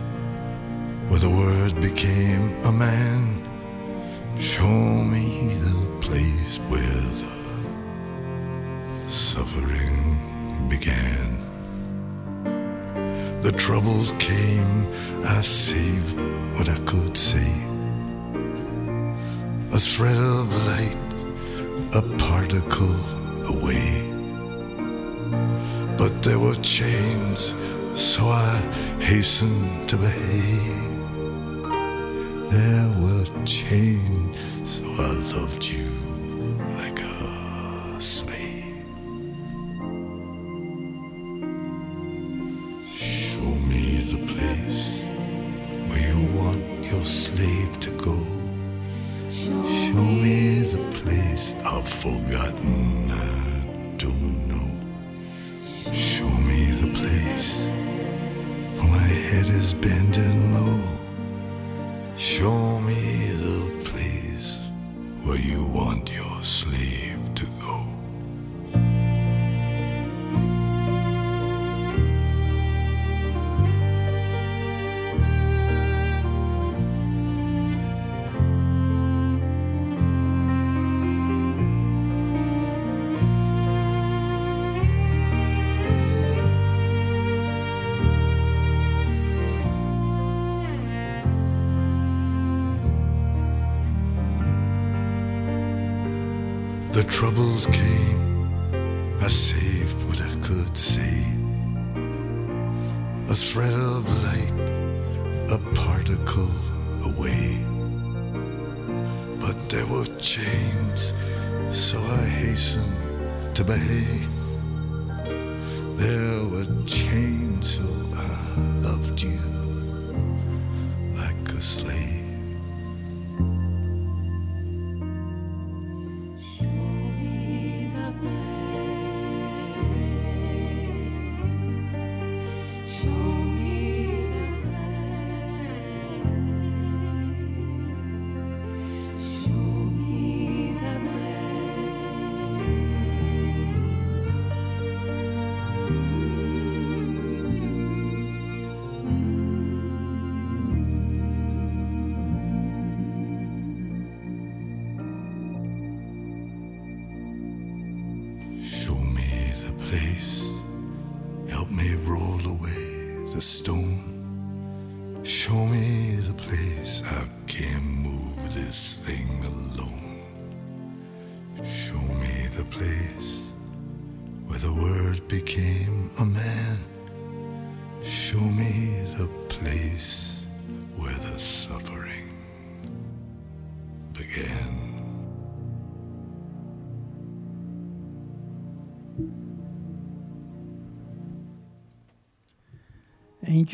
where 1.09 1.21
the 1.21 1.31
word 1.31 1.81
became 1.81 2.43
a 2.65 2.73
man. 2.73 3.21
Show 4.41 4.79
me 5.15 5.55
the 5.67 5.79
place 6.01 6.59
where 6.71 7.05
the 7.23 7.35
suffering 9.09 10.19
began. 10.69 11.29
The 13.43 13.53
troubles 13.53 14.13
came, 14.19 14.89
I 15.25 15.41
saved 15.41 16.19
what 16.57 16.69
I 16.69 16.79
could 16.91 17.17
save. 17.17 17.69
A 19.73 19.79
thread 19.79 20.17
of 20.17 20.47
light, 20.67 21.14
a 21.95 22.03
particle 22.19 22.97
away. 23.47 24.03
But 25.97 26.23
there 26.25 26.41
were 26.41 26.57
chains, 26.57 27.55
so 27.95 28.27
I 28.27 28.61
hastened 28.99 29.89
to 29.91 29.97
behave. 29.97 30.75
There 32.51 32.91
were 33.01 33.25
chains, 33.45 34.37
so 34.65 34.85
I 34.99 35.13
loved 35.37 35.65
you 35.67 35.89
like 36.79 36.99
a 37.01 37.24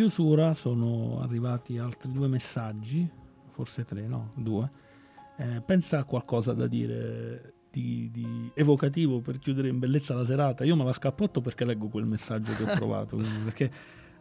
chiusura 0.01 0.55
sono 0.55 1.21
arrivati 1.21 1.77
altri 1.77 2.11
due 2.11 2.27
messaggi, 2.27 3.07
forse 3.51 3.85
tre, 3.85 4.07
no, 4.07 4.33
due. 4.35 4.71
Eh, 5.37 5.61
pensa 5.61 5.99
a 5.99 6.05
qualcosa 6.05 6.55
da 6.55 6.67
dire 6.67 7.53
di, 7.71 8.09
di 8.11 8.51
evocativo 8.55 9.21
per 9.21 9.39
chiudere 9.39 9.69
in 9.69 9.79
bellezza 9.79 10.15
la 10.15 10.25
serata. 10.25 10.65
Io 10.65 10.75
me 10.75 10.85
la 10.85 10.95
scappotto 10.95 11.43
perché 11.43 11.67
leggo 11.67 11.89
quel 11.89 12.07
messaggio 12.07 12.55
che 12.55 12.63
ho 12.63 12.75
trovato. 12.75 13.19
perché 13.45 13.71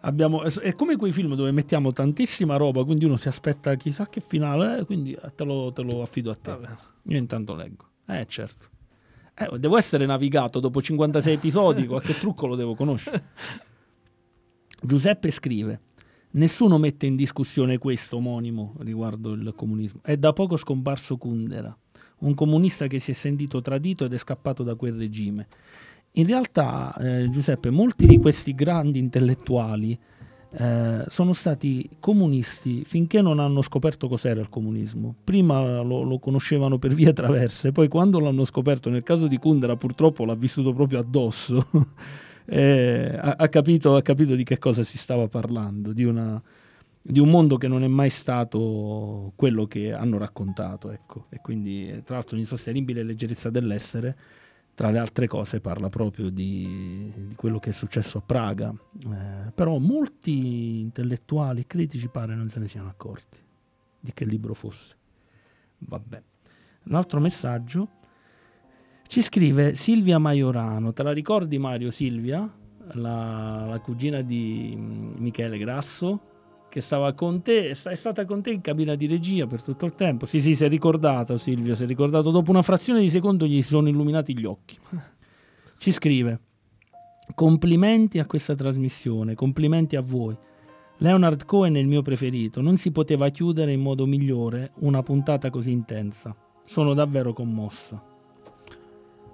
abbiamo, 0.01 0.43
è 0.43 0.51
è 0.51 0.76
come 0.76 0.97
quei 0.97 1.14
film 1.14 1.34
dove 1.35 1.51
mettiamo 1.51 1.93
tantissima 1.93 2.57
roba, 2.57 2.84
quindi 2.84 3.06
uno 3.06 3.15
si 3.15 3.30
aspetta 3.30 3.73
chissà 3.76 4.10
che 4.10 4.19
finale, 4.19 4.80
eh, 4.80 4.85
quindi 4.85 5.14
eh, 5.14 5.34
te 5.34 5.45
lo, 5.45 5.72
te 5.72 5.81
lo 5.81 6.01
affido 6.01 6.30
a 6.30 6.35
te. 6.35 6.57
Io 7.03 7.18
intanto 7.18 7.56
leggo. 7.56 7.85
Eh, 8.06 8.26
certo. 8.27 8.65
Eh, 9.34 9.57
devo 9.57 9.77
essere 9.77 10.06
navigato 10.06 10.60
dopo 10.60 10.81
56 10.81 11.34
episodi, 11.34 11.88
qualche 11.88 12.18
trucco 12.19 12.47
lo 12.47 12.57
devo 12.57 12.76
conoscere. 12.76 13.23
Giuseppe 14.81 15.31
scrive: 15.31 15.81
Nessuno 16.31 16.77
mette 16.77 17.07
in 17.07 17.15
discussione 17.15 17.77
questo 17.80 18.18
omonimo 18.18 18.76
riguardo 18.80 19.31
il 19.34 19.53
comunismo. 19.56 20.01
È 20.03 20.15
da 20.15 20.31
poco 20.31 20.57
scomparso 20.57 21.18
Kundera, 21.18 21.76
un 22.19 22.35
comunista 22.35 22.85
che 22.88 22.99
si 22.99 23.11
è 23.11 23.14
sentito 23.15 23.61
tradito 23.61 24.06
ed 24.06 24.14
è 24.14 24.18
scappato 24.18 24.64
da 24.64 24.76
quel 24.76 24.93
regime. 24.93 25.47
In 26.14 26.27
realtà, 26.27 26.95
eh, 26.97 27.30
Giuseppe, 27.30 27.72
molti 27.72 28.06
di 28.06 28.18
questi 28.19 28.53
grandi 28.53 28.99
intellettuali 28.99 29.97
eh, 30.51 31.03
sono 31.07 31.34
stati 31.34 31.88
comunisti 31.99 32.84
finché 32.84 33.22
non 33.22 33.39
hanno 33.39 33.61
scoperto 33.61 34.07
cos'era 34.07 34.39
il 34.39 34.49
comunismo. 34.49 35.15
Prima 35.23 35.81
lo, 35.81 36.03
lo 36.03 36.19
conoscevano 36.19 36.77
per 36.77 36.93
vie 36.93 37.11
traverse, 37.14 37.72
poi 37.72 37.88
quando 37.88 38.19
l'hanno 38.19 38.45
scoperto, 38.45 38.89
nel 38.89 39.03
caso 39.03 39.27
di 39.27 39.38
Kundera 39.38 39.76
purtroppo 39.76 40.26
l'ha 40.26 40.35
vissuto 40.35 40.73
proprio 40.73 40.99
addosso. 40.99 41.68
eh, 42.49 43.15
ha, 43.15 43.35
ha 43.38 43.47
capito, 43.47 43.95
ha 43.95 44.01
capito 44.01 44.35
di 44.35 44.43
che 44.43 44.57
cosa 44.57 44.84
si 44.84 44.97
stava 44.97 45.27
parlando, 45.27 45.93
di, 45.93 46.03
una, 46.03 46.41
di 47.01 47.19
un 47.19 47.30
mondo 47.30 47.57
che 47.57 47.67
non 47.67 47.84
è 47.84 47.88
mai 47.88 48.09
stato 48.09 49.34
quello 49.35 49.65
che 49.65 49.93
hanno 49.93 50.17
raccontato. 50.17 50.91
Ecco. 50.91 51.27
E 51.30 51.39
quindi, 51.41 51.89
eh, 51.89 52.03
tra 52.03 52.15
l'altro, 52.15 52.35
l'insostenibile 52.35 53.03
leggerezza 53.03 53.49
dell'essere, 53.49 54.17
tra 54.73 54.89
le 54.89 54.97
altre 54.97 55.27
cose, 55.27 55.59
parla 55.59 55.89
proprio 55.89 56.30
di, 56.30 57.11
di 57.13 57.35
quello 57.35 57.59
che 57.59 57.69
è 57.69 57.73
successo 57.73 58.17
a 58.17 58.21
Praga. 58.26 58.73
Eh, 58.73 59.51
però 59.53 59.77
molti 59.77 60.80
intellettuali 60.80 61.61
e 61.61 61.67
critici 61.67 62.07
pare 62.07 62.34
non 62.34 62.49
se 62.49 62.59
ne 62.59 62.67
siano 62.67 62.89
accorti 62.89 63.38
di 63.99 64.13
che 64.13 64.26
libro 64.26 64.53
fosse. 64.53 64.95
Vabbè. 65.80 66.21
Un 66.85 66.95
altro 66.95 67.19
messaggio. 67.19 67.89
Ci 69.10 69.23
scrive 69.23 69.73
Silvia 69.73 70.19
Maiorano, 70.19 70.94
te 70.94 71.02
la 71.02 71.11
ricordi 71.11 71.57
Mario 71.57 71.90
Silvia? 71.90 72.48
La, 72.91 73.65
la 73.68 73.80
cugina 73.80 74.22
di 74.22 74.76
mm, 74.77 75.14
Michele 75.18 75.57
Grasso, 75.57 76.19
che 76.69 76.80
stava 76.80 77.14
con 77.14 77.41
te, 77.41 77.69
è 77.69 77.73
sta- 77.73 77.90
è 77.90 77.95
stata 77.95 78.23
con 78.26 78.44
te 78.44 78.52
in 78.52 78.61
cabina 78.61 78.94
di 78.94 79.07
regia 79.07 79.48
per 79.48 79.64
tutto 79.64 79.88
il 79.88 79.95
tempo. 79.95 80.27
Sì, 80.27 80.40
sì, 80.40 80.53
si 80.53 80.64
è 80.64 80.69
ricordato 80.69 81.38
Silvia, 81.38 81.73
si 81.73 81.86
è 81.86 81.88
ricordato. 81.88 82.30
Dopo 82.30 82.52
una 82.52 82.61
frazione 82.61 82.99
di 82.99 83.10
secondo 83.10 83.48
gli 83.48 83.60
si 83.64 83.69
sono 83.69 83.90
illuminati 83.90 84.38
gli 84.38 84.45
occhi. 84.45 84.77
Ci 85.80 85.91
scrive, 85.91 86.41
complimenti 87.34 88.19
a 88.19 88.27
questa 88.27 88.53
trasmissione, 88.53 89.34
complimenti 89.34 89.95
a 89.95 90.02
voi. 90.02 90.38
Leonard 90.98 91.45
Cohen 91.45 91.73
è 91.73 91.80
il 91.80 91.88
mio 91.88 92.03
preferito, 92.03 92.61
non 92.61 92.77
si 92.77 92.91
poteva 92.91 93.27
chiudere 93.30 93.73
in 93.73 93.81
modo 93.81 94.06
migliore 94.06 94.73
una 94.81 95.02
puntata 95.02 95.49
così 95.49 95.72
intensa. 95.72 96.36
Sono 96.64 96.94
davvero 96.94 97.34
commossa. 97.34 98.09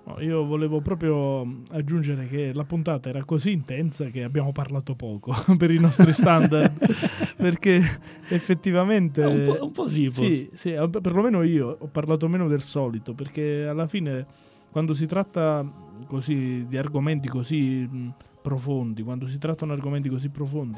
No, 0.07 0.22
io 0.22 0.45
volevo 0.45 0.82
proprio 0.82 1.64
aggiungere 1.69 2.27
che 2.27 2.53
la 2.53 2.64
puntata 2.64 3.10
era 3.10 3.23
così 3.23 3.52
intensa 3.52 4.06
che 4.10 4.23
abbiamo 4.23 4.52
parlato 4.52 4.94
poco 4.94 5.34
per 5.57 5.72
i 5.72 5.80
nostri 5.80 6.14
standard. 6.14 6.72
perché 7.38 7.82
effettivamente. 8.30 9.23
Eh, 9.23 9.26
un 9.26 9.44
po'- 9.57 9.65
un 9.65 9.72
po' 9.72 9.88
sì, 9.88 10.10
Sì, 10.11 10.49
sì, 10.53 10.76
perlomeno 11.02 11.41
io 11.41 11.76
ho 11.80 11.88
parlato 11.88 12.27
meno 12.27 12.48
del 12.48 12.61
solito. 12.61 13.14
Perché 13.14 13.65
alla 13.68 13.88
fine, 13.88 14.26
quando 14.69 14.94
si 14.94 15.07
tratta 15.07 15.65
così 16.06 16.65
di 16.68 16.77
argomenti 16.77 17.27
così 17.27 17.90
profondi, 18.41 19.02
quando 19.02 19.26
si 19.26 19.40
trattano 19.40 19.73
argomenti 19.73 20.07
così 20.07 20.30
profondi, 20.30 20.77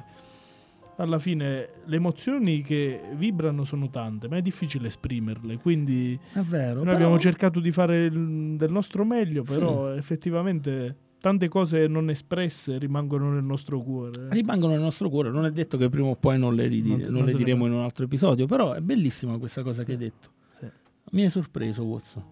alla 0.97 1.19
fine 1.19 1.69
le 1.85 1.95
emozioni 1.95 2.61
che 2.63 2.99
vibrano 3.15 3.63
sono 3.63 3.89
tante, 3.89 4.27
ma 4.27 4.37
è 4.37 4.41
difficile 4.41 4.87
esprimerle. 4.87 5.57
Quindi 5.57 6.17
È 6.33 6.39
vero. 6.39 6.75
noi 6.75 6.83
però- 6.85 6.95
abbiamo 6.95 7.19
cercato 7.19 7.59
di 7.59 7.71
fare 7.71 8.09
del 8.09 8.71
nostro 8.71 9.05
meglio, 9.05 9.43
Sì. 9.45 9.53
però 9.53 9.93
effettivamente 9.93 10.95
tante 11.19 11.47
cose 11.49 11.87
non 11.87 12.09
espresse 12.09 12.77
rimangono 12.77 13.31
nel 13.31 13.43
nostro 13.43 13.81
cuore. 13.81 14.27
rimangono 14.29 14.73
nel 14.73 14.81
nostro 14.81 15.09
cuore. 15.09 15.29
Non 15.29 15.45
è 15.45 15.51
detto 15.51 15.77
che 15.77 15.89
prima 15.89 16.07
o 16.07 16.15
poi 16.15 16.37
non 16.39 16.55
le, 16.55 16.67
ridi- 16.67 16.89
Non 16.89 16.99
non 16.99 17.11
non 17.13 17.25
le 17.25 17.31
ne 17.31 17.37
diremo 17.37 17.63
fa. 17.63 17.69
in 17.69 17.75
un 17.75 17.83
altro 17.83 18.05
episodio. 18.05 18.45
Però 18.45 18.73
è 18.73 18.81
bellissima 18.81 19.37
questa 19.37 19.61
cosa 19.63 19.83
che 19.83 19.91
hai 19.93 19.97
detto. 19.97 20.29
Sì. 20.59 20.65
Mi 21.11 21.23
hai 21.23 21.29
sorpreso, 21.29 21.83
Watson. 21.85 22.23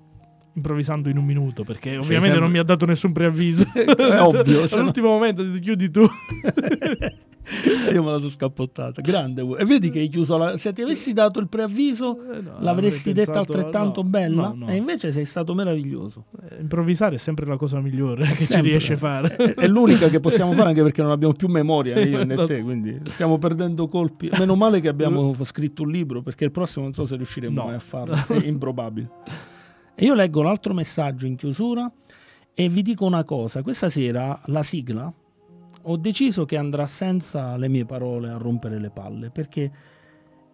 Improvvisando 0.54 1.10
in 1.10 1.18
un 1.18 1.26
minuto, 1.26 1.64
perché 1.64 1.90
ovviamente 1.98 2.20
sempre- 2.22 2.40
non 2.40 2.50
mi 2.52 2.58
ha 2.60 2.64
dato 2.64 2.86
nessun 2.86 3.12
preavviso. 3.12 3.66
È 3.74 4.20
ovvio, 4.22 4.66
se 4.68 4.74
no- 4.78 4.82
All'ultimo 4.82 5.08
momento 5.10 5.44
detto, 5.44 5.60
chiudi 5.60 5.90
tu. 5.92 6.02
Io 7.94 8.04
me 8.04 8.12
la 8.12 8.18
sono 8.18 8.30
scappottata. 8.30 9.02
Grande. 9.02 9.42
E 9.58 9.66
vedi 9.66 9.90
che 9.90 10.00
hai 10.00 10.08
chiuso 10.10 10.38
la... 10.38 10.58
Se 10.58 10.74
ti 10.74 10.82
avessi 10.82 11.14
dato 11.14 11.40
il 11.40 11.48
preavviso, 11.48 12.18
Eh, 12.34 12.42
no, 12.42 12.56
l'avresti 12.60 13.14
detta 13.14 13.40
altrettanto 13.40 14.02
no, 14.02 14.10
bella. 14.10 14.54
no. 14.56 14.68
E 14.68 14.76
invece 14.76 15.12
sei 15.12 15.26
stato 15.26 15.54
meraviglioso. 15.54 16.26
Eh, 16.50 16.62
Improvvisare 16.62 17.16
è 17.16 17.18
sempre 17.18 17.46
la 17.46 17.58
cosa 17.58 17.80
migliore 17.80 18.26
che 18.26 18.36
ci 18.36 18.46
Sempre. 18.46 18.70
riesce 18.72 18.94
a 18.94 18.98
fare. 18.98 19.36
È, 19.36 19.54
è 19.54 19.68
l'unica 19.68 20.10
che 20.10 20.20
possiamo 20.20 20.54
fare 20.54 20.70
anche 20.70 20.82
perché 20.82 21.02
non 21.02 21.12
abbiamo 21.12 21.34
più 21.34 21.48
memoria, 21.48 21.94
né 21.96 22.04
io 22.04 22.24
né 22.24 22.34
esatto. 22.34 22.48
te. 22.48 22.62
Quindi 22.62 23.00
stiamo 23.06 23.38
perdendo 23.38 23.88
colpi. 23.88 24.30
Meno 24.38 24.56
male 24.56 24.80
che 24.82 24.88
abbiamo 24.88 25.34
scritto 25.44 25.84
un 25.84 25.92
libro 25.92 26.22
perché 26.22 26.46
il 26.46 26.52
prossimo 26.52 26.86
non 26.86 26.94
so 26.94 27.06
se 27.06 27.16
riusciremo 27.16 27.64
mai 27.66 27.76
a 27.76 27.80
farlo. 27.80 28.16
È 28.28 28.46
improbabile. 28.46 29.10
E 29.96 30.04
io 30.06 30.14
leggo 30.14 30.42
l'altro 30.42 30.74
messaggio 30.74 31.26
in 31.26 31.36
chiusura 31.36 31.90
e 32.54 32.70
vi 32.70 32.82
dico 32.82 33.06
una 33.06 33.24
cosa. 33.24 33.62
Questa 33.62 33.88
sera 33.90 34.40
la 34.46 34.64
sigla 34.64 35.12
ho 35.88 35.98
deciso 35.98 36.45
che 36.45 36.57
andrà 36.57 36.86
senza 36.86 37.57
le 37.57 37.68
mie 37.68 37.86
parole 37.86 38.30
a 38.30 38.38
rompere 38.38 38.80
le 38.80 38.90
palle 38.90 39.30
perché 39.30 39.72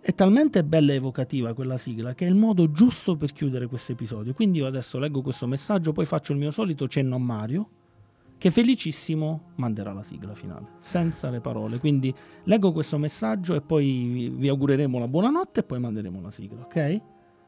è 0.01 0.13
talmente 0.13 0.63
bella 0.63 0.93
e 0.93 0.95
evocativa 0.95 1.53
quella 1.53 1.77
sigla 1.77 2.13
che 2.13 2.25
è 2.25 2.29
il 2.29 2.35
modo 2.35 2.71
giusto 2.71 3.15
per 3.15 3.31
chiudere 3.31 3.67
questo 3.67 3.91
episodio. 3.91 4.33
Quindi 4.33 4.59
io 4.59 4.65
adesso 4.65 4.97
leggo 4.99 5.21
questo 5.21 5.47
messaggio, 5.47 5.91
poi 5.91 6.05
faccio 6.05 6.33
il 6.33 6.39
mio 6.39 6.51
solito 6.51 6.87
cenno 6.87 7.15
a 7.15 7.19
Mario 7.19 7.69
che 8.37 8.49
felicissimo 8.49 9.51
manderà 9.57 9.93
la 9.93 10.01
sigla 10.01 10.33
finale, 10.33 10.69
senza 10.79 11.29
le 11.29 11.41
parole. 11.41 11.77
Quindi 11.77 12.13
leggo 12.45 12.71
questo 12.71 12.97
messaggio 12.97 13.53
e 13.53 13.61
poi 13.61 14.33
vi, 14.35 14.47
augureremo 14.47 14.97
la 14.97 15.07
buonanotte 15.07 15.59
e 15.59 15.63
poi 15.63 15.79
manderemo 15.79 16.19
la 16.19 16.31
sigla, 16.31 16.61
ok? 16.61 17.01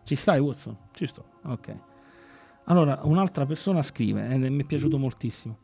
Ci 0.03 0.13
stai 0.13 0.39
Watson? 0.39 0.77
Ci 0.91 1.07
sto. 1.07 1.25
Ok. 1.45 1.75
Allora, 2.65 2.99
un'altra 3.05 3.47
persona 3.47 3.81
scrive, 3.81 4.29
e 4.29 4.37
mi 4.37 4.61
è 4.61 4.65
piaciuto 4.65 4.99
moltissimo. 4.99 5.57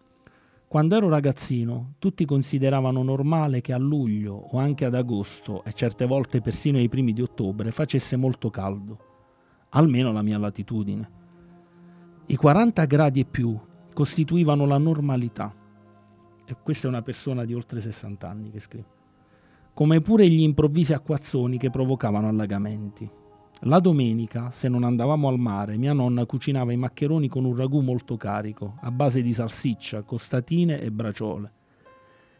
Quando 0.70 0.96
ero 0.96 1.10
ragazzino, 1.10 1.96
tutti 1.98 2.26
consideravano 2.26 3.02
normale 3.02 3.60
che 3.60 3.74
a 3.74 3.78
luglio 3.80 4.36
o 4.36 4.60
anche 4.60 4.86
ad 4.86 4.94
agosto, 4.94 5.64
e 5.64 5.74
certe 5.74 6.06
volte 6.06 6.42
persino 6.42 6.78
ai 6.78 6.88
primi 6.88 7.12
di 7.12 7.24
ottobre, 7.24 7.72
facesse 7.72 8.16
molto 8.18 8.52
caldo. 8.52 9.00
Almeno 9.70 10.12
la 10.12 10.22
mia 10.22 10.38
latitudine. 10.38 11.10
I 12.28 12.36
40 12.36 12.86
gradi 12.86 13.22
e 13.22 13.26
più 13.26 13.60
costituivano 13.92 14.68
la 14.68 14.78
normalità. 14.78 15.52
E 16.46 16.56
questa 16.62 16.86
è 16.86 16.92
una 16.92 17.02
persona 17.02 17.46
di 17.46 17.56
oltre 17.56 17.82
60 17.82 18.30
anni 18.30 18.52
che 18.52 18.60
scrive. 18.60 18.88
Come 19.74 20.02
pure 20.02 20.30
gli 20.30 20.42
improvvisi 20.42 20.94
acquazzoni 20.94 21.58
che 21.58 21.72
provocavano 21.72 22.28
allagamenti. 22.28 23.10
La 23.64 23.82
domenica, 23.82 24.52
se 24.52 24.70
non 24.70 24.86
andavamo 24.86 25.28
al 25.28 25.38
mare, 25.38 25.76
mia 25.76 25.92
nonna 25.92 26.26
cucinava 26.26 26.72
i 26.72 26.78
maccheroni 26.78 27.28
con 27.28 27.44
un 27.44 27.58
ragù 27.58 27.82
molto 27.82 28.16
carico, 28.16 28.78
a 28.80 28.90
base 28.90 29.22
di 29.22 29.34
salsiccia, 29.34 30.04
costatine 30.04 30.80
e 30.80 30.90
braciole. 30.92 31.52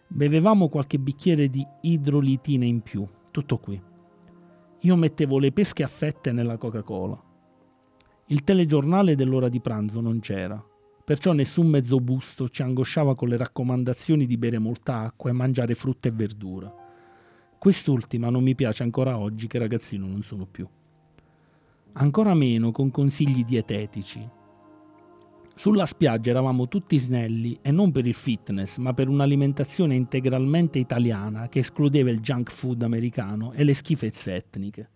Bevevamo 0.08 0.70
qualche 0.70 0.98
bicchiere 0.98 1.50
di 1.50 1.66
idrolitina 1.82 2.64
in 2.64 2.80
più, 2.80 3.06
tutto 3.32 3.58
qui. 3.58 3.82
Io 4.80 4.96
mettevo 4.96 5.40
le 5.40 5.52
pesche 5.52 5.84
a 5.84 5.88
fette 5.88 6.32
nella 6.32 6.56
Coca-Cola. 6.56 7.22
Il 8.28 8.46
telegiornale 8.46 9.16
dell'ora 9.16 9.50
di 9.50 9.60
pranzo 9.60 10.00
non 10.00 10.22
c'era, 10.22 10.64
perciò 11.04 11.34
nessun 11.34 11.68
mezzo 11.68 12.00
busto 12.00 12.48
ci 12.48 12.62
angosciava 12.62 13.16
con 13.16 13.28
le 13.28 13.36
raccomandazioni 13.36 14.26
di 14.26 14.38
bere 14.38 14.58
molta 14.58 15.00
acqua 15.02 15.30
e 15.30 15.34
mangiare 15.34 15.76
frutta 15.76 16.08
e 16.08 16.12
verdura. 16.14 16.74
Quest'ultima 17.58 18.30
non 18.30 18.42
mi 18.42 18.56
piace 18.56 18.84
ancora 18.84 19.18
oggi 19.18 19.48
che 19.48 19.60
ragazzino 19.60 20.08
non 20.08 20.24
sono 20.24 20.46
più. 20.46 20.66
Ancora 22.02 22.34
meno 22.34 22.72
con 22.72 22.92
consigli 22.92 23.44
dietetici. 23.44 24.26
Sulla 25.54 25.86
spiaggia 25.86 26.30
eravamo 26.30 26.70
tutti 26.70 26.98
snelli 26.98 27.60
e 27.62 27.72
non 27.72 27.92
per 27.92 28.08
il 28.08 28.14
fitness, 28.14 28.78
ma 28.78 28.94
per 28.94 29.10
un'alimentazione 29.10 29.96
integralmente 29.96 30.80
italiana 30.80 31.50
che 31.50 31.60
escludeva 31.60 32.10
il 32.10 32.22
junk 32.22 32.52
food 32.52 32.84
americano 32.84 33.52
e 33.52 33.66
le 33.66 33.74
schifezze 33.74 34.34
etniche. 34.34 34.90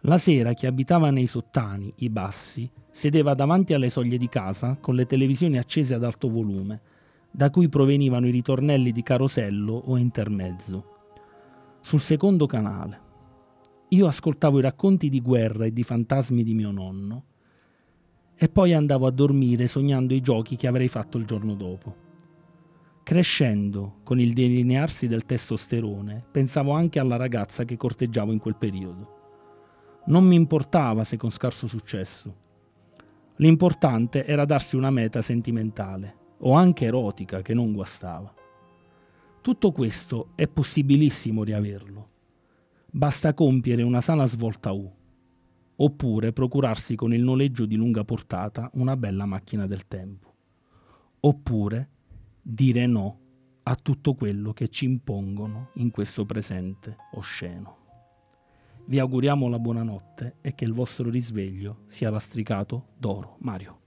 La 0.00 0.18
sera 0.18 0.52
chi 0.52 0.66
abitava 0.66 1.10
nei 1.10 1.26
sottani, 1.26 1.90
i 2.00 2.10
bassi, 2.10 2.70
sedeva 2.90 3.32
davanti 3.32 3.72
alle 3.72 3.88
soglie 3.88 4.18
di 4.18 4.28
casa 4.28 4.76
con 4.78 4.94
le 4.94 5.06
televisioni 5.06 5.56
accese 5.56 5.94
ad 5.94 6.04
alto 6.04 6.28
volume, 6.28 6.82
da 7.30 7.48
cui 7.48 7.70
provenivano 7.70 8.26
i 8.26 8.30
ritornelli 8.30 8.92
di 8.92 9.02
Carosello 9.02 9.72
o 9.72 9.96
Intermezzo. 9.96 10.96
Sul 11.80 12.00
secondo 12.00 12.44
canale. 12.44 13.06
Io 13.90 14.06
ascoltavo 14.06 14.58
i 14.58 14.62
racconti 14.62 15.08
di 15.08 15.22
guerra 15.22 15.64
e 15.64 15.72
di 15.72 15.82
fantasmi 15.82 16.42
di 16.42 16.52
mio 16.52 16.70
nonno 16.70 17.24
e 18.34 18.48
poi 18.50 18.74
andavo 18.74 19.06
a 19.06 19.10
dormire 19.10 19.66
sognando 19.66 20.12
i 20.12 20.20
giochi 20.20 20.56
che 20.56 20.66
avrei 20.66 20.88
fatto 20.88 21.16
il 21.16 21.24
giorno 21.24 21.54
dopo. 21.54 22.06
Crescendo, 23.02 24.00
con 24.04 24.20
il 24.20 24.34
delinearsi 24.34 25.08
del 25.08 25.24
testosterone, 25.24 26.22
pensavo 26.30 26.72
anche 26.72 26.98
alla 26.98 27.16
ragazza 27.16 27.64
che 27.64 27.78
corteggiavo 27.78 28.30
in 28.30 28.38
quel 28.38 28.56
periodo. 28.56 29.16
Non 30.06 30.24
mi 30.24 30.34
importava 30.34 31.02
se 31.02 31.16
con 31.16 31.30
scarso 31.30 31.66
successo. 31.66 32.46
L'importante 33.36 34.26
era 34.26 34.44
darsi 34.44 34.76
una 34.76 34.90
meta 34.90 35.22
sentimentale, 35.22 36.16
o 36.40 36.52
anche 36.52 36.84
erotica, 36.84 37.40
che 37.40 37.54
non 37.54 37.72
guastava. 37.72 38.32
Tutto 39.40 39.72
questo 39.72 40.32
è 40.34 40.46
possibilissimo 40.46 41.42
riaverlo. 41.42 42.07
Basta 42.90 43.34
compiere 43.34 43.82
una 43.82 44.00
sana 44.00 44.24
svolta 44.24 44.72
U, 44.72 44.90
oppure 45.76 46.32
procurarsi 46.32 46.96
con 46.96 47.12
il 47.12 47.22
noleggio 47.22 47.66
di 47.66 47.76
lunga 47.76 48.02
portata 48.02 48.70
una 48.74 48.96
bella 48.96 49.26
macchina 49.26 49.66
del 49.66 49.86
tempo, 49.86 50.34
oppure 51.20 51.90
dire 52.40 52.86
no 52.86 53.20
a 53.64 53.74
tutto 53.76 54.14
quello 54.14 54.54
che 54.54 54.68
ci 54.68 54.86
impongono 54.86 55.70
in 55.74 55.90
questo 55.90 56.24
presente 56.24 56.96
osceno. 57.12 57.76
Vi 58.86 58.98
auguriamo 58.98 59.48
la 59.48 59.58
buonanotte 59.58 60.36
e 60.40 60.54
che 60.54 60.64
il 60.64 60.72
vostro 60.72 61.10
risveglio 61.10 61.82
sia 61.88 62.08
lastricato 62.08 62.94
d'oro. 62.96 63.36
Mario. 63.40 63.80